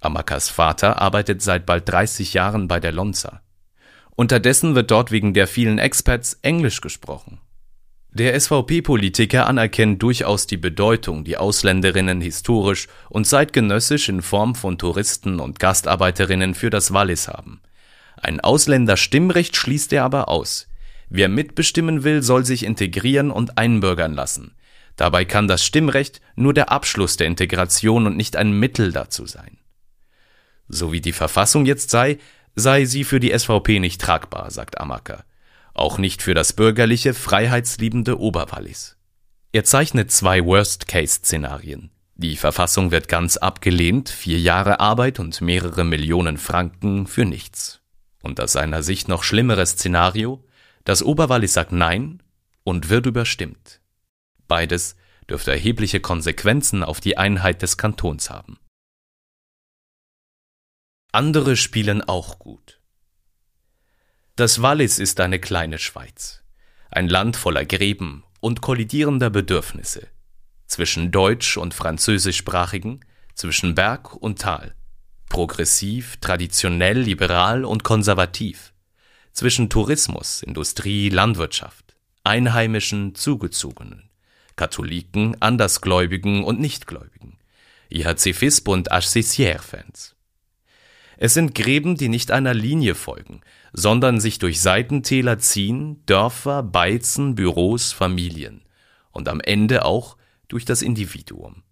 Amakas 0.00 0.48
Vater 0.48 1.00
arbeitet 1.00 1.42
seit 1.42 1.64
bald 1.64 1.88
30 1.88 2.34
Jahren 2.34 2.66
bei 2.66 2.80
der 2.80 2.92
Lonza. 2.92 3.42
Unterdessen 4.14 4.74
wird 4.74 4.90
dort 4.90 5.10
wegen 5.10 5.34
der 5.34 5.46
vielen 5.46 5.78
Expats 5.78 6.38
Englisch 6.42 6.80
gesprochen. 6.80 7.40
Der 8.14 8.38
SVP-Politiker 8.38 9.46
anerkennt 9.46 10.02
durchaus 10.02 10.46
die 10.46 10.58
Bedeutung, 10.58 11.24
die 11.24 11.38
Ausländerinnen 11.38 12.20
historisch 12.20 12.88
und 13.08 13.26
zeitgenössisch 13.26 14.10
in 14.10 14.20
Form 14.20 14.54
von 14.54 14.76
Touristen 14.76 15.40
und 15.40 15.58
Gastarbeiterinnen 15.58 16.54
für 16.54 16.68
das 16.68 16.92
Wallis 16.92 17.28
haben. 17.28 17.62
Ein 18.20 18.40
Ausländerstimmrecht 18.40 19.56
schließt 19.56 19.94
er 19.94 20.04
aber 20.04 20.28
aus. 20.28 20.68
Wer 21.08 21.30
mitbestimmen 21.30 22.04
will, 22.04 22.22
soll 22.22 22.44
sich 22.44 22.64
integrieren 22.64 23.30
und 23.30 23.56
einbürgern 23.56 24.12
lassen. 24.12 24.56
Dabei 24.96 25.24
kann 25.24 25.48
das 25.48 25.64
Stimmrecht 25.64 26.20
nur 26.36 26.52
der 26.52 26.70
Abschluss 26.70 27.16
der 27.16 27.28
Integration 27.28 28.06
und 28.06 28.18
nicht 28.18 28.36
ein 28.36 28.52
Mittel 28.52 28.92
dazu 28.92 29.24
sein. 29.24 29.56
So 30.68 30.92
wie 30.92 31.00
die 31.00 31.12
Verfassung 31.12 31.64
jetzt 31.64 31.90
sei, 31.90 32.18
sei 32.54 32.84
sie 32.84 33.04
für 33.04 33.20
die 33.20 33.36
SVP 33.36 33.78
nicht 33.78 34.00
tragbar, 34.00 34.50
sagt 34.50 34.78
Amaker. 34.78 35.24
Auch 35.74 35.98
nicht 35.98 36.22
für 36.22 36.34
das 36.34 36.52
bürgerliche, 36.52 37.14
freiheitsliebende 37.14 38.18
Oberwallis. 38.18 38.96
Er 39.52 39.64
zeichnet 39.64 40.10
zwei 40.10 40.44
Worst-Case-Szenarien. 40.44 41.90
Die 42.14 42.36
Verfassung 42.36 42.90
wird 42.90 43.08
ganz 43.08 43.36
abgelehnt, 43.36 44.08
vier 44.08 44.38
Jahre 44.38 44.80
Arbeit 44.80 45.18
und 45.18 45.40
mehrere 45.40 45.84
Millionen 45.84 46.36
Franken 46.36 47.06
für 47.06 47.24
nichts. 47.24 47.80
Und 48.22 48.40
aus 48.40 48.52
seiner 48.52 48.82
Sicht 48.82 49.08
noch 49.08 49.24
schlimmeres 49.24 49.70
Szenario, 49.70 50.44
das 50.84 51.02
Oberwallis 51.02 51.54
sagt 51.54 51.72
Nein 51.72 52.22
und 52.64 52.90
wird 52.90 53.06
überstimmt. 53.06 53.80
Beides 54.46 54.96
dürfte 55.28 55.50
erhebliche 55.52 56.00
Konsequenzen 56.00 56.84
auf 56.84 57.00
die 57.00 57.16
Einheit 57.16 57.62
des 57.62 57.76
Kantons 57.76 58.30
haben. 58.30 58.58
Andere 61.14 61.56
spielen 61.56 62.00
auch 62.00 62.38
gut. 62.38 62.80
Das 64.34 64.62
Wallis 64.62 64.98
ist 64.98 65.20
eine 65.20 65.38
kleine 65.38 65.76
Schweiz. 65.78 66.42
Ein 66.90 67.06
Land 67.06 67.36
voller 67.36 67.66
Gräben 67.66 68.24
und 68.40 68.62
kollidierender 68.62 69.28
Bedürfnisse. 69.28 70.08
Zwischen 70.66 71.10
deutsch- 71.10 71.58
und 71.58 71.74
französischsprachigen, 71.74 73.04
zwischen 73.34 73.74
Berg 73.74 74.14
und 74.16 74.40
Tal. 74.40 74.74
Progressiv, 75.28 76.16
traditionell, 76.16 77.00
liberal 77.00 77.66
und 77.66 77.84
konservativ. 77.84 78.72
Zwischen 79.34 79.68
Tourismus, 79.68 80.42
Industrie, 80.42 81.10
Landwirtschaft. 81.10 81.94
Einheimischen, 82.24 83.14
Zugezogenen. 83.14 84.08
Katholiken, 84.56 85.36
Andersgläubigen 85.42 86.42
und 86.42 86.58
Nichtgläubigen. 86.58 87.36
IHC 87.90 88.32
FISP 88.34 88.68
und 88.68 88.88
HCCR-Fans. 88.88 90.16
Es 91.24 91.34
sind 91.34 91.54
Gräben, 91.54 91.96
die 91.96 92.08
nicht 92.08 92.32
einer 92.32 92.52
Linie 92.52 92.96
folgen, 92.96 93.42
sondern 93.72 94.18
sich 94.18 94.40
durch 94.40 94.60
Seitentäler 94.60 95.38
ziehen, 95.38 96.04
Dörfer, 96.04 96.64
Beizen, 96.64 97.36
Büros, 97.36 97.92
Familien 97.92 98.64
und 99.12 99.28
am 99.28 99.40
Ende 99.40 99.84
auch 99.84 100.16
durch 100.48 100.64
das 100.64 100.82
Individuum. 100.82 101.62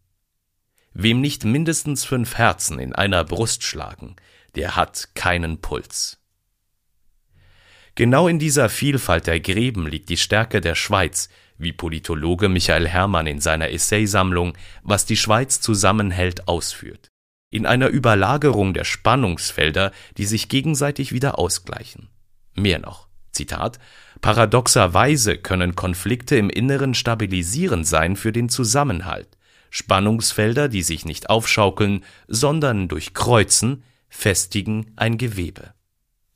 Wem 0.92 1.20
nicht 1.20 1.44
mindestens 1.44 2.04
fünf 2.04 2.38
Herzen 2.38 2.78
in 2.78 2.94
einer 2.94 3.24
Brust 3.24 3.64
schlagen, 3.64 4.14
der 4.54 4.76
hat 4.76 5.16
keinen 5.16 5.60
Puls. 5.60 6.20
Genau 7.96 8.28
in 8.28 8.38
dieser 8.38 8.68
Vielfalt 8.68 9.26
der 9.26 9.40
Gräben 9.40 9.88
liegt 9.88 10.10
die 10.10 10.16
Stärke 10.16 10.60
der 10.60 10.76
Schweiz, 10.76 11.28
wie 11.58 11.72
Politologe 11.72 12.48
Michael 12.48 12.86
Herrmann 12.86 13.26
in 13.26 13.40
seiner 13.40 13.70
Essaysammlung 13.70 14.56
Was 14.84 15.06
die 15.06 15.16
Schweiz 15.16 15.60
zusammenhält 15.60 16.46
ausführt 16.46 17.09
in 17.50 17.66
einer 17.66 17.88
Überlagerung 17.88 18.74
der 18.74 18.84
Spannungsfelder, 18.84 19.92
die 20.16 20.24
sich 20.24 20.48
gegenseitig 20.48 21.12
wieder 21.12 21.38
ausgleichen. 21.38 22.08
Mehr 22.54 22.78
noch, 22.78 23.08
Zitat, 23.32 23.78
paradoxerweise 24.20 25.36
können 25.36 25.74
Konflikte 25.74 26.36
im 26.36 26.48
Inneren 26.48 26.94
stabilisierend 26.94 27.86
sein 27.86 28.16
für 28.16 28.32
den 28.32 28.48
Zusammenhalt, 28.48 29.36
Spannungsfelder, 29.70 30.68
die 30.68 30.82
sich 30.82 31.04
nicht 31.04 31.28
aufschaukeln, 31.28 32.04
sondern 32.28 32.88
durchkreuzen, 32.88 33.82
festigen 34.08 34.92
ein 34.96 35.18
Gewebe. 35.18 35.74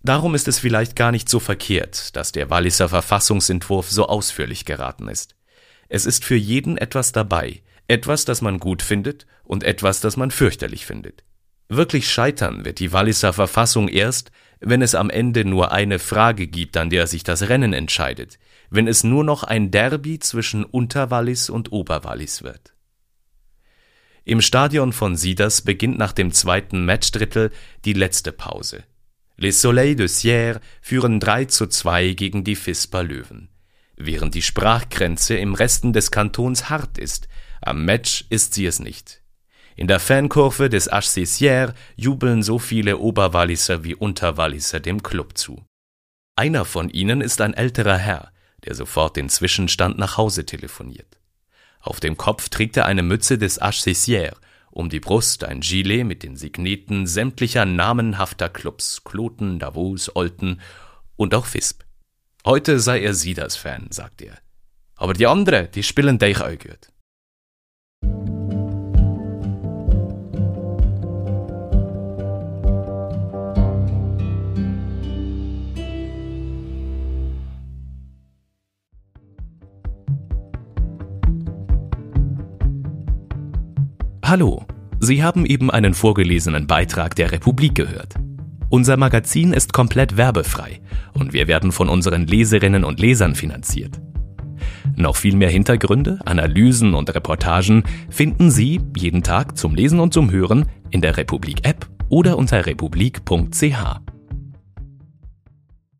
Darum 0.02 0.34
ist 0.34 0.48
es 0.48 0.58
vielleicht 0.58 0.96
gar 0.96 1.12
nicht 1.12 1.28
so 1.28 1.40
verkehrt, 1.40 2.14
dass 2.14 2.30
der 2.30 2.50
Walliser 2.50 2.88
Verfassungsentwurf 2.88 3.90
so 3.90 4.06
ausführlich 4.06 4.64
geraten 4.64 5.08
ist. 5.08 5.34
Es 5.88 6.06
ist 6.06 6.24
für 6.24 6.36
jeden 6.36 6.76
etwas 6.76 7.12
dabei, 7.12 7.62
etwas, 7.88 8.24
das 8.24 8.42
man 8.42 8.58
gut 8.58 8.82
findet 8.82 9.26
und 9.44 9.64
etwas, 9.64 10.00
das 10.00 10.16
man 10.16 10.30
fürchterlich 10.30 10.86
findet. 10.86 11.24
Wirklich 11.68 12.10
scheitern 12.10 12.64
wird 12.64 12.78
die 12.78 12.92
Walliser 12.92 13.32
Verfassung 13.32 13.88
erst, 13.88 14.30
wenn 14.60 14.82
es 14.82 14.94
am 14.94 15.10
Ende 15.10 15.44
nur 15.44 15.72
eine 15.72 15.98
Frage 15.98 16.46
gibt, 16.46 16.76
an 16.76 16.90
der 16.90 17.06
sich 17.06 17.24
das 17.24 17.48
Rennen 17.48 17.72
entscheidet, 17.72 18.38
wenn 18.70 18.86
es 18.86 19.04
nur 19.04 19.24
noch 19.24 19.42
ein 19.42 19.70
Derby 19.70 20.18
zwischen 20.18 20.64
Unterwallis 20.64 21.50
und 21.50 21.72
Oberwallis 21.72 22.42
wird. 22.42 22.74
Im 24.24 24.40
Stadion 24.40 24.92
von 24.92 25.16
Sieders 25.16 25.62
beginnt 25.62 25.98
nach 25.98 26.12
dem 26.12 26.32
zweiten 26.32 26.86
Matchdrittel 26.86 27.50
die 27.84 27.92
letzte 27.92 28.32
Pause. 28.32 28.84
Les 29.36 29.60
Soleils 29.60 29.96
de 29.96 30.06
Sierre 30.06 30.60
führen 30.80 31.20
3 31.20 31.46
zu 31.46 31.66
2 31.66 32.12
gegen 32.12 32.44
die 32.44 32.56
Fisper 32.56 33.02
Löwen. 33.02 33.50
Während 33.96 34.34
die 34.34 34.42
Sprachgrenze 34.42 35.36
im 35.36 35.54
Resten 35.54 35.92
des 35.92 36.10
Kantons 36.10 36.70
hart 36.70 36.98
ist, 36.98 37.28
am 37.66 37.84
Match 37.84 38.24
ist 38.30 38.54
sie 38.54 38.66
es 38.66 38.78
nicht. 38.78 39.22
In 39.76 39.88
der 39.88 40.00
Fankurve 40.00 40.68
des 40.68 40.86
HC 40.90 41.72
jubeln 41.96 42.42
so 42.42 42.58
viele 42.58 42.98
Oberwalliser 42.98 43.82
wie 43.82 43.94
Unterwalliser 43.94 44.80
dem 44.80 45.02
Club 45.02 45.36
zu. 45.36 45.64
Einer 46.36 46.64
von 46.64 46.90
ihnen 46.90 47.20
ist 47.20 47.40
ein 47.40 47.54
älterer 47.54 47.98
Herr, 47.98 48.32
der 48.64 48.74
sofort 48.74 49.16
den 49.16 49.28
Zwischenstand 49.28 49.98
nach 49.98 50.16
Hause 50.16 50.46
telefoniert. 50.46 51.18
Auf 51.80 52.00
dem 52.00 52.16
Kopf 52.16 52.48
trägt 52.48 52.76
er 52.76 52.86
eine 52.86 53.02
Mütze 53.02 53.36
des 53.36 53.60
HC 53.60 54.30
um 54.74 54.88
die 54.88 54.98
Brust 54.98 55.44
ein 55.44 55.60
Gilet 55.60 56.02
mit 56.02 56.24
den 56.24 56.36
Signeten 56.36 57.06
sämtlicher 57.06 57.64
namenhafter 57.64 58.48
Clubs, 58.48 59.04
Kloten, 59.04 59.60
Davos, 59.60 60.14
Olten 60.16 60.60
und 61.14 61.32
auch 61.32 61.46
Fisp. 61.46 61.82
Heute 62.44 62.80
sei 62.80 63.00
er 63.00 63.14
Sieders-Fan, 63.14 63.86
sagt 63.90 64.20
er. 64.20 64.36
Aber 64.96 65.14
die 65.14 65.28
anderen, 65.28 65.70
die 65.70 65.84
spielen 65.84 66.18
dich 66.18 66.40
auch 66.40 66.58
gut. 66.58 66.90
Hallo, 84.26 84.64
Sie 85.00 85.22
haben 85.22 85.44
eben 85.44 85.70
einen 85.70 85.92
vorgelesenen 85.92 86.66
Beitrag 86.66 87.14
der 87.14 87.30
Republik 87.30 87.74
gehört. 87.74 88.14
Unser 88.70 88.96
Magazin 88.96 89.52
ist 89.52 89.74
komplett 89.74 90.16
werbefrei 90.16 90.80
und 91.12 91.34
wir 91.34 91.46
werden 91.46 91.72
von 91.72 91.90
unseren 91.90 92.26
Leserinnen 92.26 92.84
und 92.84 93.00
Lesern 93.00 93.34
finanziert. 93.34 94.00
Noch 94.96 95.16
viel 95.16 95.36
mehr 95.36 95.50
Hintergründe, 95.50 96.20
Analysen 96.24 96.94
und 96.94 97.14
Reportagen 97.14 97.84
finden 98.08 98.50
Sie 98.50 98.80
jeden 98.96 99.22
Tag 99.22 99.58
zum 99.58 99.74
Lesen 99.74 100.00
und 100.00 100.14
zum 100.14 100.30
Hören 100.30 100.70
in 100.90 101.02
der 101.02 101.18
Republik 101.18 101.68
App 101.68 101.86
oder 102.08 102.38
unter 102.38 102.64
republik.ch. 102.64 104.03